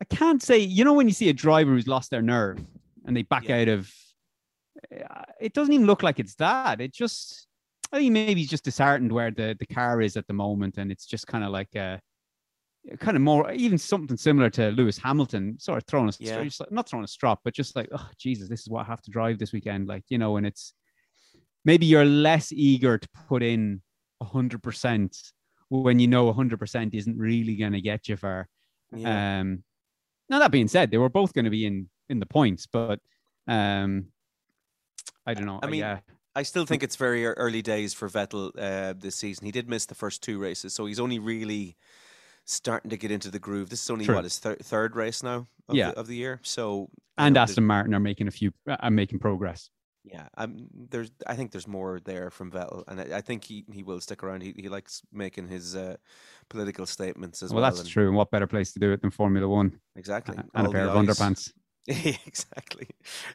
I 0.00 0.04
can't 0.04 0.42
say. 0.42 0.58
You 0.58 0.84
know, 0.84 0.92
when 0.92 1.08
you 1.08 1.14
see 1.14 1.28
a 1.30 1.32
driver 1.32 1.70
who's 1.72 1.86
lost 1.88 2.10
their 2.10 2.22
nerve 2.22 2.58
and 3.06 3.16
they 3.16 3.22
back 3.22 3.48
Yeah. 3.48 3.60
out 3.62 3.68
of, 3.68 3.90
uh, 4.92 5.22
it 5.40 5.54
doesn't 5.54 5.72
even 5.72 5.86
look 5.86 6.02
like 6.02 6.18
it's 6.18 6.34
that. 6.36 6.80
It 6.82 6.92
just, 6.92 7.46
I 7.92 7.98
think 7.98 8.12
maybe 8.12 8.40
he's 8.40 8.50
just 8.50 8.64
disheartened 8.64 9.10
where 9.10 9.30
the 9.30 9.56
the 9.58 9.66
car 9.66 10.02
is 10.02 10.16
at 10.16 10.26
the 10.26 10.34
moment, 10.34 10.76
and 10.78 10.92
it's 10.92 11.06
just 11.06 11.26
kind 11.26 11.44
of 11.44 11.50
like 11.50 11.74
a. 11.74 12.00
Kind 13.00 13.16
of 13.16 13.22
more, 13.22 13.50
even 13.52 13.78
something 13.78 14.16
similar 14.16 14.48
to 14.50 14.70
Lewis 14.70 14.96
Hamilton, 14.98 15.58
sort 15.58 15.78
of 15.78 15.84
throwing 15.86 16.08
a, 16.08 16.12
Yeah. 16.20 16.44
just 16.44 16.60
like- 16.60 16.70
not 16.70 16.88
throwing 16.88 17.04
a 17.04 17.08
strop, 17.08 17.40
but 17.44 17.52
just 17.54 17.74
like, 17.74 17.88
oh 17.92 18.08
Jesus, 18.18 18.48
this 18.48 18.60
is 18.60 18.68
what 18.68 18.82
I 18.86 18.88
have 18.88 19.02
to 19.02 19.10
drive 19.10 19.38
this 19.38 19.52
weekend. 19.52 19.88
Like, 19.88 20.04
you 20.08 20.18
know, 20.18 20.36
and 20.36 20.46
it's 20.46 20.72
maybe 21.64 21.86
you're 21.86 22.04
less 22.04 22.52
eager 22.52 22.96
to 22.98 23.08
put 23.28 23.42
in 23.42 23.82
100% 24.22 25.32
when 25.68 25.98
you 25.98 26.06
know 26.06 26.32
100% 26.32 26.94
isn't 26.94 27.18
really 27.18 27.56
going 27.56 27.72
to 27.72 27.80
get 27.80 28.08
you 28.08 28.16
far. 28.16 28.48
yeah. 28.94 29.40
Um, 29.40 29.64
now, 30.28 30.38
that 30.40 30.50
being 30.50 30.68
said, 30.68 30.90
they 30.90 30.98
were 30.98 31.08
both 31.08 31.32
going 31.32 31.44
to 31.44 31.50
be 31.50 31.66
in 31.66 31.88
in 32.08 32.18
the 32.20 32.26
points, 32.26 32.66
but 32.66 33.00
um, 33.48 34.06
I 35.24 35.34
don't 35.34 35.46
know. 35.46 35.58
I 35.62 35.66
mean, 35.66 35.80
yeah, 35.80 36.00
I 36.34 36.42
still 36.42 36.66
think 36.66 36.82
it's 36.82 36.96
very 36.96 37.26
early 37.26 37.62
days 37.62 37.94
for 37.94 38.08
Vettel 38.08 38.50
uh, 38.58 38.94
this 38.96 39.14
season. 39.16 39.44
He 39.46 39.52
did 39.52 39.68
miss 39.68 39.86
the 39.86 39.94
first 39.94 40.22
two 40.22 40.38
races, 40.40 40.74
so 40.74 40.86
he's 40.86 40.98
only 41.00 41.18
really 41.20 41.76
starting 42.46 42.88
to 42.90 42.96
get 42.96 43.10
into 43.10 43.30
the 43.30 43.38
groove. 43.38 43.68
This 43.68 43.82
is 43.82 43.90
only 43.90 44.04
True. 44.06 44.14
what 44.14 44.24
his 44.24 44.38
thir- 44.38 44.56
third 44.62 44.96
race 44.96 45.22
now 45.22 45.46
of, 45.68 45.74
Yeah. 45.76 45.90
the, 45.90 45.98
of 45.98 46.06
the 46.06 46.16
year. 46.16 46.40
So 46.42 46.88
and 47.18 47.34
know, 47.34 47.42
Aston 47.42 47.64
Martin 47.66 47.94
are 47.94 48.00
making 48.00 48.28
a 48.28 48.30
few, 48.30 48.52
are 48.66 48.90
making 48.90 49.18
progress. 49.18 49.68
yeah, 50.04 50.28
um, 50.38 50.68
there's 50.90 51.10
I 51.26 51.34
think 51.36 51.50
there's 51.50 51.66
more 51.66 51.98
there 52.04 52.30
from 52.30 52.50
Vettel, 52.52 52.84
and 52.88 53.00
I, 53.00 53.18
I 53.18 53.20
think 53.20 53.42
he, 53.44 53.64
he 53.72 53.82
will 53.82 54.00
stick 54.00 54.22
around. 54.22 54.42
He 54.42 54.54
he 54.56 54.68
likes 54.68 55.02
making 55.12 55.48
his 55.48 55.74
uh, 55.74 55.96
political 56.48 56.86
statements 56.86 57.42
as 57.42 57.50
Well, 57.50 57.60
well. 57.62 57.70
that's 57.70 57.80
and- 57.80 57.88
true. 57.90 58.06
And 58.06 58.16
what 58.16 58.30
better 58.30 58.46
place 58.46 58.72
to 58.74 58.78
do 58.78 58.92
it 58.92 59.02
than 59.02 59.10
Formula 59.10 59.48
One 59.48 59.80
Exactly, 59.96 60.36
and 60.54 60.66
a 60.66 60.70
pair 60.70 60.88
of 60.88 60.96
eyes. 60.96 61.06
underpants? 61.06 61.52
exactly. 62.26 62.88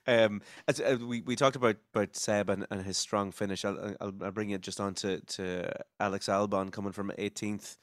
Um, 0.08 0.42
as, 0.68 0.80
uh, 0.80 0.98
we 1.06 1.22
we 1.22 1.36
talked 1.36 1.56
about 1.56 1.78
about 1.94 2.16
Seb 2.16 2.50
and, 2.50 2.66
and 2.72 2.86
his 2.86 2.98
strong 2.98 3.32
finish. 3.32 3.66
I'll, 3.66 3.96
I'll 4.02 4.14
I'll 4.22 4.32
bring 4.32 4.50
it 4.52 4.62
just 4.62 4.80
on 4.80 4.94
to, 4.96 5.20
to 5.22 5.72
Alex 6.00 6.28
Albon 6.28 6.72
coming 6.72 6.92
from 6.92 7.12
18th 7.18 7.78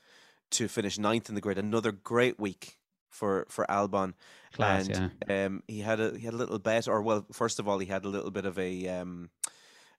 to 0.52 0.68
finish 0.68 0.98
ninth 0.98 1.28
in 1.28 1.34
the 1.34 1.40
grid. 1.40 1.58
Another 1.58 1.92
great 1.92 2.38
week 2.38 2.78
for 3.10 3.46
for 3.48 3.66
Albon. 3.68 4.14
Class, 4.52 4.88
and 4.88 5.12
yeah. 5.28 5.46
um, 5.46 5.62
he 5.68 5.80
had 5.80 6.00
a 6.00 6.16
he 6.16 6.24
had 6.24 6.34
a 6.34 6.38
little 6.38 6.58
bet, 6.58 6.88
or 6.88 7.02
well, 7.02 7.26
first 7.32 7.58
of 7.58 7.68
all, 7.68 7.78
he 7.78 7.86
had 7.86 8.04
a 8.04 8.08
little 8.08 8.30
bit 8.30 8.46
of 8.46 8.58
a 8.58 8.88
um, 8.88 9.30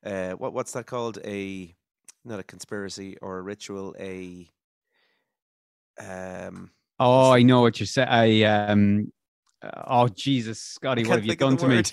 uh, 0.04 0.32
what 0.32 0.54
what's 0.54 0.72
that 0.74 0.86
called? 0.86 1.20
A 1.24 1.76
not 2.26 2.40
a 2.40 2.44
conspiracy 2.44 3.18
or 3.22 3.38
a 3.38 3.42
ritual. 3.42 3.96
A 4.00 4.50
um, 6.00 6.72
Oh, 7.00 7.32
I 7.32 7.44
know 7.44 7.62
what 7.62 7.80
you're 7.80 7.88
saying. 7.88 8.10
I 8.10 8.44
um, 8.44 9.14
oh 9.88 10.10
Jesus, 10.10 10.60
Scotty, 10.60 11.06
what 11.06 11.16
have 11.16 11.26
you 11.26 11.36
done 11.36 11.58
to 11.58 11.68
me? 11.68 11.76
word. 11.78 11.92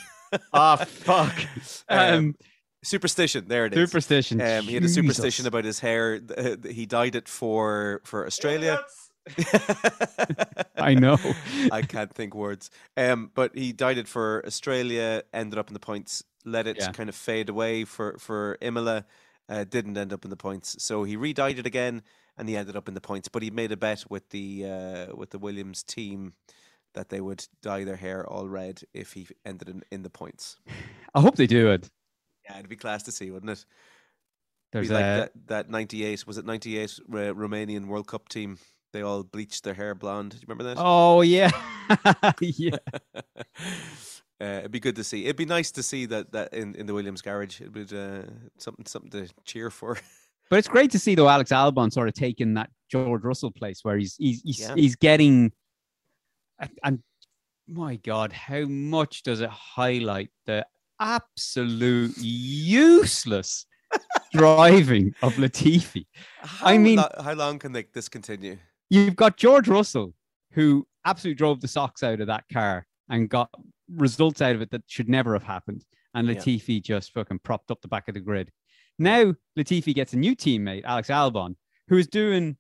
Ah, 0.52 0.76
fuck. 0.76 1.34
Um, 1.88 2.34
superstition. 2.82 3.46
There 3.48 3.66
it 3.66 3.72
is. 3.74 3.88
superstition. 3.90 4.40
Um, 4.40 4.64
he 4.64 4.74
had 4.74 4.84
a 4.84 4.88
superstition 4.88 5.42
Jesus. 5.44 5.46
about 5.46 5.64
his 5.64 5.80
hair. 5.80 6.20
uh, 6.36 6.56
He 6.68 6.86
dyed 6.86 7.14
it 7.16 7.28
for 7.28 8.00
for 8.04 8.26
Australia. 8.26 8.80
I 10.76 10.94
know. 10.94 11.18
I 11.72 11.82
can't 11.82 12.12
think 12.12 12.34
words. 12.34 12.70
Um, 12.96 13.30
but 13.34 13.56
he 13.56 13.72
dyed 13.72 13.98
it 13.98 14.08
for 14.08 14.44
Australia. 14.46 15.22
Ended 15.32 15.58
up 15.58 15.68
in 15.68 15.74
the 15.74 15.80
points. 15.80 16.22
Let 16.44 16.66
it 16.66 16.76
Yeah. 16.78 16.92
kind 16.92 17.08
of 17.08 17.14
fade 17.14 17.48
away 17.48 17.84
for 17.84 18.16
for 18.18 18.56
Imola. 18.60 19.04
Uh, 19.48 19.64
didn't 19.64 19.96
end 19.96 20.12
up 20.12 20.24
in 20.24 20.30
the 20.30 20.36
points. 20.36 20.76
So 20.82 21.04
he 21.04 21.14
re-dyed 21.16 21.58
it 21.60 21.66
again, 21.66 22.02
and 22.36 22.48
he 22.48 22.56
ended 22.56 22.74
up 22.74 22.88
in 22.88 22.94
the 22.94 23.00
points. 23.00 23.28
But 23.28 23.42
he 23.42 23.50
made 23.50 23.70
a 23.70 23.76
bet 23.76 24.04
with 24.10 24.30
the 24.30 24.64
uh, 24.64 25.16
with 25.16 25.30
the 25.30 25.38
Williams 25.38 25.82
team 25.82 26.34
that 26.94 27.10
they 27.10 27.20
would 27.20 27.46
dye 27.62 27.84
their 27.84 27.96
hair 27.96 28.26
all 28.26 28.48
red 28.48 28.82
if 28.94 29.12
he 29.12 29.28
ended 29.44 29.68
in, 29.68 29.82
in 29.92 30.02
the 30.02 30.10
points. 30.10 30.56
I 31.14 31.20
hope 31.20 31.36
they 31.36 31.46
do 31.46 31.70
it. 31.70 31.90
Yeah, 32.48 32.58
it'd 32.58 32.68
be 32.68 32.76
class 32.76 33.02
to 33.04 33.12
see, 33.12 33.30
wouldn't 33.30 33.50
it? 33.50 33.64
There's 34.72 34.88
be 34.88 34.94
like 34.94 35.04
a 35.04 35.06
that, 35.06 35.32
that 35.46 35.70
98 35.70 36.26
was 36.26 36.38
it 36.38 36.44
98 36.44 36.82
uh, 36.82 37.12
Romanian 37.34 37.86
World 37.86 38.06
Cup 38.06 38.28
team? 38.28 38.58
They 38.92 39.02
all 39.02 39.22
bleached 39.22 39.64
their 39.64 39.74
hair 39.74 39.94
blonde. 39.94 40.30
Do 40.32 40.36
you 40.38 40.44
remember 40.48 40.64
that? 40.64 40.76
Oh 40.80 41.20
yeah, 41.22 41.50
yeah. 42.40 42.76
uh, 44.40 44.44
it'd 44.44 44.70
be 44.70 44.80
good 44.80 44.96
to 44.96 45.04
see. 45.04 45.24
It'd 45.24 45.36
be 45.36 45.44
nice 45.44 45.70
to 45.72 45.82
see 45.82 46.06
that 46.06 46.32
that 46.32 46.52
in, 46.54 46.74
in 46.76 46.86
the 46.86 46.94
Williams 46.94 47.22
garage. 47.22 47.60
It 47.60 47.72
would 47.74 47.92
uh, 47.92 48.22
something 48.58 48.86
something 48.86 49.10
to 49.10 49.28
cheer 49.44 49.70
for. 49.70 49.98
But 50.48 50.60
it's 50.60 50.68
great 50.68 50.92
to 50.92 50.98
see 51.00 51.16
though 51.16 51.28
Alex 51.28 51.50
Albon 51.50 51.92
sort 51.92 52.06
of 52.06 52.14
taking 52.14 52.54
that 52.54 52.70
George 52.88 53.24
Russell 53.24 53.50
place 53.50 53.80
where 53.82 53.98
he's 53.98 54.14
he's 54.16 54.42
he's, 54.42 54.60
Yeah. 54.60 54.74
he's 54.76 54.94
getting 54.94 55.50
and- 56.60 56.78
and 56.84 57.02
my 57.66 57.96
God, 57.96 58.32
how 58.32 58.60
much 58.64 59.24
does 59.24 59.40
it 59.40 59.50
highlight 59.50 60.30
the 60.44 60.64
absolute 61.00 62.14
useless 62.18 63.66
driving 64.32 65.14
of 65.22 65.34
Latifi? 65.34 66.06
how 66.42 66.76
mean- 66.76 66.98
lo- 66.98 67.08
how 67.22 67.34
long 67.34 67.58
can 67.58 67.72
they, 67.72 67.84
this 67.94 68.08
continue 68.08 68.58
You've 68.88 69.16
got 69.16 69.36
George 69.36 69.66
Russell, 69.66 70.14
who 70.52 70.86
absolutely 71.04 71.36
drove 71.36 71.60
the 71.60 71.66
socks 71.68 72.02
out 72.04 72.20
of 72.20 72.28
that 72.28 72.44
car 72.52 72.86
and 73.08 73.28
got 73.28 73.50
results 73.92 74.40
out 74.40 74.54
of 74.54 74.62
it 74.62 74.70
that 74.70 74.82
should 74.86 75.08
never 75.08 75.32
have 75.32 75.42
happened. 75.42 75.84
And 76.14 76.28
Yeah. 76.28 76.34
Latifi 76.34 76.80
just 76.82 77.12
fucking 77.12 77.40
propped 77.40 77.70
up 77.72 77.80
the 77.82 77.88
back 77.88 78.06
of 78.08 78.14
the 78.14 78.20
grid. 78.20 78.50
Now 78.98 79.34
Latifi 79.58 79.92
gets 79.94 80.12
a 80.12 80.16
new 80.18 80.36
teammate, 80.36 80.84
Alex 80.84 81.08
Albon, 81.08 81.56
who 81.88 81.96
is 81.98 82.06
doing 82.06 82.56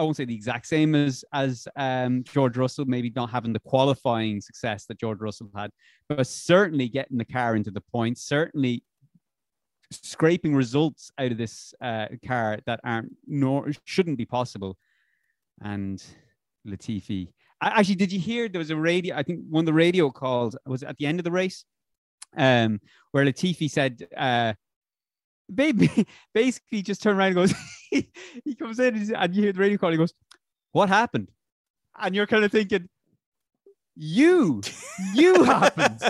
I 0.00 0.02
won't 0.02 0.16
say 0.16 0.24
the 0.24 0.34
exact 0.34 0.66
same 0.66 0.94
as 0.94 1.26
as 1.34 1.68
um, 1.76 2.24
George 2.24 2.56
Russell, 2.56 2.86
maybe 2.86 3.12
not 3.14 3.28
having 3.28 3.52
the 3.52 3.60
qualifying 3.60 4.40
success 4.40 4.86
that 4.86 4.98
George 4.98 5.20
Russell 5.20 5.50
had, 5.54 5.70
but 6.08 6.26
certainly 6.26 6.88
getting 6.88 7.18
the 7.18 7.24
car 7.26 7.54
into 7.54 7.70
the 7.70 7.82
points, 7.82 8.22
certainly 8.22 8.82
scraping 9.90 10.54
results 10.54 11.10
out 11.18 11.32
of 11.32 11.36
this 11.36 11.74
uh, 11.82 12.06
car 12.26 12.58
that 12.64 12.80
aren't 12.82 13.12
nor 13.26 13.72
shouldn't 13.84 14.16
be 14.16 14.24
possible. 14.24 14.78
And 15.60 16.02
Latifi, 16.66 17.28
actually, 17.60 17.96
did 17.96 18.10
you 18.10 18.20
hear 18.20 18.48
there 18.48 18.58
was 18.58 18.70
a 18.70 18.76
radio? 18.76 19.14
I 19.16 19.22
think 19.22 19.40
one 19.50 19.62
of 19.62 19.66
the 19.66 19.74
radio 19.74 20.10
calls 20.10 20.56
was 20.64 20.82
at 20.82 20.96
the 20.96 21.04
end 21.04 21.20
of 21.20 21.24
the 21.24 21.30
race, 21.30 21.66
um, 22.38 22.80
where 23.12 23.26
Latifi 23.26 23.70
said. 23.70 24.08
Uh, 24.16 24.54
baby 25.54 26.06
basically 26.34 26.82
just 26.82 27.02
turned 27.02 27.18
around 27.18 27.28
and 27.28 27.36
goes, 27.36 27.54
he, 27.90 28.54
comes 28.58 28.78
in 28.78 29.14
and 29.14 29.34
you 29.34 29.42
hear 29.42 29.52
the 29.52 29.60
radio 29.60 29.78
call, 29.78 29.90
he 29.90 29.96
goes, 29.96 30.14
What 30.72 30.88
happened? 30.88 31.28
And 31.98 32.14
you're 32.14 32.26
kind 32.26 32.44
of 32.44 32.52
thinking, 32.52 32.88
You, 33.96 34.62
you 35.14 35.44
happened. 35.44 36.00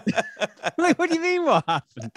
like, 0.78 0.98
what 0.98 1.10
do 1.10 1.16
you 1.16 1.22
mean 1.22 1.44
what 1.44 1.64
happened? 1.66 2.12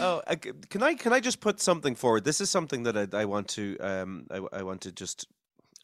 Oh, 0.00 0.22
can 0.70 0.82
I 0.82 0.94
can 0.94 1.12
I 1.12 1.20
just 1.20 1.40
put 1.40 1.60
something 1.60 1.94
forward? 1.94 2.24
This 2.24 2.40
is 2.40 2.50
something 2.50 2.84
that 2.84 2.96
I, 2.96 3.22
I 3.22 3.24
want 3.24 3.48
to 3.48 3.76
um 3.80 4.26
I, 4.30 4.40
I 4.52 4.62
want 4.62 4.80
to 4.82 4.92
just 4.92 5.26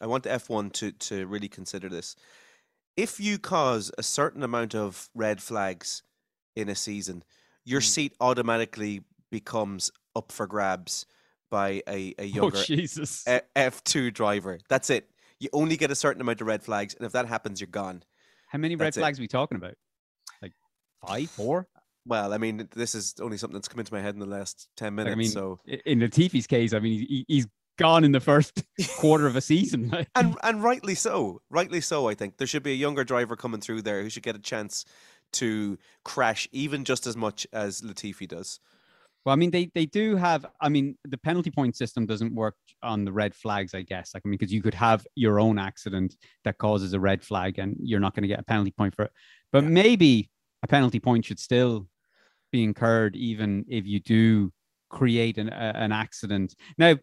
I 0.01 0.07
want 0.07 0.23
F1 0.23 0.73
to 0.73 0.91
to 0.91 1.27
really 1.27 1.49
consider 1.49 1.89
this. 1.89 2.15
If 2.95 3.19
you 3.19 3.37
cause 3.37 3.91
a 3.97 4.03
certain 4.03 4.43
amount 4.43 4.75
of 4.75 5.09
red 5.13 5.41
flags 5.41 6.03
in 6.55 6.69
a 6.69 6.75
season, 6.75 7.23
your 7.65 7.81
mm. 7.81 7.85
seat 7.85 8.13
automatically 8.19 9.01
becomes 9.31 9.91
up 10.19 10.31
for 10.31 10.45
grabs 10.45 11.07
by 11.49 11.81
a, 11.87 12.13
a 12.13 12.15
oh, 12.19 12.23
younger 12.23 12.57
oh, 12.57 12.63
Jesus. 12.63 13.25
F2 13.55 14.13
driver. 14.13 14.59
That's 14.69 14.89
it. 14.89 15.09
You 15.39 15.49
only 15.53 15.77
get 15.77 15.89
a 15.89 15.95
certain 15.95 16.21
amount 16.21 16.41
of 16.41 16.47
red 16.47 16.61
flags, 16.61 16.93
and 16.93 17.05
if 17.05 17.13
that 17.13 17.25
happens, 17.25 17.59
you're 17.59 17.67
gone. 17.67 18.03
How 18.47 18.59
many 18.59 18.75
red 18.75 18.93
flags 18.93 19.17
it. 19.17 19.21
are 19.21 19.23
we 19.23 19.27
talking 19.27 19.55
about? 19.55 19.75
Like 20.41 20.53
five, 21.05 21.29
four? 21.29 21.67
Well, 22.05 22.33
I 22.33 22.37
mean, 22.37 22.67
this 22.75 22.95
is 22.95 23.15
only 23.21 23.37
something 23.37 23.55
that's 23.55 23.67
come 23.67 23.79
into 23.79 23.93
my 23.93 24.01
head 24.01 24.15
in 24.15 24.19
the 24.19 24.25
last 24.25 24.67
10 24.77 24.95
minutes. 24.95 25.11
Like, 25.11 25.15
I 25.15 25.19
mean, 25.19 25.29
so 25.29 25.59
in 25.85 25.99
Latifi's 25.99 26.47
case, 26.47 26.73
I 26.73 26.79
mean, 26.79 27.05
he, 27.07 27.25
he's 27.27 27.47
gone 27.77 28.03
in 28.03 28.11
the 28.11 28.19
first 28.19 28.63
quarter 28.97 29.25
of 29.25 29.35
a 29.35 29.41
season. 29.41 30.05
and 30.15 30.35
and 30.43 30.63
rightly 30.63 30.95
so. 30.95 31.41
Rightly 31.49 31.81
so, 31.81 32.07
I 32.07 32.13
think. 32.13 32.37
There 32.37 32.47
should 32.47 32.63
be 32.63 32.71
a 32.71 32.75
younger 32.75 33.03
driver 33.03 33.35
coming 33.35 33.61
through 33.61 33.83
there 33.83 34.03
who 34.03 34.09
should 34.09 34.23
get 34.23 34.35
a 34.35 34.39
chance 34.39 34.85
to 35.33 35.77
crash 36.03 36.47
even 36.51 36.83
just 36.83 37.07
as 37.07 37.15
much 37.15 37.47
as 37.53 37.81
Latifi 37.81 38.27
does. 38.27 38.59
Well, 39.29 39.35
I 39.35 39.37
mean, 39.37 39.51
they 39.51 39.69
they 39.75 39.85
do 39.85 40.15
have. 40.15 40.43
I 40.59 40.69
mean, 40.69 40.97
the 41.05 41.19
penalty 41.19 41.51
point 41.51 41.75
system 41.75 42.07
doesn't 42.07 42.33
work 42.33 42.55
on 42.81 43.05
the 43.05 43.11
red 43.11 43.35
flags, 43.35 43.75
I 43.75 43.83
guess. 43.83 44.15
Like, 44.15 44.23
I 44.25 44.27
mean, 44.27 44.39
because 44.39 44.51
you 44.51 44.63
could 44.63 44.73
have 44.73 45.05
your 45.13 45.39
own 45.39 45.59
accident 45.59 46.15
that 46.45 46.57
causes 46.57 46.93
a 46.93 46.99
red 46.99 47.23
flag, 47.23 47.59
and 47.59 47.75
you're 47.79 47.99
not 47.99 48.15
going 48.15 48.23
to 48.23 48.27
get 48.27 48.39
a 48.39 48.43
penalty 48.43 48.71
point 48.71 48.95
for 48.95 49.03
it. 49.03 49.11
But 49.51 49.65
yeah. 49.65 49.69
maybe 49.69 50.31
a 50.63 50.67
penalty 50.67 50.99
point 50.99 51.25
should 51.25 51.37
still 51.37 51.87
be 52.51 52.63
incurred, 52.63 53.15
even 53.15 53.65
if 53.69 53.85
you 53.85 53.99
do 53.99 54.51
create 54.89 55.37
an 55.37 55.49
a, 55.49 55.73
an 55.75 55.91
accident. 55.91 56.55
Now, 56.79 56.97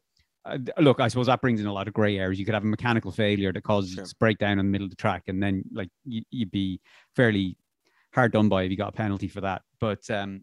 uh, 0.44 0.58
look, 0.78 0.98
I 0.98 1.06
suppose 1.06 1.26
that 1.26 1.40
brings 1.40 1.60
in 1.60 1.68
a 1.68 1.72
lot 1.72 1.86
of 1.86 1.94
gray 1.94 2.18
areas. 2.18 2.40
You 2.40 2.44
could 2.44 2.54
have 2.54 2.64
a 2.64 2.66
mechanical 2.66 3.12
failure 3.12 3.52
that 3.52 3.62
causes 3.62 3.94
sure. 3.94 4.04
breakdown 4.18 4.58
in 4.58 4.66
the 4.66 4.72
middle 4.72 4.86
of 4.86 4.90
the 4.90 4.96
track, 4.96 5.22
and 5.28 5.40
then 5.40 5.62
like 5.72 5.90
you, 6.04 6.22
would 6.40 6.50
be 6.50 6.80
fairly 7.14 7.56
hard 8.12 8.32
done 8.32 8.48
by 8.48 8.64
if 8.64 8.72
you 8.72 8.76
got 8.76 8.88
a 8.88 8.96
penalty 8.96 9.28
for 9.28 9.42
that. 9.42 9.62
But 9.78 10.10
um, 10.10 10.42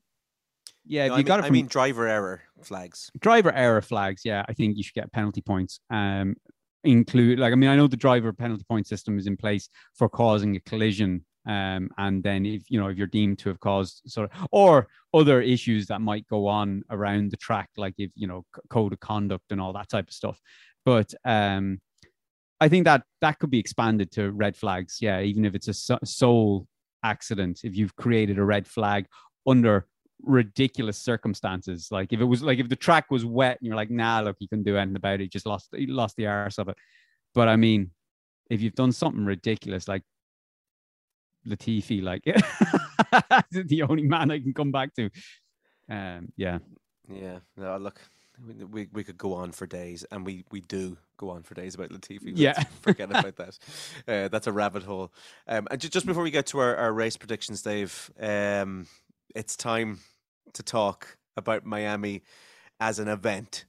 yeah, 0.85 1.07
no, 1.07 1.15
you 1.15 1.19
I 1.19 1.23
got 1.23 1.35
mean, 1.35 1.39
it. 1.39 1.41
From, 1.41 1.45
I 1.45 1.49
mean, 1.51 1.67
driver 1.67 2.07
error 2.07 2.41
flags. 2.63 3.11
Driver 3.19 3.51
error 3.51 3.81
flags. 3.81 4.23
Yeah, 4.25 4.43
I 4.47 4.53
think 4.53 4.77
you 4.77 4.83
should 4.83 4.93
get 4.93 5.11
penalty 5.11 5.41
points. 5.41 5.79
Um, 5.89 6.35
include 6.83 7.39
like 7.39 7.53
I 7.53 7.55
mean, 7.55 7.69
I 7.69 7.75
know 7.75 7.87
the 7.87 7.97
driver 7.97 8.33
penalty 8.33 8.65
point 8.67 8.87
system 8.87 9.17
is 9.17 9.27
in 9.27 9.37
place 9.37 9.69
for 9.95 10.09
causing 10.09 10.55
a 10.55 10.59
collision. 10.61 11.25
Um, 11.45 11.89
and 11.97 12.23
then 12.23 12.45
if 12.45 12.69
you 12.69 12.79
know 12.79 12.87
if 12.87 12.97
you're 12.97 13.07
deemed 13.07 13.39
to 13.39 13.49
have 13.49 13.59
caused 13.59 14.01
sort 14.07 14.31
of 14.31 14.47
or 14.51 14.87
other 15.13 15.41
issues 15.41 15.87
that 15.87 16.01
might 16.01 16.27
go 16.27 16.47
on 16.47 16.83
around 16.89 17.31
the 17.31 17.37
track, 17.37 17.69
like 17.77 17.95
if 17.97 18.11
you 18.15 18.27
know 18.27 18.45
code 18.69 18.93
of 18.93 18.99
conduct 18.99 19.51
and 19.51 19.59
all 19.59 19.73
that 19.73 19.89
type 19.89 20.07
of 20.07 20.13
stuff. 20.13 20.39
But 20.85 21.13
um, 21.25 21.79
I 22.59 22.69
think 22.69 22.85
that 22.85 23.03
that 23.21 23.39
could 23.39 23.49
be 23.49 23.59
expanded 23.59 24.11
to 24.13 24.31
red 24.31 24.55
flags. 24.55 24.97
Yeah, 25.01 25.21
even 25.21 25.43
if 25.45 25.55
it's 25.55 25.67
a 25.67 25.99
sole 26.05 26.67
accident, 27.03 27.61
if 27.63 27.75
you've 27.75 27.95
created 27.95 28.39
a 28.39 28.45
red 28.45 28.67
flag 28.67 29.05
under 29.45 29.85
ridiculous 30.23 30.97
circumstances. 30.97 31.89
Like 31.91 32.13
if 32.13 32.19
it 32.19 32.25
was 32.25 32.41
like 32.41 32.59
if 32.59 32.69
the 32.69 32.75
track 32.75 33.11
was 33.11 33.25
wet 33.25 33.57
and 33.59 33.67
you're 33.67 33.75
like, 33.75 33.91
nah, 33.91 34.21
look, 34.21 34.37
you 34.39 34.47
couldn't 34.47 34.65
do 34.65 34.77
anything 34.77 34.95
about 34.95 35.15
it. 35.15 35.23
You 35.23 35.29
just 35.29 35.45
lost 35.45 35.69
you 35.73 35.93
lost 35.93 36.15
the 36.17 36.27
arse 36.27 36.57
of 36.57 36.69
it. 36.69 36.77
But 37.33 37.47
I 37.47 37.55
mean, 37.55 37.91
if 38.49 38.61
you've 38.61 38.75
done 38.75 38.91
something 38.91 39.25
ridiculous 39.25 39.87
like 39.87 40.03
Latifi, 41.47 42.01
like 42.01 42.23
the 43.51 43.83
only 43.83 44.03
man 44.03 44.31
I 44.31 44.39
can 44.39 44.53
come 44.53 44.71
back 44.71 44.93
to. 44.95 45.09
Um, 45.89 46.31
yeah. 46.37 46.59
Yeah. 47.09 47.39
No, 47.57 47.77
look, 47.77 47.99
we, 48.71 48.87
we 48.91 49.03
could 49.03 49.17
go 49.17 49.33
on 49.33 49.51
for 49.51 49.65
days, 49.65 50.05
and 50.11 50.25
we, 50.25 50.45
we 50.51 50.61
do 50.61 50.97
go 51.17 51.29
on 51.29 51.43
for 51.43 51.53
days 51.53 51.75
about 51.75 51.89
Latifi. 51.89 52.27
Let's 52.27 52.39
yeah, 52.39 52.63
forget 52.81 53.09
about 53.09 53.35
that. 53.35 53.59
Uh, 54.07 54.27
that's 54.29 54.47
a 54.47 54.51
rabbit 54.51 54.83
hole. 54.83 55.11
Um, 55.47 55.67
and 55.69 55.79
just 55.79 56.05
before 56.05 56.23
we 56.23 56.31
get 56.31 56.47
to 56.47 56.59
our, 56.59 56.75
our 56.75 56.93
race 56.93 57.17
predictions, 57.17 57.61
Dave, 57.61 58.11
um, 58.19 58.87
it's 59.35 59.55
time 59.55 59.99
to 60.53 60.63
talk 60.63 61.17
about 61.35 61.65
Miami 61.65 62.23
as 62.79 62.99
an 62.99 63.07
event. 63.07 63.65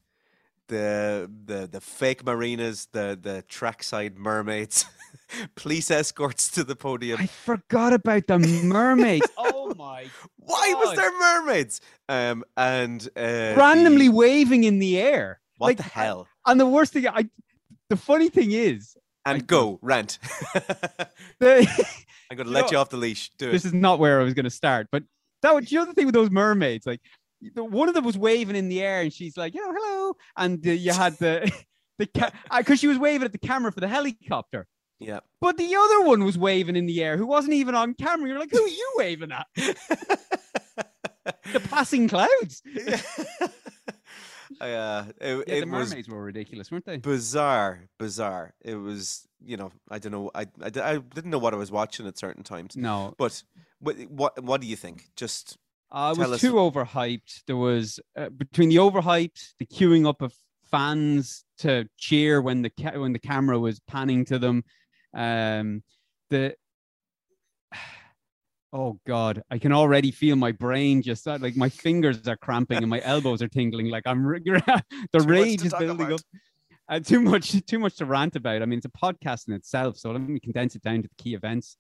The 0.68 1.30
the 1.44 1.66
the 1.66 1.80
fake 1.80 2.24
marinas, 2.24 2.88
the 2.92 3.18
the 3.20 3.42
trackside 3.48 4.16
mermaids, 4.16 4.86
police 5.56 5.90
escorts 5.90 6.50
to 6.52 6.64
the 6.64 6.74
podium. 6.74 7.20
I 7.20 7.26
forgot 7.26 7.92
about 7.92 8.26
the 8.26 8.38
mermaids. 8.64 9.28
oh 9.36 9.74
my! 9.76 10.06
Why 10.38 10.72
God. 10.72 10.84
was 10.84 10.96
there 10.96 11.18
mermaids? 11.18 11.80
Um, 12.08 12.44
and 12.56 13.06
uh, 13.14 13.54
randomly 13.56 14.08
the... 14.08 14.14
waving 14.14 14.64
in 14.64 14.78
the 14.78 14.98
air. 14.98 15.40
What 15.58 15.68
like, 15.68 15.76
the 15.76 15.82
hell? 15.82 16.28
And 16.46 16.58
the 16.58 16.66
worst 16.66 16.94
thing, 16.94 17.06
I 17.08 17.28
the 17.90 17.96
funny 17.96 18.30
thing 18.30 18.52
is, 18.52 18.96
and 19.26 19.42
I, 19.42 19.44
go 19.44 19.78
rant. 19.82 20.18
the, 21.40 21.68
I'm 22.30 22.36
going 22.36 22.46
to 22.46 22.52
let 22.52 22.66
know, 22.66 22.70
you 22.70 22.78
off 22.78 22.88
the 22.88 22.96
leash. 22.96 23.30
Do 23.36 23.50
this 23.50 23.64
it. 23.64 23.68
is 23.68 23.74
not 23.74 23.98
where 23.98 24.20
I 24.20 24.24
was 24.24 24.34
going 24.34 24.44
to 24.44 24.50
start, 24.50 24.88
but 24.90 25.04
that 25.44 25.54
was 25.54 25.68
the 25.68 25.78
other 25.78 25.92
thing 25.92 26.06
with 26.06 26.14
those 26.14 26.30
mermaids. 26.30 26.86
Like 26.86 27.00
one 27.54 27.88
of 27.88 27.94
them 27.94 28.04
was 28.04 28.16
waving 28.16 28.56
in 28.56 28.68
the 28.68 28.82
air, 28.82 29.02
and 29.02 29.12
she's 29.12 29.36
like, 29.36 29.54
"You 29.54 29.60
know, 29.60 29.74
hello," 29.76 30.16
and 30.36 30.66
uh, 30.66 30.70
you 30.70 30.92
had 30.92 31.18
the 31.18 31.50
the 31.98 32.06
because 32.06 32.32
ca- 32.66 32.74
she 32.74 32.86
was 32.86 32.98
waving 32.98 33.24
at 33.24 33.32
the 33.32 33.38
camera 33.38 33.70
for 33.70 33.80
the 33.80 33.88
helicopter. 33.88 34.66
Yeah. 34.98 35.20
But 35.40 35.56
the 35.58 35.74
other 35.74 36.02
one 36.02 36.24
was 36.24 36.38
waving 36.38 36.76
in 36.76 36.86
the 36.86 37.02
air, 37.02 37.16
who 37.16 37.26
wasn't 37.26 37.54
even 37.54 37.74
on 37.74 37.94
camera. 37.94 38.28
You're 38.28 38.38
like, 38.38 38.50
who 38.50 38.62
are 38.62 38.68
you 38.68 38.92
waving 38.96 39.32
at? 39.32 39.46
the 41.52 41.60
passing 41.68 42.08
clouds. 42.08 42.62
uh, 44.60 45.04
it, 45.20 45.20
yeah, 45.20 45.42
it 45.46 45.60
the 45.60 45.66
mermaids 45.66 46.08
were 46.08 46.22
ridiculous, 46.22 46.70
weren't 46.70 46.86
they? 46.86 46.96
Bizarre, 46.98 47.80
bizarre. 47.98 48.54
It 48.62 48.76
was, 48.76 49.28
you 49.44 49.56
know, 49.56 49.72
I 49.90 49.98
don't 49.98 50.12
know. 50.12 50.30
I, 50.34 50.46
I, 50.62 50.70
I 50.80 50.98
didn't 50.98 51.30
know 51.30 51.38
what 51.38 51.52
I 51.52 51.56
was 51.58 51.70
watching 51.70 52.06
at 52.06 52.16
certain 52.16 52.44
times. 52.44 52.76
No, 52.76 53.14
but 53.18 53.42
what 53.80 53.96
what, 54.08 54.42
what 54.42 54.60
do 54.60 54.66
you 54.66 54.76
think? 54.76 55.08
Just 55.16 55.58
uh, 55.90 56.14
it 56.16 56.28
was 56.28 56.40
too 56.40 56.54
overhyped. 56.54 57.42
There 57.46 57.56
was 57.56 58.00
uh, 58.16 58.30
between 58.30 58.68
the 58.68 58.76
overhyped, 58.76 59.54
the 59.58 59.66
queuing 59.66 60.08
up 60.08 60.22
of 60.22 60.34
fans 60.70 61.44
to 61.58 61.88
cheer 61.98 62.42
when 62.42 62.62
the 62.62 62.70
ca- 62.70 62.98
when 62.98 63.12
the 63.12 63.18
camera 63.18 63.58
was 63.58 63.80
panning 63.80 64.24
to 64.26 64.38
them. 64.38 64.64
Um, 65.14 65.82
the 66.30 66.56
oh 68.72 68.98
god, 69.06 69.42
I 69.50 69.58
can 69.58 69.72
already 69.72 70.10
feel 70.10 70.36
my 70.36 70.52
brain 70.52 71.02
just 71.02 71.28
uh, 71.28 71.38
like 71.40 71.56
my 71.56 71.68
fingers 71.68 72.26
are 72.26 72.36
cramping 72.36 72.78
and 72.78 72.88
my 72.88 73.00
elbows 73.04 73.42
are 73.42 73.48
tingling. 73.48 73.88
Like 73.88 74.04
I'm 74.06 74.24
the 74.26 75.24
rage 75.26 75.64
is 75.64 75.74
building 75.74 76.06
about. 76.06 76.20
up. 76.20 76.20
Uh, 76.86 77.00
too 77.00 77.20
much, 77.20 77.64
too 77.66 77.78
much 77.78 77.96
to 77.96 78.04
rant 78.04 78.36
about. 78.36 78.62
I 78.62 78.66
mean, 78.66 78.78
it's 78.78 78.86
a 78.86 78.90
podcast 78.90 79.48
in 79.48 79.54
itself, 79.54 79.96
so 79.96 80.10
let 80.10 80.20
me 80.20 80.40
condense 80.40 80.74
it 80.76 80.82
down 80.82 81.02
to 81.02 81.08
the 81.08 81.22
key 81.22 81.34
events. 81.34 81.76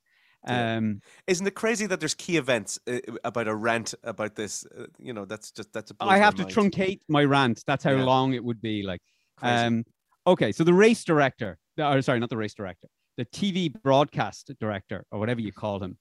Um, 0.46 1.00
Isn't 1.26 1.46
it 1.46 1.54
crazy 1.54 1.86
that 1.86 2.00
there's 2.00 2.14
key 2.14 2.36
events 2.36 2.78
uh, 2.86 2.98
about 3.24 3.48
a 3.48 3.54
rant 3.54 3.94
about 4.04 4.34
this? 4.34 4.66
Uh, 4.66 4.86
you 4.98 5.12
know, 5.12 5.24
that's 5.24 5.50
just 5.50 5.72
that's. 5.72 5.90
A 5.90 5.94
I 6.00 6.18
have 6.18 6.34
to 6.36 6.42
mind. 6.42 6.54
truncate 6.54 7.00
my 7.08 7.24
rant. 7.24 7.62
That's 7.66 7.84
how 7.84 7.92
yeah. 7.92 8.04
long 8.04 8.34
it 8.34 8.44
would 8.44 8.60
be. 8.60 8.82
Like, 8.82 9.00
crazy. 9.38 9.54
um, 9.54 9.84
okay, 10.26 10.52
so 10.52 10.64
the 10.64 10.74
race 10.74 11.04
director, 11.04 11.58
or 11.78 12.02
sorry, 12.02 12.20
not 12.20 12.30
the 12.30 12.36
race 12.36 12.54
director, 12.54 12.88
the 13.16 13.24
TV 13.26 13.72
broadcast 13.82 14.50
director, 14.60 15.04
or 15.10 15.18
whatever 15.18 15.40
you 15.40 15.52
call 15.52 15.82
him, 15.82 15.96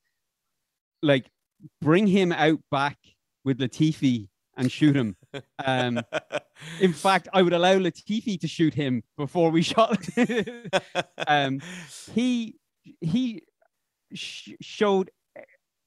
like, 1.01 1.29
bring 1.81 2.07
him 2.07 2.31
out 2.31 2.59
back 2.71 2.97
with 3.43 3.59
Latifi 3.59 4.27
and 4.57 4.71
shoot 4.71 4.95
him. 4.95 5.15
Um, 5.63 6.01
in 6.79 6.93
fact, 6.93 7.27
I 7.33 7.41
would 7.41 7.53
allow 7.53 7.75
Latifi 7.75 8.39
to 8.39 8.47
shoot 8.47 8.73
him 8.73 9.03
before 9.17 9.51
we 9.51 9.61
shot. 9.61 9.97
um, 11.27 11.61
he 12.13 12.55
he 13.01 13.43
sh- 14.13 14.51
showed 14.61 15.11
eh, 15.35 15.41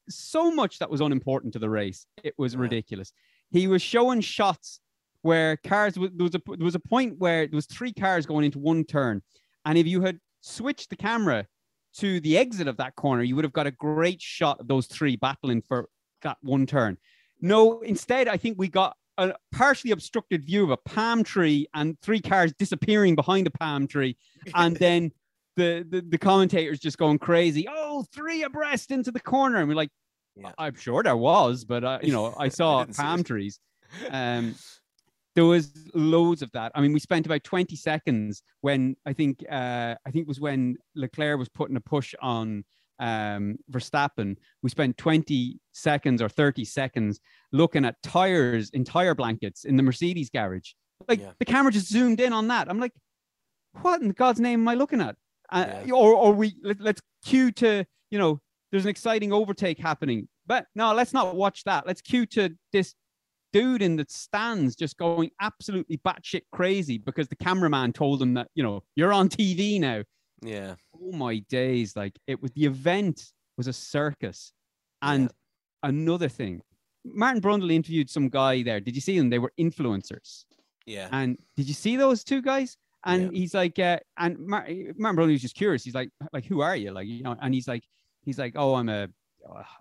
so 0.09 0.51
much 0.51 0.79
that 0.79 0.89
was 0.89 1.01
unimportant 1.01 1.53
to 1.53 1.59
the 1.59 1.69
race. 1.69 2.05
It 2.23 2.33
was 2.37 2.53
yeah. 2.53 2.61
ridiculous. 2.61 3.13
He 3.51 3.67
was 3.67 3.81
showing 3.81 4.21
shots 4.21 4.79
where 5.21 5.57
cars 5.57 5.95
there 5.95 6.09
was 6.19 6.35
a 6.35 6.41
there 6.47 6.65
was 6.65 6.75
a 6.75 6.79
point 6.79 7.17
where 7.17 7.47
there 7.47 7.55
was 7.55 7.65
three 7.65 7.93
cars 7.93 8.25
going 8.25 8.45
into 8.45 8.59
one 8.59 8.83
turn, 8.83 9.21
And 9.65 9.77
if 9.77 9.87
you 9.87 10.01
had 10.01 10.19
switched 10.41 10.89
the 10.89 10.95
camera 10.95 11.47
to 11.97 12.19
the 12.19 12.37
exit 12.37 12.67
of 12.67 12.77
that 12.77 12.95
corner, 12.95 13.23
you 13.23 13.35
would 13.35 13.45
have 13.45 13.53
got 13.53 13.67
a 13.67 13.71
great 13.71 14.21
shot 14.21 14.59
of 14.59 14.67
those 14.67 14.87
three 14.87 15.15
battling 15.15 15.61
for 15.61 15.89
that 16.21 16.37
one 16.41 16.65
turn. 16.65 16.97
No, 17.41 17.81
instead, 17.81 18.27
I 18.27 18.37
think 18.37 18.57
we 18.57 18.67
got 18.67 18.95
a 19.17 19.33
partially 19.51 19.91
obstructed 19.91 20.45
view 20.45 20.63
of 20.63 20.69
a 20.69 20.77
palm 20.77 21.23
tree 21.23 21.67
and 21.73 21.99
three 22.01 22.21
cars 22.21 22.53
disappearing 22.53 23.15
behind 23.15 23.47
a 23.47 23.51
palm 23.51 23.87
tree. 23.87 24.17
And 24.53 24.75
then 24.85 25.11
the, 25.57 25.85
the, 25.89 26.01
the 26.01 26.17
commentators 26.17 26.79
just 26.79 26.97
going 26.97 27.19
crazy. 27.19 27.67
Oh, 27.69 28.05
three 28.13 28.43
abreast 28.43 28.91
into 28.91 29.11
the 29.11 29.19
corner. 29.19 29.57
And 29.57 29.67
we're 29.67 29.75
like, 29.75 29.89
Yeah. 30.35 30.51
I'm 30.57 30.75
sure 30.75 31.03
there 31.03 31.17
was, 31.17 31.65
but 31.65 31.83
uh, 31.83 31.99
you 32.01 32.13
know, 32.13 32.33
I 32.39 32.47
saw 32.59 32.83
didn't 32.85 32.95
palm 32.97 33.23
trees. 33.23 33.59
Um, 34.11 34.55
there 35.35 35.45
was 35.45 35.71
loads 35.93 36.41
of 36.41 36.51
that. 36.53 36.71
I 36.75 36.81
mean, 36.81 36.91
we 36.93 36.99
spent 36.99 37.25
about 37.25 37.43
20 37.43 37.75
seconds 37.75 38.41
when 38.61 38.95
I 39.05 39.13
think 39.13 39.45
uh, 39.49 39.95
I 40.05 40.11
think 40.11 40.23
it 40.23 40.27
was 40.27 40.39
when 40.41 40.75
Leclerc 40.95 41.37
was 41.39 41.47
putting 41.47 41.75
a 41.77 41.79
push 41.79 42.13
on 42.21 42.65
um, 42.99 43.55
Verstappen. 43.71 44.35
We 44.63 44.69
spent 44.71 44.97
20 44.97 45.59
seconds 45.73 46.21
or 46.21 46.27
30 46.27 46.65
seconds 46.65 47.19
looking 47.53 47.85
at 47.85 48.01
tires 48.03 48.71
in 48.71 48.83
tire 48.83 49.13
blankets 49.15 49.63
in 49.63 49.77
the 49.77 49.83
Mercedes 49.83 50.29
garage. 50.31 50.71
Like 51.07 51.19
Yeah. 51.21 51.31
the 51.39 51.45
camera 51.45 51.71
just 51.71 51.87
zoomed 51.87 52.19
in 52.19 52.33
on 52.33 52.47
that. 52.49 52.67
I'm 52.69 52.79
like, 52.79 52.93
what 53.83 54.01
in 54.01 54.09
God's 54.09 54.39
name 54.39 54.61
am 54.61 54.67
I 54.67 54.73
looking 54.73 54.99
at? 55.01 55.15
Uh, 55.51 55.65
Yeah. 55.85 55.93
Or, 55.93 56.13
or 56.13 56.33
we 56.33 56.55
let, 56.63 56.79
let's 56.79 57.01
cue 57.23 57.51
to 57.53 57.85
you 58.11 58.19
know 58.19 58.39
there's 58.71 58.85
an 58.85 58.89
exciting 58.89 59.31
overtake 59.31 59.79
happening, 59.79 60.27
but 60.45 60.67
no, 60.75 60.93
let's 60.93 61.13
not 61.13 61.35
watch 61.35 61.63
that. 61.63 61.87
Let's 61.87 62.01
cue 62.01 62.25
to 62.27 62.49
this 62.73 62.93
dude 63.53 63.81
in 63.81 63.95
the 63.95 64.05
stands 64.09 64.75
just 64.75 64.97
going 64.97 65.31
absolutely 65.39 65.97
batshit 66.05 66.41
crazy 66.51 66.97
because 66.97 67.29
the 67.29 67.35
cameraman 67.35 67.93
told 67.93 68.21
him 68.21 68.33
that 68.33 68.49
you 68.55 68.63
know 68.63 68.83
you're 68.95 69.13
on 69.13 69.29
TV 69.29 69.79
now. 69.79 70.03
Yeah. 70.41 70.75
Oh 70.95 71.11
my 71.13 71.39
days! 71.49 71.95
Like 71.95 72.17
it 72.27 72.41
was 72.41 72.51
the 72.51 72.65
event 72.65 73.23
was 73.57 73.67
a 73.67 73.73
circus, 73.73 74.51
and 75.01 75.31
another 75.83 76.29
thing, 76.29 76.61
Martin 77.05 77.41
Brundle 77.41 77.71
interviewed 77.71 78.09
some 78.09 78.29
guy 78.29 78.61
there. 78.63 78.79
Did 78.79 78.95
you 78.95 79.01
see 79.01 79.17
them? 79.17 79.29
They 79.29 79.39
were 79.39 79.53
influencers. 79.59 80.45
Yeah. 80.85 81.09
And 81.11 81.37
did 81.55 81.67
you 81.67 81.73
see 81.73 81.95
those 81.97 82.23
two 82.23 82.41
guys? 82.41 82.77
And 83.07 83.35
he's 83.35 83.53
like, 83.53 83.79
uh, 83.79 83.99
and 84.17 84.37
Mar- 84.39 84.67
Martin 84.97 85.31
was 85.31 85.41
just 85.41 85.55
curious. 85.55 85.83
He's 85.83 85.95
like, 85.95 86.09
like, 86.33 86.45
who 86.45 86.61
are 86.61 86.75
you? 86.75 86.91
Like, 86.91 87.07
you 87.07 87.23
know, 87.23 87.35
and 87.41 87.53
he's 87.53 87.67
like, 87.67 87.83
he's 88.23 88.37
like, 88.37 88.53
oh, 88.55 88.75
I'm 88.75 88.89
a 88.89 89.07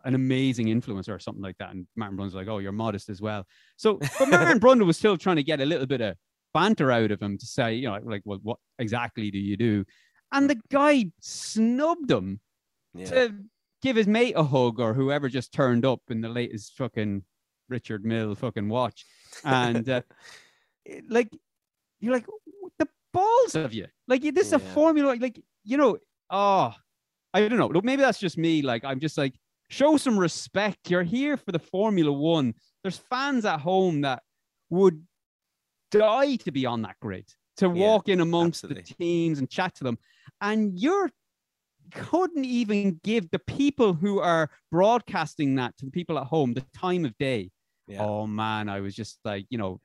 an 0.04 0.14
amazing 0.14 0.66
influencer 0.66 1.08
or 1.08 1.18
something 1.18 1.42
like 1.42 1.58
that. 1.58 1.70
And 1.72 1.86
Martin 1.96 2.16
Brundle's 2.16 2.34
like, 2.36 2.48
oh, 2.48 2.58
you're 2.58 2.72
modest 2.72 3.08
as 3.08 3.20
well. 3.20 3.44
So, 3.76 3.98
but 4.18 4.28
Martin 4.30 4.60
Brundle 4.60 4.86
was 4.86 4.96
still 4.96 5.16
trying 5.16 5.36
to 5.36 5.42
get 5.42 5.60
a 5.60 5.66
little 5.66 5.86
bit 5.86 6.00
of 6.00 6.16
banter 6.54 6.92
out 6.92 7.10
of 7.10 7.20
him 7.20 7.36
to 7.36 7.46
say, 7.46 7.74
you 7.74 7.88
know, 7.88 7.98
like, 8.04 8.22
well, 8.24 8.38
what 8.42 8.58
exactly 8.78 9.30
do 9.30 9.38
you 9.38 9.56
do? 9.56 9.84
And 10.32 10.48
the 10.48 10.60
guy 10.70 11.06
snubbed 11.20 12.10
him 12.10 12.40
Yeah. 12.94 13.06
to 13.06 13.34
give 13.82 13.96
his 13.96 14.06
mate 14.06 14.34
a 14.36 14.44
hug 14.44 14.80
or 14.80 14.94
whoever 14.94 15.28
just 15.28 15.52
turned 15.52 15.84
up 15.84 16.00
in 16.08 16.20
the 16.20 16.28
latest 16.28 16.74
fucking 16.76 17.24
Richard 17.68 18.04
Mille 18.04 18.34
fucking 18.34 18.68
watch. 18.68 19.04
And 19.44 19.88
uh, 19.88 20.02
like, 21.08 21.28
you're 22.00 22.12
like, 22.14 22.26
balls 23.16 23.54
of 23.54 23.72
you. 23.72 23.86
Like, 24.08 24.22
this 24.22 24.48
is 24.48 24.52
a 24.52 24.58
formula. 24.58 25.16
Like, 25.18 25.40
you 25.64 25.76
know, 25.76 25.98
oh, 26.30 26.74
I 27.34 27.48
don't 27.48 27.58
know. 27.58 27.80
Maybe 27.82 28.02
that's 28.02 28.18
just 28.18 28.38
me. 28.38 28.62
Like, 28.62 28.84
I'm 28.84 29.00
just 29.00 29.18
like, 29.18 29.34
show 29.68 29.96
some 29.96 30.18
respect. 30.18 30.90
You're 30.90 31.02
here 31.02 31.36
for 31.36 31.52
the 31.52 31.58
Formula 31.58 32.12
One. 32.12 32.54
There's 32.82 32.98
fans 32.98 33.44
at 33.44 33.60
home 33.60 34.02
that 34.02 34.22
would 34.70 35.04
die 35.90 36.36
to 36.36 36.52
be 36.52 36.66
on 36.66 36.82
that 36.82 36.96
grid, 37.00 37.28
to 37.58 37.66
Yeah, 37.66 37.72
walk 37.72 38.08
in 38.08 38.20
amongst 38.20 38.68
the 38.68 38.74
teams 38.74 39.38
and 39.38 39.50
chat 39.50 39.74
to 39.76 39.84
them. 39.84 39.98
And 40.40 40.78
you're 40.78 41.10
couldn't 41.92 42.44
even 42.44 43.00
give 43.04 43.30
the 43.30 43.38
people 43.38 43.92
who 43.92 44.18
are 44.18 44.50
broadcasting 44.72 45.54
that 45.56 45.76
to 45.78 45.84
the 45.84 45.90
people 45.90 46.18
at 46.18 46.26
home 46.26 46.52
the 46.52 46.64
time 46.76 47.04
of 47.04 47.16
day. 47.18 47.50
Yeah. 47.86 48.02
Oh 48.02 48.26
man, 48.26 48.68
I 48.68 48.80
was 48.80 48.94
just 48.94 49.18
like, 49.24 49.46
you 49.50 49.58
know, 49.58 49.80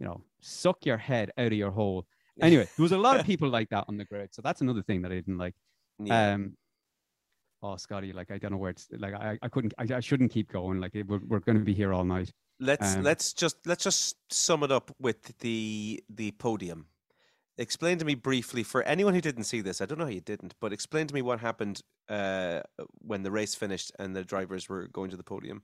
you 0.00 0.06
know, 0.06 0.22
suck 0.40 0.84
your 0.84 0.96
head 0.96 1.30
out 1.38 1.46
of 1.46 1.52
your 1.52 1.70
hole. 1.70 2.06
Anyway, 2.42 2.68
there 2.76 2.82
was 2.82 2.92
a 2.92 2.98
lot 2.98 3.18
of 3.18 3.24
people 3.32 3.48
like 3.48 3.70
that 3.70 3.84
on 3.88 3.96
the 3.96 4.04
grid, 4.04 4.34
so 4.34 4.42
that's 4.42 4.60
another 4.60 4.82
thing 4.82 5.02
that 5.02 5.12
I 5.12 5.14
didn't 5.14 5.38
like. 5.38 5.54
Yeah. 5.98 6.32
Um, 6.32 6.56
oh, 7.62 7.76
Scotty, 7.76 8.12
like 8.12 8.30
I 8.30 8.38
don't 8.38 8.52
know 8.52 8.58
where 8.58 8.70
it's 8.70 8.88
like 8.98 9.14
I, 9.14 9.38
I 9.40 9.48
couldn't, 9.48 9.72
I, 9.78 9.86
I 9.94 10.00
shouldn't 10.00 10.30
keep 10.30 10.52
going. 10.52 10.80
Like 10.80 10.94
it, 10.94 11.06
we're, 11.06 11.20
we're 11.26 11.40
going 11.40 11.58
to 11.58 11.64
be 11.64 11.72
here 11.72 11.94
all 11.94 12.04
night. 12.04 12.30
let's 12.60 12.96
um, 12.96 13.02
let's 13.02 13.32
just 13.32 13.56
let's 13.66 13.84
just 13.84 14.16
sum 14.30 14.62
it 14.62 14.70
up 14.70 14.94
with 14.98 15.38
the 15.38 16.02
the 16.10 16.32
podium. 16.32 16.88
Explain 17.58 17.96
to 17.98 18.04
me 18.04 18.14
briefly 18.14 18.62
for 18.62 18.82
anyone 18.82 19.14
who 19.14 19.22
didn't 19.22 19.44
see 19.44 19.62
this. 19.62 19.80
I 19.80 19.86
don't 19.86 19.98
know 19.98 20.04
how 20.04 20.10
you 20.10 20.20
didn't, 20.20 20.54
but 20.60 20.74
explain 20.74 21.06
to 21.06 21.14
me 21.14 21.22
what 21.22 21.40
happened 21.40 21.80
uh, 22.10 22.60
when 22.98 23.22
the 23.22 23.30
race 23.30 23.54
finished 23.54 23.92
and 23.98 24.14
the 24.14 24.24
drivers 24.24 24.68
were 24.68 24.88
going 24.88 25.10
to 25.10 25.16
the 25.16 25.22
podium. 25.22 25.62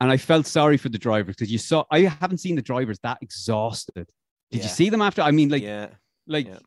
And 0.00 0.10
I 0.10 0.16
felt 0.18 0.46
sorry 0.46 0.76
for 0.76 0.90
the 0.90 0.98
drivers 0.98 1.36
because 1.36 1.52
you 1.52 1.58
saw, 1.58 1.84
I 1.90 2.00
haven't 2.00 2.38
seen 2.38 2.56
the 2.56 2.62
drivers 2.62 2.98
that 3.00 3.18
exhausted. 3.20 4.10
Did 4.50 4.58
Yeah. 4.58 4.64
you 4.64 4.68
see 4.70 4.90
them 4.90 5.02
after? 5.02 5.22
I 5.22 5.30
mean, 5.30 5.48
like, 5.48 5.62
yeah, 5.62 5.88
like 6.26 6.46
yeah. 6.46 6.58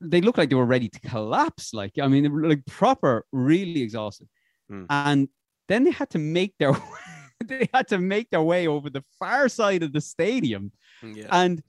they 0.00 0.20
looked 0.20 0.38
like 0.38 0.48
they 0.48 0.54
were 0.54 0.66
ready 0.66 0.88
to 0.88 1.00
collapse. 1.00 1.74
Like, 1.74 1.92
I 2.00 2.08
mean, 2.08 2.42
like 2.42 2.64
proper, 2.66 3.24
really 3.32 3.82
exhausted. 3.82 4.28
Hmm. 4.68 4.84
And 4.88 5.28
then 5.68 5.84
they 5.84 5.90
had 5.90 6.10
to 6.10 6.18
make 6.18 6.54
their 6.58 6.72
they 7.44 7.68
had 7.74 7.88
to 7.88 7.98
make 7.98 8.30
their 8.30 8.42
way 8.42 8.66
over 8.66 8.90
the 8.90 9.04
far 9.18 9.48
side 9.48 9.82
of 9.82 9.92
the 9.92 10.00
stadium. 10.00 10.72
yeah. 11.02 11.26
And 11.30 11.62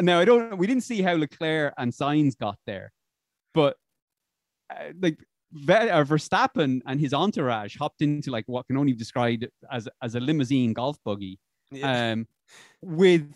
now 0.00 0.20
I 0.20 0.24
don't 0.24 0.56
we 0.56 0.66
didn't 0.66 0.84
see 0.84 1.02
how 1.02 1.14
Leclerc 1.14 1.74
and 1.76 1.92
Sainz 1.92 2.38
got 2.38 2.58
there, 2.66 2.92
but 3.54 3.76
uh, 4.70 4.92
like 5.00 5.18
uh, 5.68 6.04
Verstappen 6.04 6.80
and 6.86 7.00
his 7.00 7.14
entourage 7.14 7.76
hopped 7.76 8.02
into 8.02 8.30
like 8.30 8.44
what 8.46 8.66
can 8.66 8.76
only 8.76 8.92
be 8.92 8.98
described 8.98 9.46
as 9.70 9.88
as 10.02 10.14
a 10.14 10.20
limousine 10.20 10.72
golf 10.72 10.98
buggy 11.04 11.38
yeah. 11.70 12.12
um, 12.12 12.26
with 12.82 13.32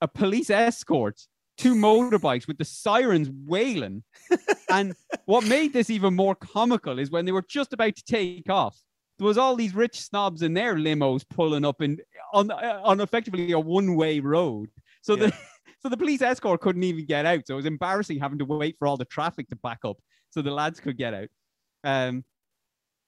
a 0.00 0.08
police 0.08 0.50
escort, 0.50 1.20
two 1.56 1.74
motorbikes 1.74 2.46
with 2.46 2.58
the 2.58 2.64
sirens 2.64 3.30
wailing. 3.46 4.02
and 4.70 4.94
what 5.26 5.46
made 5.46 5.72
this 5.72 5.90
even 5.90 6.14
more 6.14 6.34
comical 6.34 6.98
is 6.98 7.10
when 7.10 7.24
they 7.24 7.32
were 7.32 7.44
just 7.48 7.72
about 7.72 7.96
to 7.96 8.04
take 8.04 8.48
off, 8.48 8.78
there 9.18 9.26
was 9.26 9.38
all 9.38 9.56
these 9.56 9.74
rich 9.74 10.00
snobs 10.00 10.42
in 10.42 10.54
their 10.54 10.76
limos 10.76 11.24
pulling 11.28 11.64
up 11.64 11.82
in 11.82 11.98
on 12.32 12.50
uh, 12.50 12.80
on 12.84 13.00
effectively 13.00 13.52
a 13.52 13.58
one 13.58 13.96
way 13.96 14.20
road. 14.20 14.68
So 15.02 15.16
the 15.16 15.32
so 15.80 15.88
the 15.88 15.96
police 15.96 16.22
escort 16.22 16.60
couldn't 16.60 16.84
even 16.84 17.04
get 17.04 17.26
out. 17.26 17.46
So 17.46 17.54
it 17.54 17.56
was 17.56 17.66
embarrassing 17.66 18.20
having 18.20 18.38
to 18.38 18.44
wait 18.44 18.76
for 18.78 18.86
all 18.86 18.96
the 18.96 19.04
traffic 19.04 19.48
to 19.48 19.56
back 19.56 19.80
up 19.84 19.96
so 20.30 20.42
the 20.42 20.52
lads 20.52 20.78
could 20.78 20.96
get 20.96 21.14
out. 21.14 21.28
Um, 21.82 22.24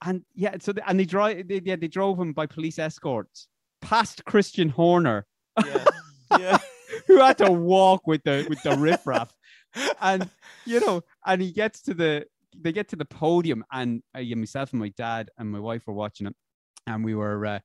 and 0.05 0.24
yeah, 0.34 0.57
so 0.61 0.72
the, 0.72 0.88
and 0.88 0.99
they 0.99 1.05
drive, 1.05 1.47
they, 1.47 1.61
yeah, 1.64 1.76
they 1.76 1.88
drove 1.88 2.18
him 2.18 2.32
by 2.32 2.47
police 2.47 2.78
escorts 2.78 3.49
past 3.80 4.24
Christian 4.24 4.68
Horner, 4.68 5.26
yeah. 5.64 5.84
yeah. 6.38 6.59
who 7.07 7.18
had 7.18 7.38
to 7.38 7.51
walk 7.51 8.07
with 8.07 8.22
the 8.24 8.46
with 8.48 8.62
the 8.62 8.76
riffraff, 8.76 9.32
and 10.01 10.28
you 10.64 10.80
know, 10.80 11.03
and 11.26 11.40
he 11.42 11.53
gets 11.53 11.82
to 11.82 11.94
the 11.94 12.26
they 12.59 12.72
get 12.72 12.88
to 12.88 12.96
the 12.96 13.05
podium, 13.05 13.64
and 13.72 14.03
uh, 14.14 14.20
myself 14.36 14.72
and 14.72 14.80
my 14.80 14.92
dad 14.96 15.30
and 15.38 15.51
my 15.51 15.61
wife 15.61 15.86
were 15.86 15.94
watching 15.94 16.26
it, 16.26 16.34
and 16.86 17.05
we 17.05 17.14
were, 17.14 17.46
uh, 17.46 17.59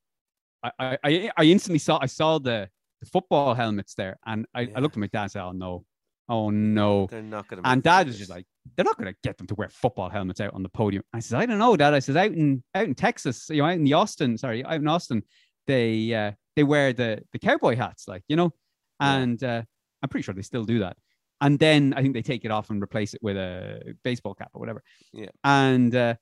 I, 0.64 0.98
I 1.04 1.32
I 1.38 1.44
instantly 1.46 1.80
saw 1.80 2.00
I 2.02 2.06
saw 2.08 2.38
the, 2.40 2.70
the 3.02 3.08
football 3.08 3.54
helmets 3.54 3.96
there, 3.96 4.18
and 4.26 4.46
I, 4.54 4.62
Yeah. 4.62 4.74
I 4.76 4.80
looked 4.80 4.96
at 4.96 5.00
my 5.00 5.08
dad 5.08 5.24
and 5.24 5.32
said, 5.32 5.44
oh 5.44 5.52
no, 5.52 5.86
oh 6.30 6.50
no, 6.50 7.08
They're 7.08 7.22
not 7.22 7.50
to. 7.50 7.62
and 7.64 7.82
dad 7.84 8.08
was 8.08 8.18
just 8.18 8.30
like, 8.30 8.46
they're 8.76 8.86
not 8.86 8.98
going 8.98 9.12
to 9.12 9.18
get 9.24 9.38
them 9.38 9.48
to 9.48 9.56
wear 9.56 9.70
football 9.70 10.10
helmets 10.10 10.42
out 10.42 10.54
on 10.54 10.64
the 10.64 10.70
podium. 10.70 11.04
I 11.14 11.20
said, 11.20 11.40
I 11.40 11.46
don't 11.46 11.60
know, 11.60 11.76
dad. 11.76 11.94
I 11.94 12.00
said, 12.00 12.18
out 12.18 12.32
in 12.32 12.64
out 12.76 12.86
in 12.86 12.96
Texas, 12.96 13.48
you 13.50 13.58
know, 13.58 13.66
out 13.66 13.74
in 13.76 13.84
the 13.84 13.94
Austin, 13.94 14.38
sorry, 14.38 14.64
out 14.66 14.76
in 14.76 14.88
Austin, 14.88 15.24
they 15.68 16.14
uh, 16.14 16.32
they 16.56 16.64
wear 16.64 16.94
the 16.94 17.24
the 17.32 17.40
cowboy 17.40 17.76
hats, 17.76 18.08
like 18.08 18.24
you 18.28 18.36
know. 18.36 18.52
And 19.00 19.43
uh, 19.43 19.62
I'm 20.02 20.10
pretty 20.10 20.24
sure 20.24 20.34
they 20.34 20.41
still 20.41 20.66
do 20.66 20.80
that. 20.80 20.98
And 21.41 21.60
then 21.60 21.93
I 21.96 22.02
think 22.02 22.14
they 22.14 22.22
take 22.22 22.46
it 22.46 22.52
off 22.52 22.70
and 22.70 22.82
replace 22.82 23.14
it 23.14 23.22
with 23.22 23.38
a 23.38 23.96
baseball 24.04 24.34
cap 24.34 24.52
or 24.54 24.60
whatever. 24.60 24.82
Yeah. 25.12 25.30
And 25.43 25.93
uh, 25.93 26.16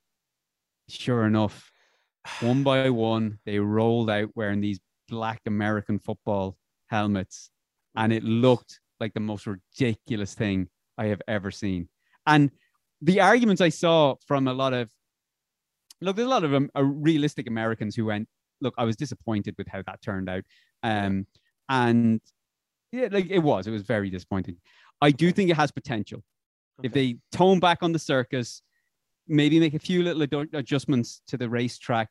sure 0.90 1.26
enough, 1.26 1.72
one 2.40 2.64
by 2.64 2.90
one, 2.90 3.40
they 3.46 3.60
rolled 3.60 4.10
out 4.10 4.30
wearing 4.36 4.62
these 4.62 4.80
black 5.08 5.42
American 5.46 6.00
football 6.00 6.58
helmets, 6.88 7.50
and 7.96 8.12
it 8.14 8.24
looked 8.24 8.80
like 9.00 9.14
the 9.14 9.20
most 9.20 9.46
ridiculous 9.46 10.34
thing 10.34 10.68
I 10.98 11.06
have 11.08 11.22
ever 11.28 11.52
seen. 11.52 11.90
And 12.26 12.52
the 13.02 13.20
arguments 13.20 13.62
I 13.62 13.70
saw 13.70 14.16
from 14.26 14.48
a 14.48 14.54
lot 14.54 14.74
of 14.74 14.90
look, 16.02 16.16
there's 16.16 16.26
a 16.26 16.30
lot 16.30 16.44
of 16.44 16.54
um, 16.54 16.70
uh, 16.76 16.84
realistic 16.84 17.48
Americans 17.48 17.96
who 17.96 18.06
went, 18.06 18.28
look, 18.62 18.74
I 18.78 18.84
was 18.84 18.96
disappointed 18.96 19.56
with 19.58 19.68
how 19.68 19.82
that 19.86 20.02
turned 20.02 20.30
out, 20.30 20.44
um, 20.84 21.28
and 21.70 22.22
yeah, 22.94 23.08
like 23.12 23.30
it 23.30 23.40
was, 23.40 23.68
it 23.68 23.72
was 23.72 23.82
very 23.82 24.10
disappointing. 24.10 24.56
I 25.02 25.12
do 25.12 25.32
think 25.32 25.50
it 25.50 25.58
has 25.58 25.72
potential 25.72 26.24
if 26.82 26.92
they 26.94 27.18
tone 27.32 27.60
back 27.60 27.80
on 27.82 27.92
the 27.92 28.00
circus, 28.00 28.62
maybe 29.28 29.60
make 29.60 29.74
a 29.74 29.80
few 29.80 30.04
little 30.04 30.26
adu- 30.26 30.54
adjustments 30.54 31.22
to 31.28 31.38
the 31.38 31.50
racetrack, 31.50 32.10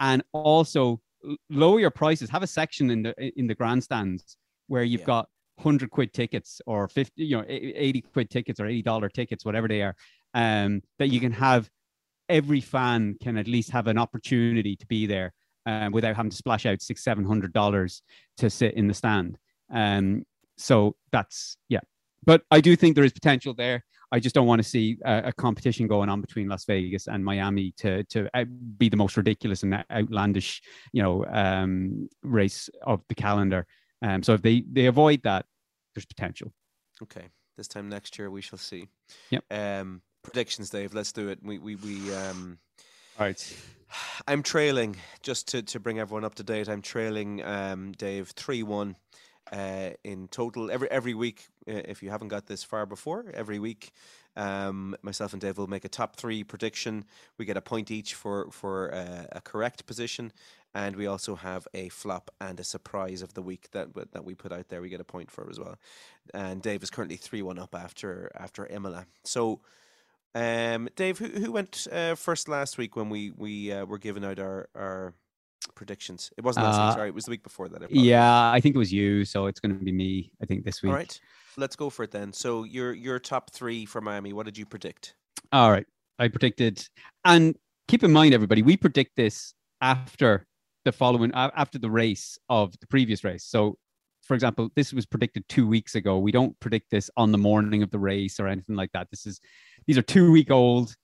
and 0.00 0.22
also 0.32 1.00
lower 1.48 1.78
your 1.80 1.90
prices. 1.90 2.28
Have 2.30 2.42
a 2.42 2.46
section 2.46 2.90
in 2.90 3.02
the 3.04 3.38
in 3.38 3.46
the 3.46 3.54
grandstands 3.54 4.36
where 4.66 4.82
you've 4.82 5.02
Yeah. 5.02 5.06
got 5.06 5.28
hundred 5.58 5.90
quid 5.90 6.12
tickets 6.12 6.60
or 6.66 6.88
fifty, 6.88 7.24
you 7.24 7.36
know, 7.36 7.44
eighty 7.48 8.00
quid 8.00 8.28
tickets 8.30 8.58
or 8.58 8.66
eighty 8.66 8.82
dollar 8.82 9.08
tickets, 9.08 9.44
whatever 9.44 9.68
they 9.68 9.82
are, 9.82 9.94
um, 10.34 10.82
that 10.98 11.08
you 11.08 11.20
can 11.20 11.32
have 11.32 11.70
every 12.28 12.60
fan 12.60 13.16
can 13.22 13.36
at 13.36 13.46
least 13.46 13.70
have 13.70 13.86
an 13.86 13.98
opportunity 13.98 14.74
to 14.76 14.86
be 14.86 15.06
there 15.06 15.32
um, 15.66 15.92
without 15.92 16.16
having 16.16 16.30
to 16.30 16.36
splash 16.36 16.66
out 16.66 16.80
six, 16.82 17.04
seven 17.04 17.24
hundred 17.24 17.52
dollars 17.52 18.02
to 18.38 18.50
sit 18.50 18.74
in 18.74 18.88
the 18.88 18.94
stand. 18.94 19.38
Um, 19.72 20.24
so 20.56 20.96
that's 21.10 21.56
yeah, 21.68 21.80
but 22.24 22.42
I 22.50 22.60
do 22.60 22.76
think 22.76 22.94
there 22.94 23.04
is 23.04 23.12
potential 23.12 23.54
there. 23.54 23.84
I 24.12 24.20
just 24.20 24.34
don't 24.34 24.46
want 24.46 24.62
to 24.62 24.68
see 24.68 24.98
a, 25.06 25.28
a 25.28 25.32
competition 25.32 25.86
going 25.86 26.10
on 26.10 26.20
between 26.20 26.46
Las 26.46 26.66
Vegas 26.66 27.08
and 27.08 27.24
Miami 27.24 27.72
to 27.78 28.04
to 28.04 28.28
be 28.76 28.88
the 28.90 28.96
most 28.96 29.16
ridiculous 29.16 29.62
and 29.62 29.82
outlandish, 29.90 30.62
you 30.92 31.02
know, 31.02 31.24
um, 31.26 32.08
race 32.22 32.68
of 32.86 33.00
the 33.08 33.14
calendar. 33.14 33.66
Um, 34.02 34.22
so 34.22 34.34
if 34.34 34.42
they 34.42 34.64
they 34.70 34.86
avoid 34.86 35.22
that, 35.22 35.46
there's 35.94 36.04
potential. 36.04 36.52
Okay, 37.02 37.28
this 37.56 37.68
time 37.68 37.88
next 37.88 38.18
year 38.18 38.30
we 38.30 38.42
shall 38.42 38.58
see. 38.58 38.88
Yep. 39.30 39.44
Um, 39.50 40.02
predictions, 40.22 40.68
Dave. 40.70 40.92
Let's 40.92 41.12
do 41.12 41.28
it. 41.28 41.38
We 41.42 41.58
we 41.58 41.76
we. 41.76 42.14
Um, 42.14 42.58
All 43.18 43.26
right. 43.26 43.56
I'm 44.26 44.42
trailing 44.42 44.96
just 45.22 45.48
to 45.48 45.62
to 45.62 45.80
bring 45.80 45.98
everyone 45.98 46.24
up 46.24 46.34
to 46.36 46.42
date. 46.42 46.68
I'm 46.68 46.82
trailing 46.82 47.42
um, 47.42 47.92
Dave 47.92 48.30
three 48.30 48.62
one. 48.62 48.96
Uh, 49.50 49.90
in 50.04 50.28
total, 50.28 50.70
every 50.70 50.90
every 50.90 51.14
week, 51.14 51.48
uh, 51.68 51.72
if 51.84 52.02
you 52.02 52.10
haven't 52.10 52.28
got 52.28 52.46
this 52.46 52.62
far 52.62 52.86
before, 52.86 53.26
every 53.34 53.58
week, 53.58 53.90
um, 54.36 54.96
myself 55.02 55.32
and 55.32 55.42
Dave 55.42 55.58
will 55.58 55.66
make 55.66 55.84
a 55.84 55.88
top 55.88 56.16
three 56.16 56.44
prediction. 56.44 57.04
We 57.38 57.44
get 57.44 57.56
a 57.56 57.60
point 57.60 57.90
each 57.90 58.14
for 58.14 58.50
for 58.50 58.94
uh, 58.94 59.26
a 59.32 59.40
correct 59.40 59.84
position, 59.84 60.32
and 60.74 60.96
we 60.96 61.06
also 61.06 61.34
have 61.34 61.66
a 61.74 61.88
flop 61.88 62.30
and 62.40 62.58
a 62.60 62.64
surprise 62.64 63.20
of 63.20 63.34
the 63.34 63.42
week 63.42 63.70
that 63.72 63.88
that 64.12 64.24
we 64.24 64.34
put 64.34 64.52
out 64.52 64.68
there. 64.68 64.80
We 64.80 64.88
get 64.88 65.00
a 65.00 65.04
point 65.04 65.30
for 65.30 65.48
as 65.50 65.58
well. 65.58 65.76
And 66.32 66.62
Dave 66.62 66.82
is 66.82 66.90
currently 66.90 67.16
three 67.16 67.42
one 67.42 67.58
up 67.58 67.74
after 67.74 68.30
after 68.34 68.66
Imola. 68.66 69.06
So 69.24 69.60
um, 70.34 70.88
Dave, 70.96 71.18
who 71.18 71.26
who 71.28 71.52
went 71.52 71.86
uh, 71.92 72.14
first 72.14 72.48
last 72.48 72.78
week 72.78 72.96
when 72.96 73.10
we 73.10 73.32
we 73.32 73.72
uh, 73.72 73.84
were 73.84 73.98
giving 73.98 74.24
out 74.24 74.38
our 74.38 74.68
our 74.74 75.14
predictions? 75.74 76.30
It 76.36 76.44
wasn't 76.44 76.66
last 76.66 76.78
Uh, 76.78 76.86
week. 76.86 76.94
Sorry, 76.94 77.08
it 77.08 77.14
was 77.14 77.24
the 77.24 77.30
week 77.30 77.42
before 77.42 77.68
that. 77.68 77.82
I. 77.82 77.86
Yeah, 77.90 78.50
I 78.50 78.60
think 78.60 78.74
it 78.74 78.78
was 78.78 78.92
you, 78.92 79.24
so 79.24 79.46
it's 79.46 79.60
going 79.60 79.78
to 79.78 79.84
be 79.84 79.92
me. 79.92 80.32
I 80.42 80.46
think 80.46 80.64
this 80.64 80.82
week. 80.82 80.90
All 80.90 80.96
right, 80.96 81.20
let's 81.56 81.76
go 81.76 81.90
for 81.90 82.02
it 82.02 82.10
then. 82.10 82.32
So 82.32 82.64
your 82.64 82.92
your 82.92 83.18
top 83.18 83.50
three 83.50 83.86
for 83.86 84.00
Miami. 84.00 84.32
What 84.32 84.46
did 84.46 84.58
you 84.58 84.66
predict? 84.66 85.14
All 85.52 85.70
right. 85.70 85.86
I 86.18 86.28
predicted, 86.28 86.86
and 87.24 87.56
keep 87.88 88.04
in 88.04 88.12
mind, 88.12 88.34
everybody, 88.34 88.62
we 88.62 88.76
predict 88.76 89.16
this 89.16 89.54
after 89.80 90.46
the 90.84 90.92
following, 90.92 91.32
after 91.34 91.78
the 91.78 91.90
race 91.90 92.38
of 92.48 92.78
the 92.80 92.86
previous 92.86 93.24
race. 93.24 93.44
So, 93.44 93.76
for 94.22 94.34
example, 94.34 94.70
this 94.76 94.92
was 94.92 95.04
predicted 95.06 95.48
two 95.48 95.66
weeks 95.66 95.94
ago. 95.94 96.18
We 96.18 96.30
don't 96.30 96.58
predict 96.60 96.90
this 96.90 97.10
on 97.16 97.32
the 97.32 97.38
morning 97.38 97.82
of 97.82 97.90
the 97.90 97.98
race 97.98 98.38
or 98.38 98.46
anything 98.46 98.76
like 98.76 98.92
that. 98.92 99.08
This 99.10 99.26
is, 99.26 99.40
these 99.86 99.98
are 99.98 100.02
two 100.02 100.30
week 100.30 100.50
old. 100.50 100.94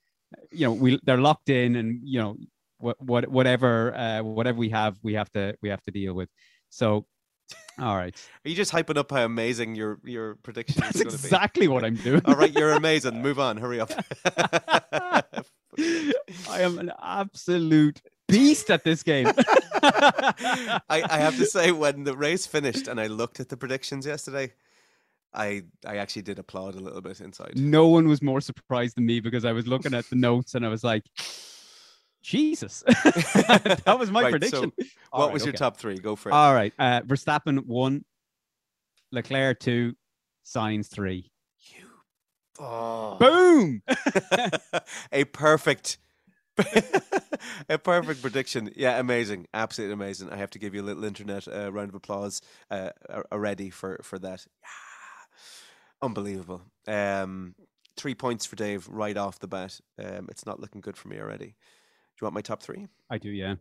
You 0.53 0.67
know, 0.67 0.73
we 0.73 1.01
they're 1.05 1.17
locked 1.19 1.49
in, 1.49 1.77
and 1.77 2.01
you 2.05 2.21
know, 2.21 2.37
what 2.79 3.01
what 3.01 3.29
whatever 3.29 3.95
uh, 3.95 4.23
whatever 4.23 4.59
we 4.59 4.71
have, 4.71 4.97
we 5.03 5.15
have 5.15 5.31
to 5.33 5.57
we 5.63 5.69
have 5.69 5.83
to 5.83 5.91
deal 5.91 6.15
with. 6.15 6.29
So, 6.71 7.07
all 7.79 7.97
right, 7.97 8.15
Are 8.45 8.49
you 8.49 8.57
just 8.57 8.73
hyping 8.73 8.97
up 8.97 9.11
how 9.11 9.25
amazing 9.25 9.75
your 9.75 9.99
your 10.05 10.37
prediction 10.37 10.81
that's 10.81 10.97
is 10.97 11.03
going 11.03 11.11
to 11.11 11.15
exactly 11.17 11.69
what 11.69 11.85
I'm 11.85 11.97
doing. 11.97 12.23
All 12.25 12.37
right, 12.37 12.53
you're 12.53 12.73
amazing. 12.73 13.23
Move 13.29 13.39
on. 13.39 13.57
Hurry 13.57 13.81
up. 13.81 13.91
I 16.49 16.63
am 16.63 16.79
an 16.79 16.93
absolute 17.03 18.01
beast 18.27 18.71
at 18.71 18.85
this 18.85 19.03
game. 19.03 19.31
I, 19.81 20.81
I 20.89 21.19
have 21.19 21.37
to 21.37 21.47
say, 21.47 21.73
when 21.73 22.05
the 22.05 22.17
race 22.17 22.47
finished 22.47 22.89
and 22.89 23.01
I 23.01 23.07
looked 23.07 23.39
at 23.41 23.49
the 23.49 23.57
predictions 23.57 24.07
yesterday, 24.07 24.53
I 25.33 25.63
I 25.87 25.97
actually 25.97 26.23
did 26.23 26.39
applaud 26.39 26.75
a 26.75 26.81
little 26.81 27.01
bit 27.01 27.21
inside. 27.21 27.53
no 27.57 27.89
one 27.89 28.09
was 28.09 28.23
more 28.23 28.41
surprised 28.41 28.97
than 28.97 29.07
me 29.07 29.21
because 29.21 29.45
I 29.45 29.53
was 29.53 29.67
looking 29.67 29.95
at 29.95 30.09
the 30.11 30.17
notes 30.17 30.55
and 30.55 30.65
I 30.65 30.69
was 30.69 30.83
like, 30.83 31.05
Jesus, 32.23 32.83
that 32.87 33.97
was 33.99 34.11
my 34.11 34.25
Right, 34.25 34.31
so 34.31 34.39
prediction. 34.41 34.73
What 35.13 35.13
All 35.13 35.27
right, 35.27 35.35
was 35.35 35.45
your 35.45 35.51
okay. 35.51 35.59
top 35.59 35.77
three? 35.79 35.99
Go 35.99 36.17
for 36.17 36.31
it. 36.31 36.35
All 36.35 36.55
right, 36.55 36.73
uh, 36.79 37.03
Verstappen 37.03 37.67
one, 37.67 38.05
Leclerc 39.13 39.61
two, 39.61 39.95
Sainz 40.47 40.89
three. 40.89 41.31
you. 41.79 41.87
Oh. 42.61 43.17
Boom! 43.19 43.83
a 45.13 45.25
perfect. 45.25 45.99
a 47.69 47.79
perfect 47.79 48.23
prediction. 48.23 48.71
Yeah, 48.77 48.99
amazing. 48.99 49.47
Absolutely 49.55 49.95
amazing. 49.95 50.31
I 50.31 50.37
have 50.37 50.51
to 50.51 50.59
give 50.59 50.75
you 50.75 50.83
a 50.83 50.85
little 50.85 51.05
internet 51.05 51.49
uh, 51.49 51.73
round 51.73 51.91
of 51.91 51.95
applause 51.97 52.43
uh, 52.71 52.91
already 53.33 53.71
for, 53.71 54.01
for 54.03 54.19
that. 54.21 54.47
Yeah. 54.63 54.69
Unbelievable. 56.03 56.63
Um, 56.87 57.55
three 57.97 58.15
points 58.15 58.47
for 58.47 58.57
Dave 58.57 58.89
right 58.89 59.17
off 59.17 59.39
the 59.41 59.49
bat. 59.49 59.81
Um, 60.03 60.29
it's 60.31 60.47
not 60.47 60.61
looking 60.61 60.81
good 60.81 60.97
for 60.97 61.09
me 61.09 61.19
already. 61.21 61.57
Do 62.19 62.25
you 62.25 62.27
want 62.27 62.35
my 62.35 62.41
top 62.41 62.63
three? 62.65 62.89
I 63.09 63.19
do, 63.19 63.31
yeah. 63.31 63.55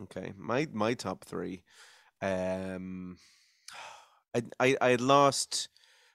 Okay, 0.00 0.32
my 0.36 0.68
my 0.72 0.94
top 0.94 1.24
three. 1.24 1.64
Um, 2.22 3.16
I 4.32 4.42
I 4.60 4.76
I 4.80 4.88
had 4.90 5.00
lost 5.00 5.68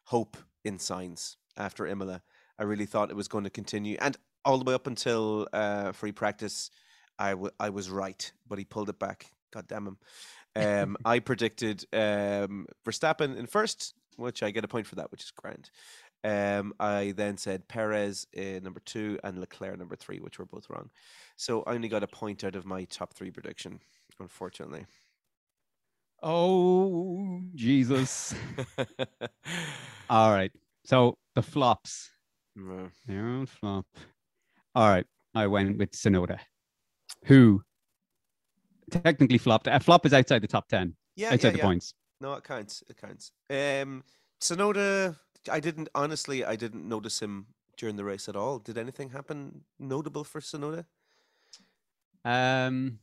hope 0.05 0.37
in 0.63 0.77
Sainz 0.77 1.35
after 1.57 1.85
Imola. 1.85 2.21
I 2.57 2.63
really 2.63 2.85
thought 2.85 3.09
it 3.09 3.15
was 3.17 3.27
going 3.27 3.43
to 3.43 3.49
continue, 3.49 3.97
and 3.99 4.15
all 4.45 4.57
the 4.57 4.63
way 4.63 4.73
up 4.73 4.87
until 4.87 5.49
uh, 5.51 5.91
free 5.91 6.13
practice, 6.13 6.71
I 7.19 7.35
I 7.59 7.71
was 7.71 7.89
right, 7.89 8.31
but 8.47 8.57
he 8.57 8.63
pulled 8.63 8.87
it 8.87 8.97
back. 8.97 9.25
God 9.51 9.67
damn 9.67 9.87
him. 9.87 9.97
Um, 10.55 10.97
I 11.05 11.19
predicted 11.19 11.83
um, 11.91 12.67
Verstappen 12.85 13.35
in 13.35 13.47
first, 13.47 13.95
which 14.15 14.43
I 14.43 14.51
get 14.51 14.63
a 14.63 14.69
point 14.69 14.87
for 14.87 14.95
that, 14.95 15.11
which 15.11 15.23
is 15.23 15.31
grand. 15.31 15.69
Um, 16.23 16.73
I 16.79 17.13
then 17.15 17.37
said 17.37 17.67
Perez 17.67 18.27
in 18.33 18.63
number 18.63 18.79
two 18.81 19.19
and 19.23 19.39
Leclerc 19.39 19.77
number 19.77 19.95
three, 19.95 20.19
which 20.19 20.37
were 20.37 20.45
both 20.45 20.69
wrong. 20.69 20.89
So 21.35 21.63
I 21.63 21.73
only 21.73 21.87
got 21.87 22.03
a 22.03 22.07
point 22.07 22.43
out 22.43 22.55
of 22.55 22.65
my 22.65 22.83
top 22.85 23.13
three 23.13 23.31
prediction, 23.31 23.79
unfortunately. 24.19 24.85
Oh, 26.21 27.41
Jesus. 27.55 28.35
All 30.09 30.31
right. 30.31 30.51
So 30.85 31.17
the 31.33 31.41
flops. 31.41 32.11
No. 32.55 32.89
Their 33.07 33.25
own 33.25 33.47
flop. 33.47 33.85
All 34.75 34.89
right. 34.89 35.05
I 35.33 35.47
went 35.47 35.77
with 35.77 35.91
Tsunoda, 35.91 36.39
who 37.25 37.63
technically 38.91 39.37
flopped. 39.37 39.67
A 39.67 39.79
flop 39.79 40.05
is 40.05 40.13
outside 40.13 40.43
the 40.43 40.47
top 40.47 40.67
10, 40.67 40.93
yeah, 41.15 41.27
outside 41.27 41.43
yeah, 41.47 41.51
the 41.51 41.57
yeah. 41.57 41.63
points. 41.63 41.93
No, 42.19 42.33
it 42.33 42.43
counts. 42.43 42.83
It 42.89 42.97
counts. 42.97 43.31
Um, 43.49 44.03
Tsunoda, 44.41 45.17
I 45.49 45.59
didn't 45.59 45.89
honestly, 45.95 46.43
I 46.45 46.55
didn't 46.55 46.87
notice 46.87 47.19
him 47.21 47.47
during 47.77 47.95
the 47.95 48.03
race 48.03 48.27
at 48.29 48.35
all. 48.35 48.59
Did 48.59 48.77
anything 48.77 49.09
happen 49.09 49.61
notable 49.79 50.23
for 50.23 50.41
Tsunoda? 50.41 50.85
Um, 52.23 52.99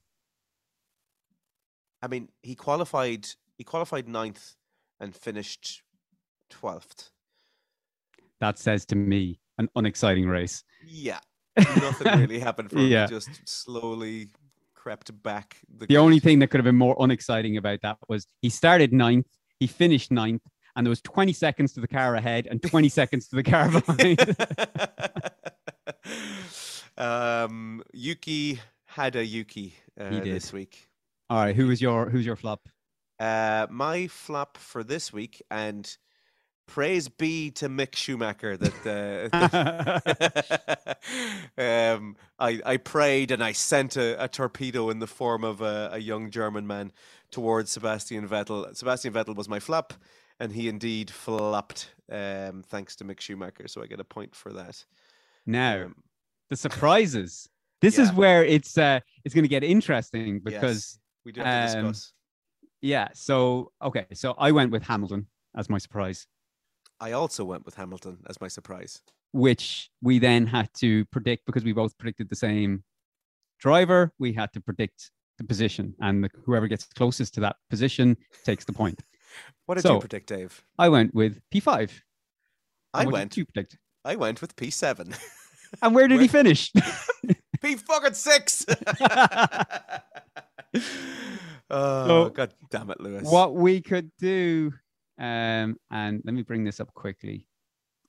I 2.03 2.07
mean, 2.07 2.29
he 2.43 2.55
qualified. 2.55 3.27
He 3.57 3.65
qualified 3.65 4.09
ninth 4.09 4.55
and 5.01 5.15
finished 5.15 5.83
twelfth. 6.51 7.11
that 8.41 8.59
says 8.59 8.85
to 8.87 8.97
me 8.97 9.41
an 9.59 9.69
unexciting 9.75 10.29
race. 10.29 10.63
Yeah, 10.87 11.19
nothing 11.59 12.21
really 12.21 12.39
happened 12.39 12.71
for 12.71 12.79
him. 12.79 12.87
Yeah. 12.87 13.07
He 13.09 13.15
just 13.15 13.31
slowly 13.49 14.29
crept 14.75 15.11
back. 15.23 15.57
The 15.89 15.97
only 15.97 16.21
thing 16.21 16.39
that 16.39 16.49
could 16.49 16.59
have 16.59 16.65
been 16.65 16.77
more 16.77 16.97
unexciting 17.01 17.57
about 17.57 17.81
that 17.83 17.99
was 18.09 18.27
he 18.41 18.49
started 18.49 18.93
ninth, 18.93 19.27
he 19.59 19.67
finished 19.67 20.13
ninth, 20.13 20.43
and 20.79 20.87
there 20.87 20.91
was 20.91 21.03
20 21.03 21.33
seconds 21.33 21.73
to 21.73 21.81
the 21.81 21.89
car 21.89 22.15
ahead 22.15 22.47
and 22.49 22.63
20 22.63 22.89
seconds 22.89 23.27
to 23.27 23.35
the 23.35 23.43
car 23.43 23.69
behind. 23.81 24.37
um, 26.97 27.83
Yuki 27.93 28.61
had 28.87 29.17
a 29.17 29.27
Yuki 29.27 29.75
uh, 30.01 30.09
He 30.09 30.21
this 30.21 30.53
week. 30.53 30.89
All 31.29 31.39
right, 31.39 31.57
who 31.57 31.67
was 31.67 31.83
your 31.83 32.09
who's 32.09 32.25
your 32.25 32.37
flop? 32.37 32.69
Uh, 33.19 33.67
my 33.69 34.07
flop 34.07 34.57
for 34.57 34.85
this 34.85 35.13
week, 35.13 35.43
and 35.51 35.97
praise 36.69 37.09
be 37.09 37.51
to 37.51 37.69
Mick 37.69 37.97
Schumacher 37.97 38.57
that 38.57 39.31
uh, 41.59 41.59
um, 41.97 42.17
I, 42.39 42.61
I 42.65 42.77
prayed 42.77 43.33
and 43.33 43.43
I 43.43 43.51
sent 43.51 43.97
a, 43.97 44.23
a 44.23 44.29
torpedo 44.29 44.91
in 44.91 45.01
the 45.01 45.09
form 45.09 45.43
of 45.43 45.61
a, 45.61 45.91
a 45.95 45.99
young 45.99 46.31
German 46.31 46.69
man 46.69 46.93
towards 47.33 47.73
Sebastian 47.73 48.29
Vettel. 48.29 48.77
Sebastian 48.77 49.13
Vettel 49.13 49.35
was 49.35 49.49
my 49.49 49.59
flop, 49.59 49.95
and 50.41 50.53
he 50.53 50.69
indeed 50.69 51.11
flopped 51.11 51.95
um, 52.11 52.63
thanks 52.69 52.97
to 52.97 53.05
Mick 53.05 53.21
Schumacher. 53.21 53.69
So 53.69 53.83
I 53.83 53.87
get 53.87 54.01
a 54.01 54.05
point 54.05 54.35
for 54.35 54.53
that. 54.53 54.85
now, 55.47 55.85
Um, 55.87 55.95
the 56.51 56.57
surprises. 56.57 57.49
This 57.81 57.99
is 57.99 58.13
where 58.13 58.45
it's 58.45 58.77
uh 58.77 58.99
it's 59.25 59.35
going 59.35 59.45
to 59.45 59.49
get 59.49 59.63
interesting 59.63 60.41
because 60.41 60.99
yes, 60.99 60.99
we 61.25 61.33
do 61.33 61.41
have 61.43 61.73
to 61.73 61.79
um, 61.79 61.85
discuss. 61.87 62.13
yeah, 62.81 63.09
so 63.15 63.71
okay, 63.83 64.07
so 64.15 64.35
I 64.39 64.51
went 64.51 64.73
with 64.73 64.83
Hamilton 64.83 65.27
as 65.57 65.69
my 65.71 65.79
surprise, 65.79 66.27
I 67.01 67.13
also 67.13 67.45
went 67.45 67.65
with 67.65 67.75
Hamilton 67.77 68.19
as 68.29 68.41
my 68.41 68.49
surprise. 68.49 69.01
which 69.33 69.91
we 70.03 70.19
then 70.19 70.47
had 70.47 70.69
to 70.79 71.05
predict 71.07 71.45
because 71.47 71.63
we 71.65 71.73
both 71.73 71.97
predicted 71.99 72.29
the 72.31 72.37
same 72.37 72.83
driver, 73.61 74.13
we 74.19 74.33
had 74.33 74.53
to 74.55 74.61
predict 74.61 75.11
the 75.37 75.45
position 75.45 75.95
and 76.01 76.25
the, 76.25 76.31
whoever 76.45 76.67
gets 76.67 76.85
closest 76.97 77.35
to 77.35 77.41
that 77.41 77.57
position 77.71 78.17
takes 78.45 78.65
the 78.65 78.73
point. 78.73 79.03
What 79.67 79.75
did 79.77 79.83
So- 79.83 79.95
you 79.95 80.01
predict, 80.01 80.29
Dave? 80.29 80.63
I 80.79 80.89
went 80.89 81.15
with 81.15 81.41
P5. 81.53 81.91
I 82.95 83.03
And 83.03 83.07
what 83.07 83.13
did 83.13 83.13
went. 83.13 83.37
You 83.37 83.45
predict. 83.45 83.79
I 84.05 84.17
went 84.17 84.41
with 84.41 84.57
P7. 84.57 85.17
And 85.83 85.95
where 85.95 86.09
did 86.09 86.15
Where- 86.15 86.23
he 86.23 86.29
finish? 86.29 86.73
P 87.61 87.77
fucking 87.77 88.15
six. 88.15 88.65
oh 91.71 92.07
So, 92.07 92.31
god 92.31 92.55
damn 92.71 92.91
it, 92.91 93.01
Lewis. 93.01 93.25
what 93.25 93.55
we 93.55 93.81
could 93.81 94.11
do, 94.19 94.73
um, 95.19 95.77
and 95.91 96.23
let 96.25 96.35
me 96.35 96.43
bring 96.43 96.65
this 96.65 96.81
up 96.81 96.93
quickly. 96.95 97.47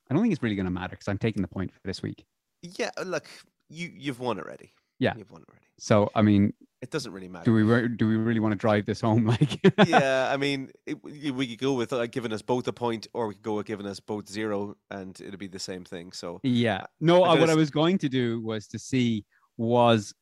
I 0.09 0.13
don't 0.13 0.23
think 0.23 0.33
it's 0.33 0.41
really 0.41 0.55
going 0.55 0.65
to 0.65 0.71
matter 0.71 0.91
because 0.91 1.07
I'm 1.07 1.17
taking 1.17 1.41
the 1.41 1.47
point 1.47 1.71
for 1.73 1.79
this 1.83 2.01
week. 2.01 2.25
Yeah, 2.61 2.91
look, 3.05 3.27
you 3.69 3.91
you've 3.95 4.19
won 4.19 4.39
already. 4.39 4.71
Yeah. 4.99 5.13
you've 5.17 5.31
won 5.31 5.43
already. 5.49 5.65
So, 5.77 6.09
I 6.15 6.21
mean, 6.21 6.53
It 6.81 6.91
doesn't 6.91 7.11
really 7.11 7.27
matter. 7.27 7.43
do 7.45 7.53
we 7.53 7.63
re- 7.63 7.89
do 7.89 8.07
we 8.07 8.15
really 8.15 8.39
want 8.39 8.53
to 8.53 8.57
drive 8.57 8.85
this 8.85 9.01
home? 9.01 9.25
Like, 9.39 9.59
yeah, 9.87 10.29
I 10.31 10.37
mean, 10.45 10.71
it, 10.85 11.03
we 11.03 11.47
could 11.47 11.59
go 11.59 11.73
with 11.73 11.91
uh, 11.91 12.05
giving 12.07 12.31
us 12.31 12.41
both 12.41 12.67
a 12.67 12.73
point, 12.73 13.07
or 13.13 13.27
we 13.27 13.33
could 13.35 13.43
go 13.43 13.55
with 13.55 13.65
giving 13.65 13.85
us 13.85 13.99
both 13.99 14.29
zero, 14.29 14.75
and 14.89 15.19
it'd 15.19 15.39
be 15.39 15.47
the 15.47 15.59
same 15.59 15.83
thing. 15.83 16.11
So 16.13 16.39
Yeah. 16.43 16.85
No, 17.01 17.23
I 17.23 17.35
uh, 17.35 17.39
what 17.39 17.49
I 17.49 17.55
was 17.55 17.69
going 17.69 17.97
to 17.99 18.09
do 18.09 18.41
was 18.41 18.67
to 18.67 18.79
see 18.79 19.25
was 19.57 20.13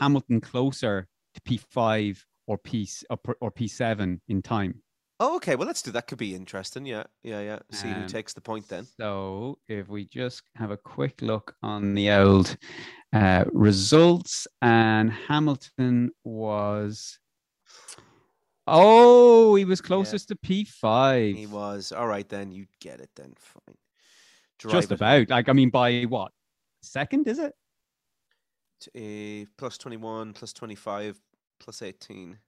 Hamilton 0.00 0.40
closer 0.40 1.06
to 1.34 1.40
P5 1.42 2.22
or 2.46 2.56
P 2.58 2.88
or, 3.10 3.18
P- 3.50 3.66
P7 3.66 4.20
in 4.28 4.40
time. 4.40 4.82
Oh, 5.18 5.36
okay. 5.36 5.56
Well, 5.56 5.66
let's 5.66 5.80
do 5.82 5.90
that. 5.92 6.06
Could 6.06 6.18
be 6.18 6.34
interesting. 6.34 6.84
Yeah, 6.86 7.04
yeah, 7.22 7.40
yeah. 7.40 7.58
See 7.72 7.88
who 7.88 8.02
Um, 8.02 8.06
takes 8.06 8.34
the 8.34 8.40
point 8.40 8.68
then. 8.68 8.86
So 9.00 9.58
if 9.68 9.88
we 9.88 10.04
just 10.06 10.42
have 10.56 10.70
a 10.70 10.76
quick 10.76 11.22
look 11.22 11.54
on 11.62 11.94
the 11.94 12.10
old 12.10 12.56
uh, 13.16 13.44
results, 13.52 14.46
and 14.60 15.10
Hamilton 15.10 16.10
was. 16.24 17.18
Oh, 18.66 19.54
he 19.54 19.64
was 19.64 19.80
closest 19.80 20.28
to 20.28 20.36
P5. 20.36 21.36
He 21.36 21.46
was 21.46 21.92
all 21.92 22.06
right. 22.06 22.28
Then 22.28 22.50
you 22.50 22.66
get 22.80 23.00
it. 23.00 23.10
Then 23.16 23.32
fine. 23.38 23.76
just 24.58 24.72
Drive 24.72 24.84
it. 24.84 24.90
about. 24.92 25.30
Like, 25.30 25.48
I 25.48 25.52
mean, 25.52 25.70
by 25.70 26.02
what? 26.02 26.32
Second, 26.82 27.26
is 27.28 27.38
it? 27.38 27.52
Uh, 28.94 29.48
plus 29.56 29.78
twenty 29.78 29.96
one, 29.96 30.32
plus 30.32 30.52
twenty 30.52 30.74
five, 30.74 31.18
plus 31.58 31.80
eighteen. 31.82 32.38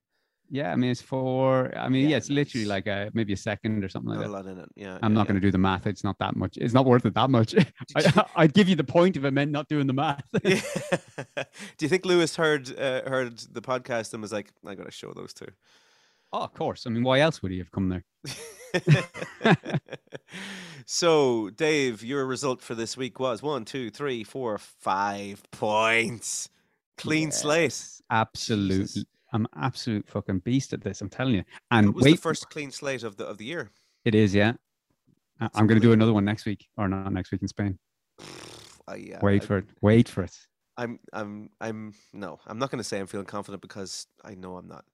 Yeah, 0.50 0.72
I 0.72 0.76
mean, 0.76 0.90
it's 0.90 1.02
four. 1.02 1.76
I 1.76 1.88
mean, 1.88 2.04
yeah, 2.04 2.10
Yeah, 2.10 2.16
it's 2.18 2.30
literally 2.30 2.64
nice. 2.64 2.70
like 2.70 2.86
a 2.86 3.10
maybe 3.12 3.34
a 3.34 3.36
second 3.36 3.84
or 3.84 3.88
something 3.88 4.10
like 4.10 4.20
Not 4.20 4.26
a 4.26 4.28
that. 4.28 4.32
lot 4.32 4.46
in 4.46 4.58
it. 4.58 4.68
Yeah. 4.76 4.98
I'm 5.02 5.12
yeah, 5.12 5.18
not 5.18 5.26
going 5.26 5.34
to 5.34 5.40
do 5.40 5.50
the 5.50 5.58
math. 5.58 5.86
It's 5.86 6.04
not 6.04 6.18
that 6.20 6.36
much. 6.36 6.56
It's 6.56 6.72
not 6.72 6.86
worth 6.86 7.04
it 7.04 7.14
that 7.14 7.28
much. 7.30 7.54
I, 7.96 8.24
I'd 8.36 8.54
give 8.54 8.68
you 8.68 8.76
the 8.76 8.84
point 8.84 9.16
if 9.16 9.24
I 9.24 9.30
meant 9.30 9.50
not 9.50 9.68
doing 9.68 9.86
the 9.86 9.92
math. 9.92 10.24
Do 10.42 10.50
you 11.80 11.88
think 11.88 12.04
Lewis 12.06 12.36
heard 12.36 12.70
uh, 12.78 13.02
heard 13.08 13.38
the 13.38 13.60
podcast 13.60 14.12
and 14.14 14.22
was 14.22 14.32
like, 14.32 14.52
"I 14.66 14.74
got 14.74 14.86
to 14.86 14.90
show 14.90 15.12
those 15.12 15.32
two? 15.34 15.48
oh, 16.32 16.40
of 16.42 16.52
course. 16.54 16.86
I 16.86 16.90
mean, 16.90 17.02
why 17.04 17.20
else 17.20 17.42
would 17.42 17.52
he 17.52 17.58
have 17.58 17.70
come 17.70 17.88
there? 17.88 18.04
so, 20.86 21.50
Dave, 21.50 22.04
your 22.04 22.26
result 22.26 22.60
for 22.62 22.74
this 22.74 22.96
week 22.96 23.18
was 23.18 23.42
one, 23.42 23.64
two, 23.64 23.90
three, 23.90 24.24
four, 24.24 24.58
five 24.58 25.42
points. 25.50 26.48
Clean 26.98 27.30
slate. 27.30 27.80
Absolutely. 28.10 28.78
Jesus. 28.78 29.04
I'm 29.32 29.46
absolute 29.56 30.08
fucking 30.08 30.40
beast 30.40 30.72
at 30.72 30.82
this. 30.82 31.00
I'm 31.00 31.08
telling 31.08 31.34
you. 31.34 31.44
And 31.70 31.88
It 31.88 31.94
was 31.94 32.04
wait, 32.04 32.10
the 32.12 32.16
first 32.18 32.48
clean 32.50 32.70
slate 32.70 33.02
of 33.02 33.16
the 33.16 33.26
of 33.26 33.38
the 33.38 33.44
year. 33.44 33.70
it 34.04 34.14
is, 34.14 34.34
yeah. 34.34 34.54
It's 35.40 35.56
I'm 35.56 35.66
going 35.66 35.80
to 35.80 35.86
do 35.86 35.92
another 35.92 36.12
one 36.12 36.24
next 36.24 36.46
week, 36.46 36.66
or 36.76 36.88
not 36.88 37.12
next 37.12 37.30
week 37.30 37.42
in 37.42 37.48
Spain. 37.48 37.78
I, 38.88 38.96
yeah, 38.96 39.20
Wait 39.22 39.42
I- 39.42 39.46
for 39.46 39.58
it. 39.58 39.66
Wait 39.82 40.08
for 40.08 40.22
it. 40.22 40.36
I'm 40.78 41.00
I'm 41.12 41.50
I'm 41.60 41.92
no, 42.12 42.38
I'm 42.46 42.56
not 42.60 42.70
going 42.70 42.78
to 42.78 42.84
say 42.84 43.00
I'm 43.00 43.08
feeling 43.08 43.26
confident 43.26 43.60
because 43.62 44.06
I 44.24 44.36
know 44.36 44.56
I'm 44.56 44.68
not. 44.68 44.84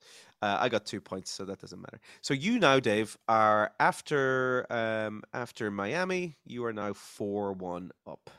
Uh, 0.41 0.57
I 0.59 0.70
got 0.70 0.87
two 0.87 0.99
points, 1.01 1.30
so 1.30 1.45
that 1.45 1.61
doesn't 1.61 1.78
matter. 1.78 2.01
So 2.22 2.32
you 2.32 2.59
now, 2.59 2.80
Dave, 2.80 3.18
are 3.28 3.70
after 3.78 4.66
um 4.70 5.22
after 5.35 5.70
Miami. 5.70 6.39
You 6.47 6.64
are 6.64 6.72
now 6.72 6.95
four 6.95 7.53
one 7.53 7.91
up. 8.07 8.30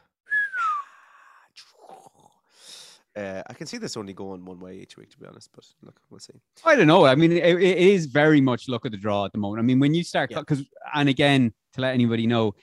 Uh, 3.15 3.41
I 3.47 3.53
can 3.53 3.65
see 3.65 3.77
this 3.77 3.95
only 3.95 4.13
going 4.13 4.43
one 4.43 4.59
way 4.59 4.77
each 4.77 4.97
week, 4.97 5.09
to 5.11 5.17
be 5.17 5.25
honest. 5.25 5.49
But 5.53 5.65
look, 5.81 5.99
we'll 6.09 6.19
see. 6.19 6.33
I 6.65 6.75
don't 6.75 6.87
know. 6.87 7.05
I 7.05 7.15
mean, 7.15 7.31
it, 7.31 7.43
it 7.43 7.77
is 7.77 8.07
very 8.07 8.41
much 8.41 8.67
luck 8.67 8.83
of 8.85 8.91
the 8.91 8.97
draw 8.97 9.23
at 9.25 9.31
the 9.31 9.37
moment. 9.37 9.59
I 9.59 9.63
mean, 9.63 9.79
when 9.79 9.93
you 9.93 10.03
start, 10.03 10.31
Yeah. 10.31 10.39
because, 10.41 10.63
and 10.93 11.07
again, 11.07 11.53
to 11.73 11.81
let 11.81 11.93
anybody 11.93 12.27
know, 12.27 12.55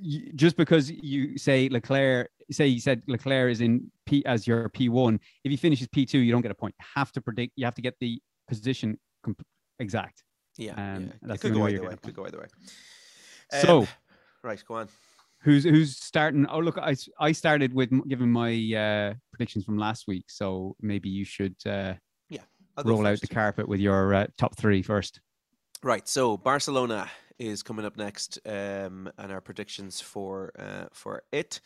you, 0.00 0.32
just 0.34 0.56
because 0.56 0.90
you 0.90 1.38
say 1.38 1.68
Leclerc, 1.70 2.30
say 2.50 2.66
you 2.66 2.78
said 2.80 3.02
Leclerc 3.08 3.50
is 3.50 3.60
in 3.62 3.90
P 4.06 4.24
as 4.26 4.46
your 4.46 4.68
P1, 4.68 5.18
if 5.44 5.50
he 5.50 5.56
finishes 5.56 5.88
P2, 5.88 6.14
you 6.24 6.30
don't 6.30 6.42
get 6.42 6.50
a 6.50 6.54
point. 6.54 6.74
You 6.78 6.84
have 6.94 7.10
to 7.12 7.20
predict, 7.20 7.54
you 7.56 7.64
have 7.64 7.74
to 7.74 7.82
get 7.82 7.94
the 8.00 8.20
position 8.48 8.98
comp- 9.24 9.42
exact. 9.78 10.24
Yeah, 10.58 10.72
Um, 10.72 11.04
yeah. 11.06 11.12
that's 11.22 11.42
it 11.44 11.48
could 11.48 11.54
go 11.56 11.66
either 11.68 11.82
way. 11.88 11.96
Could 12.02 12.14
go 12.14 12.26
either 12.26 12.38
way. 12.38 12.46
So- 13.62 13.80
Um, 13.82 13.88
right, 14.42 14.62
go 14.66 14.74
on. 14.74 14.88
Who's 15.42 15.64
who's 15.64 15.96
starting? 15.96 16.46
Oh, 16.46 16.58
look, 16.58 16.78
I 16.78 16.96
I 17.20 17.32
started 17.32 17.72
with 17.72 17.90
giving 18.08 18.30
my 18.30 18.52
uh, 18.74 19.14
predictions 19.32 19.64
from 19.64 19.78
last 19.78 20.06
week. 20.08 20.24
So 20.28 20.74
maybe 20.80 21.08
you 21.08 21.24
should 21.24 21.54
uh, 21.64 21.94
go 22.30 22.82
roll 22.84 23.06
out 23.06 23.20
the 23.20 23.28
carpet 23.28 23.68
with 23.68 23.80
your 23.80 24.14
uh, 24.14 24.26
top 24.36 24.56
three 24.56 24.82
first. 24.82 25.20
Right, 25.82 26.08
so 26.08 26.36
Barcelona 26.36 27.08
is 27.38 27.62
coming 27.62 27.84
up 27.84 27.96
next, 27.96 28.40
um, 28.46 29.08
and 29.16 29.30
our 29.30 29.40
predictions 29.40 30.00
for 30.00 30.50
uh, 30.58 30.86
for 30.92 31.22
it. 31.30 31.60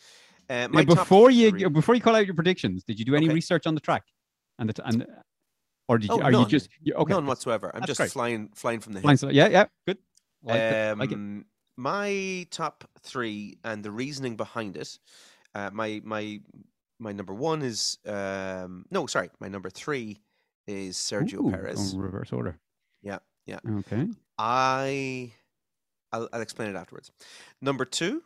Uh, 0.49 0.67
Now, 0.71 0.83
before 0.83 1.31
you 1.31 1.49
three- 1.49 1.67
before 1.69 1.95
you 1.95 2.01
call 2.01 2.15
out 2.15 2.25
your 2.27 2.35
predictions, 2.35 2.83
did 2.83 2.99
you 2.99 3.05
do 3.05 3.15
any 3.15 3.25
Okay. 3.25 3.33
research 3.35 3.65
on 3.65 3.73
the 3.73 3.81
track 3.81 4.03
and 4.59 4.69
the 4.69 4.73
t- 4.73 4.83
and 4.85 5.07
or 5.87 5.97
did 5.97 6.09
you 6.09 6.15
Oh, 6.15 6.21
are 6.21 6.31
you 6.31 6.45
just 6.45 6.69
you, 6.81 6.93
okay? 6.93 7.13
none 7.13 7.25
whatsoever. 7.25 7.71
I'm 7.73 7.79
That's 7.81 7.87
just 7.87 7.97
great. 7.99 8.11
flying 8.11 8.49
flying 8.53 8.81
from 8.81 8.93
the 8.93 9.01
hip. 9.01 9.17
So- 9.17 9.29
yeah, 9.29 9.47
yeah, 9.47 9.65
good. 9.87 9.97
Like 10.43 10.59
it, 10.61 10.97
like 10.99 11.11
it. 11.11 11.17
My 11.77 12.45
top 12.51 12.83
three 13.01 13.57
and 13.63 13.83
the 13.83 13.91
reasoning 13.91 14.35
behind 14.35 14.77
it. 14.77 14.99
Uh, 15.55 15.69
my 15.73 16.01
my 16.03 16.39
my 16.99 17.11
number 17.11 17.33
one 17.33 17.61
is 17.61 17.97
um, 18.05 18.85
no, 18.91 19.07
sorry, 19.07 19.29
my 19.39 19.47
number 19.47 19.69
three 19.69 20.19
is 20.67 20.95
Sergio 20.97 21.45
Ooh, 21.45 21.51
Perez. 21.51 21.93
oh, 21.95 21.99
reverse 21.99 22.31
order. 22.31 22.59
Yeah, 23.01 23.19
yeah. 23.45 23.59
Okay. 23.79 24.07
I 24.37 25.31
I'll, 26.11 26.29
I'll 26.31 26.41
explain 26.41 26.69
it 26.69 26.75
afterwards. 26.75 27.11
Number 27.61 27.85
two 27.85 28.23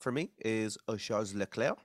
for 0.00 0.12
me 0.12 0.30
is 0.44 0.78
Charles 0.98 1.34
Leclerc, 1.34 1.78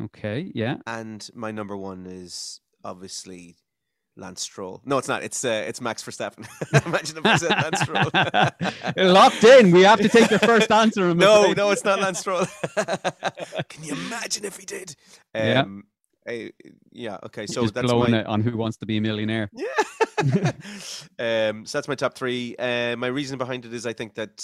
Okay. 0.00 0.50
Yeah. 0.54 0.76
and 0.86 1.28
my 1.34 1.50
number 1.50 1.76
one 1.76 2.06
is 2.06 2.60
obviously 2.84 3.56
Lance 4.16 4.42
Stroll. 4.42 4.80
No, 4.84 4.98
it's 4.98 5.08
not. 5.08 5.22
It's 5.22 5.44
uh, 5.44 5.64
it's 5.66 5.80
Max 5.80 6.02
Verstappen. 6.02 6.46
Imagine 6.86 7.18
if 7.18 7.26
I 7.26 7.36
said 7.36 7.50
Lance 7.50 7.80
Stroll. 7.80 9.12
Locked 9.12 9.44
in. 9.44 9.72
We 9.72 9.82
have 9.82 10.00
to 10.00 10.08
take 10.08 10.28
the 10.28 10.38
first 10.38 10.70
answer. 10.70 11.08
I'm 11.08 11.18
no, 11.18 11.42
afraid. 11.42 11.56
no, 11.56 11.70
it's 11.70 11.84
not 11.84 12.00
Lance 12.00 12.20
Stroll. 12.20 12.46
Can 13.68 13.84
you 13.84 13.92
imagine 13.92 14.44
if 14.44 14.56
he 14.56 14.66
did? 14.66 14.94
Yeah. 15.34 15.60
Um, 15.60 15.84
eh, 16.26 16.50
yeah. 16.92 17.18
Okay. 17.24 17.46
So 17.46 17.62
just 17.62 17.74
that's 17.74 17.90
blowing 17.90 18.12
my 18.12 18.20
it 18.20 18.26
on 18.26 18.40
Who 18.40 18.56
Wants 18.56 18.76
to 18.78 18.86
Be 18.86 18.98
a 18.98 19.00
Millionaire. 19.00 19.50
yeah. 19.52 20.52
um, 21.18 21.66
so 21.66 21.78
that's 21.78 21.88
my 21.88 21.96
top 21.96 22.14
three. 22.14 22.54
Uh, 22.56 22.96
my 22.96 23.08
reason 23.08 23.36
behind 23.36 23.64
it 23.64 23.74
is 23.74 23.84
I 23.84 23.92
think 23.92 24.14
that 24.14 24.36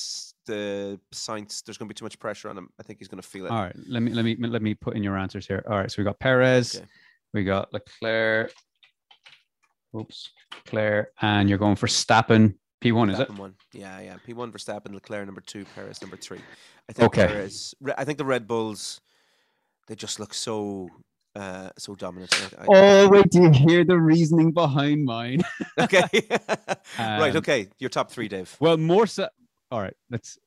the 0.46 0.98
Sainz 1.14 1.62
there's 1.62 1.78
going 1.78 1.88
to 1.88 1.94
be 1.94 1.94
too 1.94 2.04
much 2.04 2.18
pressure 2.18 2.48
on 2.48 2.58
him. 2.58 2.70
I 2.80 2.82
think 2.82 2.98
he's 2.98 3.08
going 3.08 3.22
to 3.22 3.28
feel 3.28 3.46
it. 3.46 3.52
All 3.52 3.62
right. 3.62 3.76
Let 3.86 4.02
me 4.02 4.12
let 4.12 4.24
me 4.24 4.36
let 4.36 4.62
me 4.62 4.74
put 4.74 4.96
in 4.96 5.04
your 5.04 5.16
answers 5.16 5.46
here. 5.46 5.64
All 5.70 5.78
right. 5.78 5.90
So 5.90 5.96
we 5.98 6.04
got 6.04 6.18
Perez. 6.18 6.76
Okay. 6.76 6.86
We 7.32 7.44
got 7.44 7.72
Leclerc. 7.72 8.52
Oops, 9.96 10.30
Leclerc, 10.66 11.12
and 11.20 11.48
you're 11.48 11.58
going 11.58 11.76
for 11.76 11.86
Stappen. 11.86 12.54
P1, 12.82 13.12
is 13.12 13.20
it? 13.20 13.30
One. 13.34 13.54
Yeah, 13.74 14.00
yeah. 14.00 14.16
P 14.24 14.32
one 14.32 14.50
for 14.50 14.56
Verstappen, 14.56 14.94
Leclerc 14.94 15.26
number 15.26 15.42
two, 15.42 15.66
Perez 15.74 16.00
number 16.00 16.16
three. 16.16 16.40
I 16.88 16.92
think 16.94 17.06
Okay. 17.18 17.48
I 17.98 18.04
think 18.04 18.16
the 18.16 18.24
Red 18.24 18.46
Bulls, 18.48 19.02
they 19.86 19.94
just 19.94 20.18
look 20.18 20.32
so 20.32 20.88
uh 21.36 21.68
so 21.76 21.94
dominant. 21.94 22.32
I- 22.58 22.62
I- 22.62 22.66
Oh, 22.68 23.08
wait, 23.10 23.28
do 23.30 23.42
you 23.42 23.50
hear 23.50 23.84
the 23.84 23.98
reasoning 23.98 24.50
behind 24.52 25.04
mine? 25.04 25.42
okay. 25.80 26.04
right. 26.98 27.30
Um, 27.30 27.36
Okay. 27.36 27.68
Your 27.78 27.90
top 27.90 28.10
three, 28.10 28.28
Dave. 28.28 28.56
Well, 28.60 28.78
more 28.78 29.06
so. 29.06 29.28
All 29.70 29.80
right, 29.80 29.94
let's. 30.10 30.38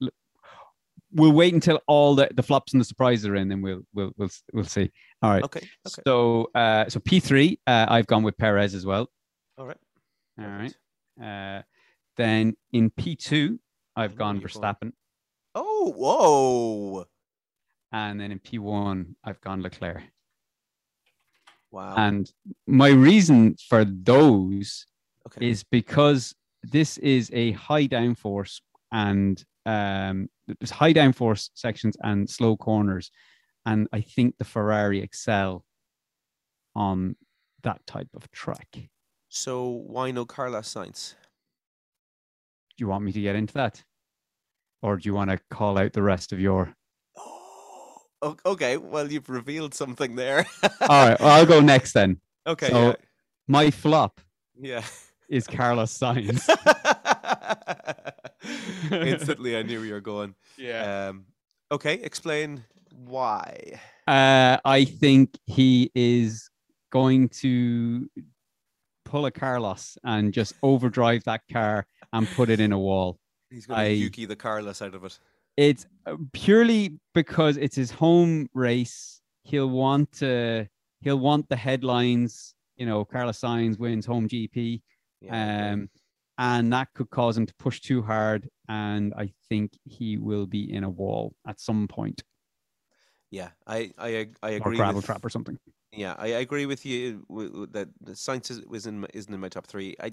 We'll 1.15 1.31
wait 1.31 1.53
until 1.53 1.79
all 1.87 2.15
the, 2.15 2.27
the 2.33 2.41
flops 2.41 2.73
and 2.73 2.81
the 2.81 2.85
surprises 2.85 3.27
are 3.27 3.35
in, 3.35 3.51
and 3.51 3.61
we'll 3.61 3.81
we'll 3.93 4.11
we'll 4.17 4.29
we'll 4.53 4.63
see. 4.63 4.91
All 5.21 5.29
right. 5.29 5.43
Okay. 5.43 5.59
Okay. 5.87 6.01
So 6.07 6.49
uh, 6.55 6.89
so 6.89 6.99
P 6.99 7.19
three, 7.19 7.59
uh, 7.67 7.85
I've 7.87 8.07
gone 8.07 8.23
with 8.23 8.35
Perez 8.37 8.73
as 8.73 8.85
well. 8.87 9.07
All 9.57 9.65
right. 9.67 9.77
All 10.39 10.47
right. 10.47 10.75
Uh, 11.21 11.61
then 12.17 12.55
in 12.71 12.89
P 12.89 13.15
two, 13.15 13.59
I've 13.95 14.15
gone 14.15 14.41
Verstappen, 14.41 14.91
Oh, 15.55 15.93
whoa. 15.95 17.05
and 17.91 18.19
then 18.19 18.31
in 18.31 18.39
P 18.39 18.57
one, 18.57 19.15
I've 19.23 19.39
gone 19.41 19.61
Leclerc. 19.61 20.01
Wow. 21.71 21.95
And 21.95 22.31
my 22.67 22.89
reason 22.89 23.55
for 23.69 23.85
those 23.85 24.85
okay. 25.27 25.49
is 25.49 25.63
because 25.63 26.33
this 26.63 26.97
is 26.99 27.29
a 27.33 27.51
high 27.51 27.87
downforce 27.87 28.61
and 28.91 29.43
um, 29.65 30.29
there's 30.59 30.71
high 30.71 30.93
downforce 30.93 31.49
sections 31.53 31.95
and 32.01 32.29
slow 32.29 32.57
corners, 32.57 33.11
and 33.65 33.87
I 33.93 34.01
think 34.01 34.35
the 34.37 34.45
Ferrari 34.45 35.01
excel 35.01 35.63
on 36.75 37.15
that 37.63 37.85
type 37.87 38.09
of 38.15 38.29
track. 38.31 38.67
So 39.35 39.65
why 39.87 40.11
no 40.11 40.25
Carlos 40.25 40.71
Sainz? 40.71 41.15
Do 42.77 42.83
you 42.83 42.87
want 42.87 43.03
me 43.03 43.11
to 43.11 43.19
get 43.19 43.35
into 43.35 43.55
that, 43.55 43.83
or 44.83 44.95
do 44.95 45.09
you 45.09 45.15
want 45.15 45.31
to 45.31 45.39
call 45.49 45.79
out 45.79 45.91
the 45.91 46.03
rest 46.03 46.31
of 46.31 46.39
your? 46.39 46.75
Oh, 48.21 48.37
okay. 48.45 48.77
Well, 48.77 49.11
you've 49.11 49.29
revealed 49.29 49.73
something 49.73 50.15
there. 50.15 50.45
All 50.81 51.09
right, 51.09 51.19
well, 51.19 51.29
I'll 51.29 51.47
go 51.47 51.61
next 51.61 51.93
then. 51.93 52.21
okay. 52.45 52.69
So- 52.69 52.95
My 53.47 53.71
flop 53.71 54.21
yeah. 54.61 54.83
is 55.29 55.47
Carlos 55.47 55.97
Sainz. 55.97 56.47
Instantly, 58.91 59.57
I 59.57 59.63
knew 59.63 59.81
you 59.81 59.93
were 59.93 59.99
going. 59.99 60.35
Yeah 60.59 61.07
um, 61.09 61.25
okay. 61.71 61.95
Explain 61.95 62.63
why. 62.91 63.81
Uh, 64.07 64.57
I 64.63 64.85
think 64.85 65.39
he 65.47 65.91
is 65.95 66.51
going 66.91 67.29
to 67.29 68.07
pull 69.05 69.25
a 69.25 69.31
Carlos 69.31 69.97
and 70.03 70.33
just 70.33 70.53
overdrive 70.63 71.23
that 71.25 71.41
car 71.51 71.85
and 72.11 72.27
put 72.29 72.49
it 72.49 72.59
in 72.59 72.71
a 72.71 72.79
wall. 72.79 73.19
He's 73.49 73.65
going 73.65 73.85
to 73.85 73.93
Yuki 73.93 74.25
the 74.25 74.35
Carlos 74.35 74.81
out 74.81 74.95
of 74.95 75.03
it. 75.05 75.19
It's 75.57 75.85
uh, 76.05 76.15
purely 76.31 76.97
because 77.13 77.57
it's 77.57 77.75
his 77.75 77.91
home 77.91 78.47
race. 78.53 79.21
He'll 79.43 79.69
want 79.69 80.11
to. 80.13 80.67
He'll 81.01 81.19
want 81.19 81.49
the 81.49 81.55
headlines. 81.55 82.55
You 82.77 82.85
know, 82.87 83.05
Carlos 83.05 83.39
Sainz 83.39 83.77
wins 83.77 84.05
home 84.05 84.27
GP, 84.27 84.81
Yeah. 85.21 85.73
um, 85.73 85.89
and 86.39 86.73
that 86.73 86.87
could 86.95 87.09
cause 87.11 87.37
him 87.37 87.45
to 87.45 87.53
push 87.59 87.79
too 87.81 88.01
hard. 88.01 88.49
And 88.67 89.13
I 89.15 89.31
think 89.49 89.73
he 89.83 90.17
will 90.17 90.47
be 90.47 90.73
in 90.73 90.83
a 90.83 90.89
wall 90.89 91.35
at 91.47 91.59
some 91.59 91.87
point, 91.87 92.23
yeah. 93.29 93.49
I 93.67 93.91
I 93.97 94.27
I 94.41 94.53
or 94.53 94.55
agree. 94.57 94.77
gravel 94.77 94.95
with, 94.97 95.05
trap 95.05 95.23
or 95.23 95.29
something. 95.29 95.59
Yeah, 95.95 96.15
I, 96.17 96.25
I 96.33 96.39
agree 96.39 96.65
with 96.65 96.85
you 96.85 97.25
w- 97.29 97.49
w- 97.49 97.67
that 97.71 97.89
the 98.01 98.13
Sainz 98.13 98.49
is, 98.49 98.61
was 98.65 98.87
in 98.87 99.01
my, 99.01 99.07
isn't 99.13 99.33
in 99.33 99.39
my 99.39 99.49
top 99.49 99.67
three. 99.67 99.95
I 100.01 100.11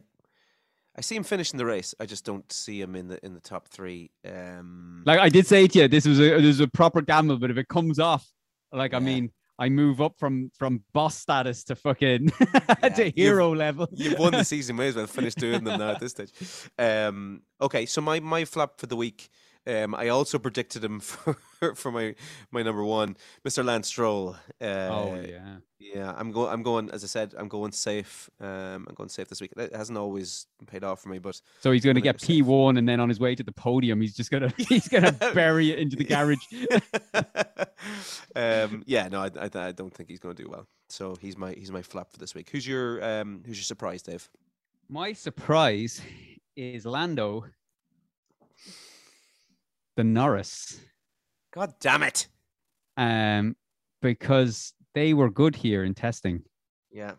I 0.96 1.00
see 1.02 1.16
him 1.16 1.22
finishing 1.22 1.56
the 1.56 1.64
race. 1.64 1.94
I 2.00 2.06
just 2.06 2.24
don't 2.24 2.50
see 2.52 2.80
him 2.80 2.94
in 2.96 3.08
the 3.08 3.24
in 3.24 3.32
the 3.34 3.40
top 3.40 3.68
three. 3.68 4.10
Um, 4.28 5.02
Like 5.06 5.20
I 5.20 5.28
did 5.28 5.46
say 5.46 5.66
to 5.66 5.78
you, 5.78 5.88
this 5.88 6.06
was 6.06 6.18
a 6.20 6.36
this 6.36 6.46
was 6.46 6.60
a 6.60 6.68
proper 6.68 7.00
gamble, 7.00 7.38
but 7.38 7.50
if 7.50 7.56
it 7.56 7.68
comes 7.68 7.98
off, 7.98 8.26
like 8.72 8.92
I 8.92 8.98
mean, 8.98 9.30
I 9.58 9.68
move 9.68 10.00
up 10.02 10.18
from 10.18 10.50
from 10.58 10.82
boss 10.92 11.16
status 11.16 11.64
to 11.64 11.76
fucking 11.76 12.30
Yeah, 12.82 12.88
to 12.88 13.04
you've- 13.06 13.20
hero 13.22 13.54
level. 13.54 13.88
You've 13.92 14.18
won 14.18 14.32
the 14.32 14.44
season. 14.54 14.76
May 14.76 14.88
as 14.88 14.96
well 14.96 15.06
finish 15.06 15.34
doing 15.34 15.64
them 15.64 15.78
now 15.78 15.90
at 15.92 16.00
this 16.00 16.10
stage. 16.12 16.32
Um, 16.78 17.42
okay, 17.60 17.86
so 17.86 18.00
my 18.00 18.20
my 18.20 18.44
flop 18.44 18.78
for 18.80 18.86
the 18.86 18.96
week. 18.96 19.28
Um, 19.66 19.94
I 19.94 20.08
also 20.08 20.38
predicted 20.38 20.82
him 20.82 21.00
for 21.00 21.36
for 21.74 21.92
my 21.92 22.14
my 22.50 22.62
number 22.62 22.84
one, 22.84 23.16
Mr. 23.46 23.64
Lance 23.64 23.88
Stroll. 23.88 24.36
Uh, 24.60 24.64
oh 24.64 25.24
yeah. 25.26 25.56
yeah. 25.78 26.14
I'm 26.16 26.32
going. 26.32 26.50
I'm 26.52 26.62
going. 26.62 26.90
As 26.90 27.04
I 27.04 27.06
said, 27.06 27.34
I'm 27.36 27.48
going 27.48 27.72
safe. 27.72 28.30
Um, 28.40 28.86
I'm 28.88 28.94
going 28.94 29.10
safe 29.10 29.28
this 29.28 29.40
week. 29.40 29.52
It 29.56 29.74
hasn't 29.74 29.98
always 29.98 30.46
paid 30.66 30.82
off 30.82 31.02
for 31.02 31.10
me, 31.10 31.18
but 31.18 31.40
So 31.60 31.72
he's 31.72 31.84
going 31.84 31.96
to 31.96 32.00
get 32.00 32.20
P 32.20 32.42
one, 32.42 32.78
and 32.78 32.88
then 32.88 33.00
on 33.00 33.08
his 33.08 33.20
way 33.20 33.34
to 33.34 33.42
the 33.42 33.52
podium, 33.52 34.00
he's 34.00 34.16
just 34.16 34.30
gonna 34.30 34.52
he's 34.56 34.88
gonna 34.88 35.12
bury 35.34 35.70
it 35.70 35.78
into 35.78 35.96
the 35.96 36.04
garage. 36.04 36.38
um, 38.34 38.82
yeah, 38.86 39.08
no, 39.08 39.20
I, 39.20 39.30
I, 39.38 39.50
I 39.68 39.72
don't 39.72 39.94
think 39.94 40.08
he's 40.08 40.20
going 40.20 40.34
to 40.34 40.42
do 40.42 40.48
well. 40.48 40.66
So 40.88 41.16
he's 41.20 41.36
my 41.36 41.52
he's 41.52 41.70
my 41.70 41.82
flop 41.82 42.12
for 42.12 42.18
this 42.18 42.34
week. 42.34 42.50
Who's 42.50 42.66
your 42.66 43.02
um 43.04 43.42
who's 43.46 43.58
your 43.58 43.64
surprise, 43.64 44.02
Dave? 44.02 44.28
My 44.88 45.12
surprise 45.12 46.00
is 46.56 46.84
Lando, 46.84 47.44
the 50.00 50.04
Norris, 50.04 50.80
God 51.52 51.74
damn 51.78 52.02
it! 52.02 52.26
um, 52.96 53.54
because 54.00 54.72
they 54.94 55.12
were 55.12 55.30
good 55.30 55.54
here 55.54 55.84
in 55.84 55.92
testing. 55.92 56.42
Yeah, 56.90 57.12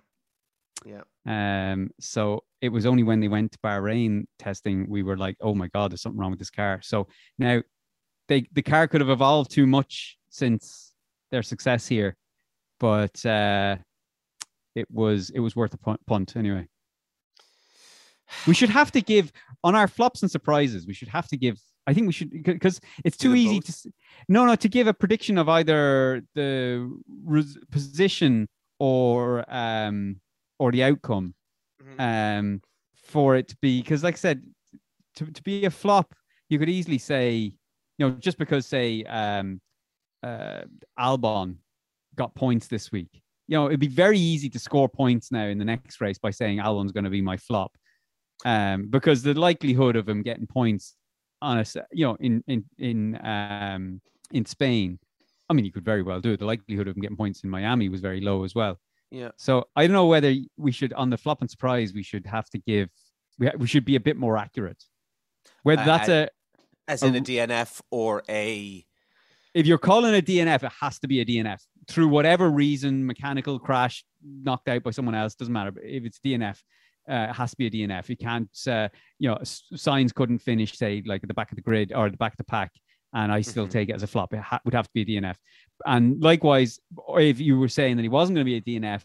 yeah, 0.84 1.04
Um, 1.28 1.92
so 2.00 2.44
it 2.60 2.70
was 2.70 2.88
only 2.88 3.04
when 3.04 3.20
they 3.20 3.28
went 3.28 3.52
to 3.52 3.60
Bahrain 3.60 4.26
testing 4.40 4.90
we 4.90 5.04
were 5.04 5.16
like, 5.16 5.38
oh 5.42 5.54
my 5.54 5.68
god, 5.68 5.92
there's 5.92 6.02
something 6.02 6.20
wrong 6.20 6.32
with 6.32 6.40
this 6.40 6.50
car. 6.50 6.80
So 6.82 7.08
now 7.38 7.62
they 8.28 8.48
the 8.52 8.64
car 8.64 8.88
could 8.88 9.02
have 9.02 9.12
evolved 9.12 9.52
too 9.52 9.68
much 9.68 10.18
since 10.30 10.92
their 11.30 11.44
success 11.44 11.86
here, 11.86 12.18
but 12.80 13.24
uh, 13.28 13.76
it 14.74 14.90
was 14.90 15.30
it 15.30 15.40
was 15.40 15.56
worth 15.56 15.76
a 15.76 15.78
punt, 15.78 16.00
punt 16.08 16.36
anyway. 16.36 16.68
We 18.48 18.56
should 18.56 18.70
have 18.70 18.92
to 18.94 19.02
give 19.02 19.32
on 19.64 19.76
our 19.76 19.88
flops 19.88 20.24
and 20.24 20.32
surprises. 20.32 20.88
We 20.88 20.96
should 20.96 21.10
have 21.10 21.28
to 21.28 21.38
give. 21.38 21.60
I 21.88 21.94
think 21.94 22.08
we 22.08 22.14
should 22.14 22.44
because 22.44 22.80
it's 23.04 23.18
too 23.18 23.36
easy 23.36 23.60
both? 23.60 23.82
to. 23.84 23.92
No, 24.30 24.46
no, 24.46 24.56
to 24.56 24.70
give 24.70 24.88
a 24.88 24.94
prediction 24.94 25.38
of 25.38 25.50
either 25.50 26.22
the 26.36 26.92
res- 27.24 27.58
position 27.72 28.48
or 28.80 29.44
um 29.54 30.20
or 30.60 30.72
the 30.72 30.84
outcome 30.84 31.34
Mhm. 31.84 32.00
um 32.00 32.62
for 32.96 33.36
it 33.36 33.48
to 33.50 33.58
be 33.62 33.82
because 33.82 34.04
like 34.04 34.14
I 34.16 34.18
said 34.18 34.44
to, 35.16 35.26
to 35.26 35.44
be 35.44 35.66
a 35.66 35.70
flop 35.72 36.14
you 36.50 36.58
could 36.60 36.70
easily 36.70 36.98
say 37.00 37.36
you 37.38 37.54
know 38.00 38.12
just 38.12 38.38
because 38.38 38.66
say 38.68 39.04
um 39.06 39.60
uh 40.24 40.62
Albon 41.00 41.56
got 42.16 42.34
points 42.36 42.68
this 42.68 42.92
week 42.92 43.10
you 43.48 43.56
know 43.58 43.68
it'd 43.68 43.80
be 43.80 43.88
very 43.88 44.20
easy 44.20 44.50
to 44.50 44.60
score 44.60 44.88
points 44.88 45.32
now 45.32 45.46
in 45.46 45.58
the 45.58 45.66
next 45.66 46.00
race 46.02 46.20
by 46.20 46.30
saying 46.32 46.60
Albon's 46.60 46.92
going 46.92 47.04
to 47.04 47.10
be 47.10 47.22
my 47.22 47.38
flop 47.38 47.72
um 48.46 48.88
because 48.90 49.22
the 49.24 49.34
likelihood 49.34 49.96
of 49.96 50.08
him 50.08 50.22
getting 50.22 50.48
points 50.48 50.96
on 51.42 51.60
a 51.60 51.66
you 51.92 52.06
know 52.06 52.16
in 52.20 52.44
in 52.48 52.64
in 52.78 53.20
um 53.26 54.02
in 54.32 54.46
Spain 54.46 55.00
I 55.50 55.54
mean 55.54 55.66
you 55.66 55.72
could 55.72 55.86
very 55.86 56.04
well 56.04 56.22
do 56.22 56.34
it 56.34 56.39
the 56.39 56.46
likelihood 56.46 56.88
of 56.88 56.96
him 56.96 57.02
getting 57.02 57.18
points 57.18 57.44
in 57.44 57.50
Miami 57.50 57.89
was 57.89 58.02
very 58.02 58.22
low 58.22 58.44
as 58.44 58.56
well 58.56 58.80
yeah. 59.12 59.32
so 59.36 59.68
I 59.76 59.86
don't 59.86 59.94
know 59.94 60.08
whether 60.08 60.34
we 60.58 60.72
should, 60.72 60.94
on 60.94 61.10
the 61.10 61.18
flop 61.18 61.42
and 61.42 61.52
surprise, 61.52 61.94
we 61.94 62.02
should 62.02 62.26
have 62.26 62.50
to 62.52 62.58
give, 62.58 62.89
we, 63.38 63.48
ha- 63.48 63.58
we 63.58 63.68
should 63.68 63.86
be 63.86 63.98
a 63.98 64.00
bit 64.00 64.18
more 64.18 64.38
accurate. 64.38 64.82
Whether 65.64 65.84
that's 65.84 66.10
uh, 66.10 66.28
a, 66.88 66.92
As 66.92 67.04
in 67.04 67.16
a 67.16 67.20
DNF 67.20 67.82
or 67.92 68.24
a 68.30 68.86
if 69.54 69.68
you're 69.68 69.78
calling 69.78 70.16
a 70.16 70.22
DNF, 70.22 70.64
it 70.64 70.72
has 70.80 70.98
to 71.00 71.08
be 71.10 71.20
a 71.20 71.26
DNF 71.26 71.60
through 71.89 72.08
whatever 72.08 72.50
reason, 72.50 73.06
mechanical 73.06 73.60
crash, 73.60 74.06
knocked 74.24 74.70
out 74.70 74.82
by 74.82 74.92
someone 74.92 75.14
else, 75.14 75.36
doesn't 75.36 75.54
matter. 75.54 75.72
But 75.72 75.84
if 75.84 76.06
it's 76.06 76.20
DNF, 76.20 76.58
uh, 77.12 77.34
has 77.34 77.51
to 77.51 77.57
be 77.57 77.68
a 77.68 77.70
DNF. 77.70 78.09
You 78.09 78.18
can't, 78.18 78.49
uh, 78.68 78.88
you 79.20 79.30
know, 79.30 79.36
Sainz 79.43 80.14
couldn't 80.14 80.39
finish, 80.39 80.78
say, 80.78 81.03
like 81.05 81.22
at 81.24 81.28
the 81.28 81.34
back 81.34 81.51
of 81.51 81.57
the 81.57 81.62
grid 81.62 81.91
or 81.93 82.09
the 82.09 82.18
back 82.18 82.34
of 82.34 82.38
the 82.38 82.43
pack, 82.45 82.72
and 83.14 83.32
I 83.32 83.41
still 83.41 83.68
Mhm. 83.68 83.72
take 83.72 83.89
it 83.89 83.93
as 83.95 84.03
a 84.03 84.07
flop. 84.07 84.34
It 84.34 84.39
ha- 84.39 84.62
would 84.64 84.74
have 84.74 84.88
to 84.88 84.93
be 84.93 85.01
a 85.01 85.05
DNF. 85.05 85.38
And 85.86 86.22
likewise, 86.22 86.80
if 87.16 87.39
you 87.39 87.59
were 87.59 87.68
saying 87.68 87.97
that 87.97 88.03
he 88.03 88.09
wasn't 88.09 88.36
going 88.36 88.45
to 88.45 88.51
be 88.51 88.55
a 88.57 88.62
DNF, 88.62 89.03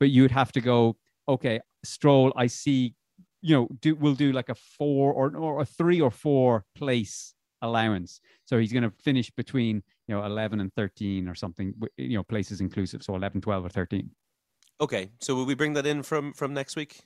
but 0.00 0.10
you 0.10 0.22
would 0.22 0.30
have 0.30 0.50
to 0.52 0.60
go, 0.60 0.96
okay, 1.28 1.60
Stroll, 1.84 2.32
I 2.36 2.46
see, 2.46 2.94
you 3.42 3.54
know, 3.54 3.68
do 3.80 3.94
we'll 3.94 4.14
do 4.14 4.32
like 4.32 4.48
a 4.48 4.54
four 4.54 5.12
or 5.12 5.36
or 5.36 5.60
a 5.60 5.64
three 5.66 6.00
or 6.00 6.10
four 6.10 6.64
place 6.74 7.34
allowance. 7.60 8.20
So 8.46 8.58
he's 8.58 8.72
going 8.72 8.82
to 8.84 8.90
finish 8.90 9.30
between 9.30 9.82
you 10.08 10.14
know 10.14 10.24
11 10.24 10.60
and 10.60 10.72
13 10.74 11.28
or 11.28 11.34
something, 11.34 11.74
you 11.96 12.16
know, 12.16 12.24
places 12.24 12.60
inclusive. 12.60 13.02
So 13.02 13.14
11, 13.14 13.40
12, 13.40 13.64
or 13.64 13.68
13 13.68 14.10
okay. 14.80 15.10
So 15.20 15.34
will 15.36 15.46
we 15.46 15.54
bring 15.54 15.74
that 15.74 15.86
in 15.86 16.02
from 16.02 16.32
from 16.32 16.54
next 16.54 16.74
week 16.76 17.02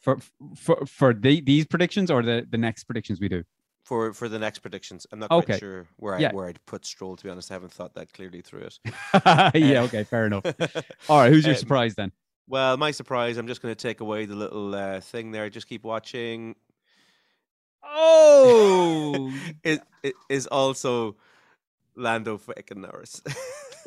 for 0.00 0.18
for 0.56 0.86
for 0.86 1.12
the, 1.14 1.40
these 1.40 1.66
predictions 1.66 2.10
or 2.10 2.22
the 2.22 2.46
the 2.48 2.58
next 2.58 2.84
predictions 2.84 3.20
we 3.20 3.28
do. 3.28 3.42
for 3.84 4.12
for 4.12 4.28
the 4.28 4.38
next 4.38 4.58
predictions? 4.60 5.06
I'm 5.10 5.18
not 5.18 5.30
Okay. 5.30 5.46
quite 5.46 5.60
sure 5.60 5.86
where 5.96 6.14
I 6.14 6.18
Yeah. 6.20 6.32
where 6.32 6.46
I'd 6.48 6.64
put 6.66 6.84
Stroll. 6.84 7.16
To 7.16 7.24
be 7.24 7.30
honest, 7.30 7.50
I 7.50 7.54
haven't 7.54 7.72
thought 7.72 7.94
that 7.94 8.12
clearly 8.12 8.42
through 8.42 8.68
it. 8.70 8.78
yeah. 9.54 9.82
Okay. 9.82 10.04
Fair 10.04 10.26
enough. 10.26 10.44
All 11.08 11.18
right. 11.20 11.32
Who's 11.32 11.44
your 11.46 11.54
Um, 11.54 11.58
surprise 11.60 11.94
then? 11.94 12.12
Well, 12.46 12.76
my 12.78 12.92
surprise, 12.92 13.36
I'm 13.36 13.46
just 13.46 13.60
going 13.60 13.74
to 13.74 13.82
take 13.88 14.00
away 14.00 14.24
the 14.26 14.34
little 14.36 14.74
uh, 14.74 15.00
thing 15.00 15.32
there. 15.32 15.50
Just 15.50 15.68
keep 15.68 15.84
watching. 15.84 16.54
Oh, 17.82 19.32
it, 19.64 19.80
it 20.02 20.14
is 20.28 20.46
also 20.46 21.16
Lando 21.96 22.38
fucking 22.38 22.80
Norris. 22.80 23.22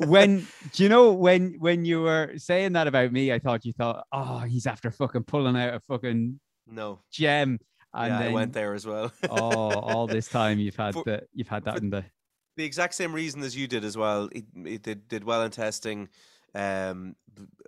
When 0.07 0.47
do 0.73 0.83
you 0.83 0.89
know 0.89 1.13
when 1.13 1.55
when 1.59 1.85
you 1.85 2.01
were 2.01 2.33
saying 2.37 2.73
that 2.73 2.87
about 2.87 3.11
me? 3.11 3.31
I 3.31 3.39
thought 3.39 3.65
you 3.65 3.73
thought, 3.73 4.05
oh, 4.11 4.39
he's 4.39 4.67
after 4.67 4.91
fucking 4.91 5.23
pulling 5.23 5.57
out 5.57 5.73
a 5.73 5.79
fucking 5.81 6.39
no, 6.67 6.99
gem, 7.11 7.59
and 7.93 8.11
yeah, 8.11 8.19
then 8.19 8.29
I 8.29 8.33
went 8.33 8.53
there 8.53 8.73
as 8.73 8.85
well. 8.85 9.11
oh, 9.29 9.71
all 9.71 10.07
this 10.07 10.27
time 10.27 10.59
you've 10.59 10.75
had 10.75 10.93
For- 10.93 11.03
the 11.03 11.23
you've 11.33 11.47
had 11.47 11.65
that 11.65 11.77
in 11.77 11.89
the 11.89 12.05
the 12.57 12.65
exact 12.65 12.95
same 12.95 13.13
reason 13.13 13.41
as 13.43 13.55
you 13.55 13.67
did 13.67 13.83
as 13.83 13.97
well. 13.97 14.29
He, 14.31 14.43
he 14.63 14.77
did 14.77 15.07
did 15.07 15.23
well 15.23 15.43
in 15.43 15.51
testing. 15.51 16.09
Um, 16.53 17.15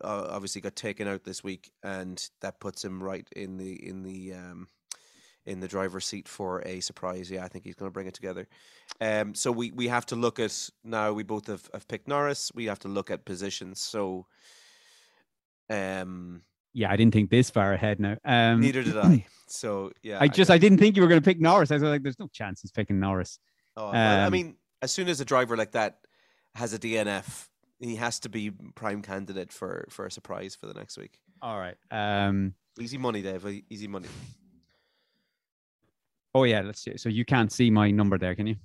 obviously 0.01 0.61
got 0.61 0.75
taken 0.75 1.07
out 1.07 1.23
this 1.23 1.43
week, 1.43 1.71
and 1.84 2.21
that 2.41 2.59
puts 2.59 2.84
him 2.84 3.01
right 3.01 3.27
in 3.36 3.57
the 3.57 3.88
in 3.88 4.03
the 4.03 4.34
um, 4.34 4.67
in 5.45 5.59
the 5.59 5.67
driver's 5.67 6.05
seat 6.05 6.27
for 6.27 6.61
a 6.65 6.79
surprise. 6.79 7.29
Yeah, 7.29 7.43
I 7.43 7.47
think 7.47 7.65
he's 7.65 7.75
going 7.75 7.89
to 7.89 7.93
bring 7.93 8.07
it 8.07 8.13
together. 8.13 8.47
Um, 9.04 9.36
so 9.36 9.51
we 9.51 9.72
we 9.72 9.88
have 9.89 10.06
to 10.08 10.16
look 10.16 10.39
at 10.39 10.70
now. 10.84 11.12
We 11.14 11.24
both 11.24 11.47
have, 11.47 11.70
have 11.74 11.88
picked 11.88 12.08
Norris. 12.08 12.51
We 12.56 12.66
have 12.66 12.80
to 12.80 12.88
look 12.88 13.12
at 13.12 13.26
positions. 13.26 13.82
So, 13.82 14.28
um, 15.70 16.41
yeah. 16.74 16.91
I 16.91 16.95
didn't 16.95 17.14
think 17.14 17.30
this 17.30 17.49
far 17.49 17.74
ahead 17.74 17.99
now. 17.99 18.18
Um, 18.24 18.62
neither 18.62 18.84
did 18.84 18.97
I. 18.97 19.26
So 19.45 19.91
yeah, 20.01 20.18
I 20.20 20.28
just 20.30 20.49
I 20.49 20.58
didn't 20.58 20.80
think 20.80 20.95
you 20.95 21.04
were 21.04 21.08
going 21.08 21.22
to 21.22 21.26
pick 21.26 21.39
Norris. 21.39 21.70
I 21.70 21.76
was 21.76 21.84
like, 21.84 22.01
there's 22.01 22.18
no 22.18 22.28
chance 22.34 22.62
he's 22.62 22.72
picking 22.72 22.99
Norris. 22.99 23.38
Oh, 23.78 23.91
well, 23.91 24.22
I 24.22 24.26
Um, 24.26 24.32
mean, 24.32 24.56
as 24.82 24.91
soon 24.91 25.08
as 25.08 25.22
a 25.22 25.26
driver 25.26 25.56
like 25.56 25.74
that 25.74 25.99
has 26.56 26.74
a 26.74 26.80
DNF, 26.80 27.49
he 27.80 27.95
has 27.97 28.20
to 28.22 28.30
be 28.30 28.49
prime 28.74 29.04
candidate 29.04 29.54
for 29.54 29.86
for 29.91 30.08
a 30.08 30.12
surprise 30.12 30.56
for 30.56 30.66
the 30.66 30.74
next 30.74 30.97
week. 30.97 31.20
All 31.39 31.60
right. 31.60 31.76
Um, 31.91 32.56
Easy 32.80 32.97
money, 32.97 33.22
Dave. 33.22 33.45
Easy 33.70 33.88
money. 33.88 34.08
Oh 36.34 36.45
yeah, 36.45 36.62
let's 36.62 36.82
see. 36.82 36.97
So 36.97 37.10
you 37.10 37.24
can't 37.26 37.51
see 37.51 37.70
my 37.70 37.91
number 37.91 38.18
there, 38.18 38.34
can 38.34 38.47
you? 38.47 38.56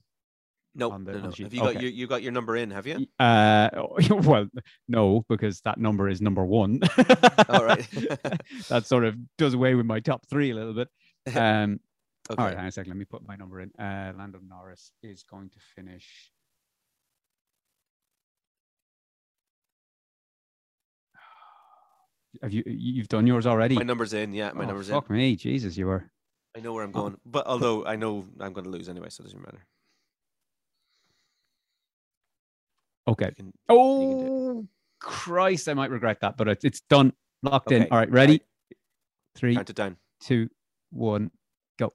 No, 0.78 0.90
on 0.92 1.04
the- 1.04 1.12
no, 1.12 1.18
no. 1.18 1.30
the. 1.30 1.42
Have 1.42 1.52
you 1.54 1.60
got 1.60 1.82
your 1.82 1.90
you 1.90 2.06
got 2.06 2.22
your 2.22 2.32
number 2.32 2.56
in? 2.56 2.70
Have 2.70 2.86
you? 2.86 3.06
Uh, 3.18 3.68
well, 4.22 4.46
no, 4.86 5.24
because 5.28 5.60
that 5.62 5.76
number 5.78 6.08
is 6.08 6.20
number 6.22 6.44
one. 6.44 6.80
All 7.48 7.64
right. 7.64 7.86
that 8.68 8.84
sort 8.86 9.04
of 9.04 9.16
does 9.36 9.54
away 9.54 9.74
with 9.74 9.86
my 9.86 9.98
top 10.00 10.24
three 10.30 10.50
a 10.50 10.54
little 10.54 10.74
bit. 10.74 10.88
Um, 11.36 11.80
Okay. 12.30 12.42
All 12.42 12.46
right, 12.48 12.56
hang 12.56 12.64
on 12.64 12.68
a 12.68 12.72
second. 12.72 12.90
Let 12.90 12.98
me 12.98 13.06
put 13.06 13.26
my 13.26 13.36
number 13.36 13.58
in. 13.62 13.70
Uh, 13.78 14.12
Lando 14.14 14.38
Norris 14.46 14.92
is 15.02 15.22
going 15.22 15.48
to 15.48 15.58
finish. 15.74 16.30
Have 22.42 22.52
you 22.52 22.62
you've 22.66 23.08
done 23.08 23.26
yours 23.26 23.46
already? 23.46 23.74
My 23.76 23.82
number's 23.82 24.12
in. 24.12 24.32
Yeah, 24.32 24.52
my 24.52 24.64
Oh, 24.64 24.68
number's 24.68 24.88
in. 24.88 24.94
fuck 24.94 25.10
me, 25.10 25.36
Jesus, 25.36 25.76
you 25.76 25.86
were. 25.86 26.10
I 26.56 26.60
know 26.60 26.72
where 26.72 26.84
I'm 26.84 26.90
Oh. 26.90 27.00
going, 27.02 27.20
but 27.24 27.46
although 27.46 27.84
I 27.86 27.96
know 27.96 28.26
I'm 28.40 28.52
going 28.52 28.64
to 28.64 28.70
lose 28.70 28.88
anyway, 28.88 29.08
so 29.10 29.22
it 29.22 29.24
doesn't 29.26 29.40
matter. 29.40 29.66
Okay. 33.08 33.32
Can- 33.36 33.52
Oh 33.68 34.66
Christ, 35.00 35.68
I 35.68 35.74
might 35.74 35.90
regret 35.90 36.20
that, 36.20 36.36
but 36.36 36.48
it's, 36.48 36.64
it's 36.64 36.80
done, 36.82 37.12
locked 37.42 37.72
in. 37.72 37.86
All 37.90 37.98
right, 37.98 38.10
ready? 38.10 38.42
Three, 39.36 39.54
count 39.54 39.70
it 39.70 39.76
down. 39.76 39.96
two, 40.20 40.50
one, 40.90 41.30
go. 41.78 41.92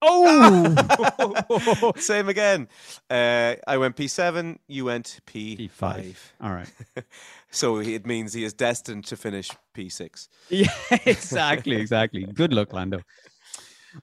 Oh, 0.00 1.92
Same 1.96 2.28
again. 2.28 2.68
Uh, 3.10 3.56
I 3.66 3.78
went 3.78 3.96
P7. 3.96 4.58
You 4.68 4.84
went 4.84 5.18
P5. 5.26 5.68
P5. 5.68 6.16
all 6.40 6.52
right. 6.52 6.70
so 7.50 7.78
it 7.80 8.06
means 8.06 8.32
he 8.32 8.44
is 8.44 8.52
destined 8.52 9.04
to 9.06 9.16
finish 9.16 9.50
P6. 9.76 10.28
Yeah, 10.50 10.68
exactly, 11.04 11.76
exactly. 11.76 12.24
Good 12.24 12.52
luck, 12.52 12.72
Lando. 12.72 13.00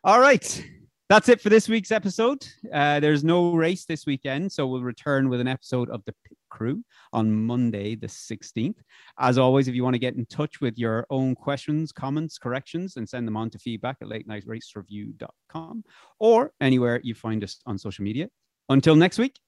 All 0.04 0.20
right. 0.20 0.66
That's 1.08 1.30
it 1.30 1.40
for 1.40 1.50
this 1.50 1.70
week's 1.70 1.92
episode. 1.92 2.48
Uh, 2.74 3.00
there's 3.00 3.24
no 3.24 3.54
race 3.54 3.86
this 3.86 4.08
weekend, 4.08 4.52
so 4.52 4.66
we'll 4.66 4.82
return 4.82 5.30
with 5.30 5.40
an 5.40 5.48
episode 5.48 5.88
of 5.92 6.04
the 6.06 6.16
Pit 6.28 6.38
Crew 6.50 6.84
on 7.14 7.32
Monday, 7.46 7.94
the 7.94 8.08
16th. 8.08 8.78
As 9.20 9.38
always, 9.38 9.68
if 9.68 9.76
you 9.76 9.84
want 9.84 9.94
to 9.94 10.00
get 10.00 10.16
in 10.16 10.26
touch 10.26 10.62
with 10.62 10.80
your 10.80 11.06
own 11.12 11.36
questions, 11.36 11.92
comments, 11.92 12.40
corrections, 12.40 12.98
and 12.98 13.08
send 13.08 13.28
them 13.28 13.38
on 13.38 13.52
to 13.52 13.60
feedback 13.60 13.98
at 14.02 14.08
late 14.08 14.28
night 14.28 14.46
race 14.48 14.74
or 16.20 16.52
anywhere 16.60 17.00
you 17.04 17.14
find 17.14 17.44
us 17.44 17.60
on 17.68 17.78
social 17.78 18.04
media. 18.04 18.28
Until 18.70 18.96
next 18.96 19.20
week, 19.20 19.40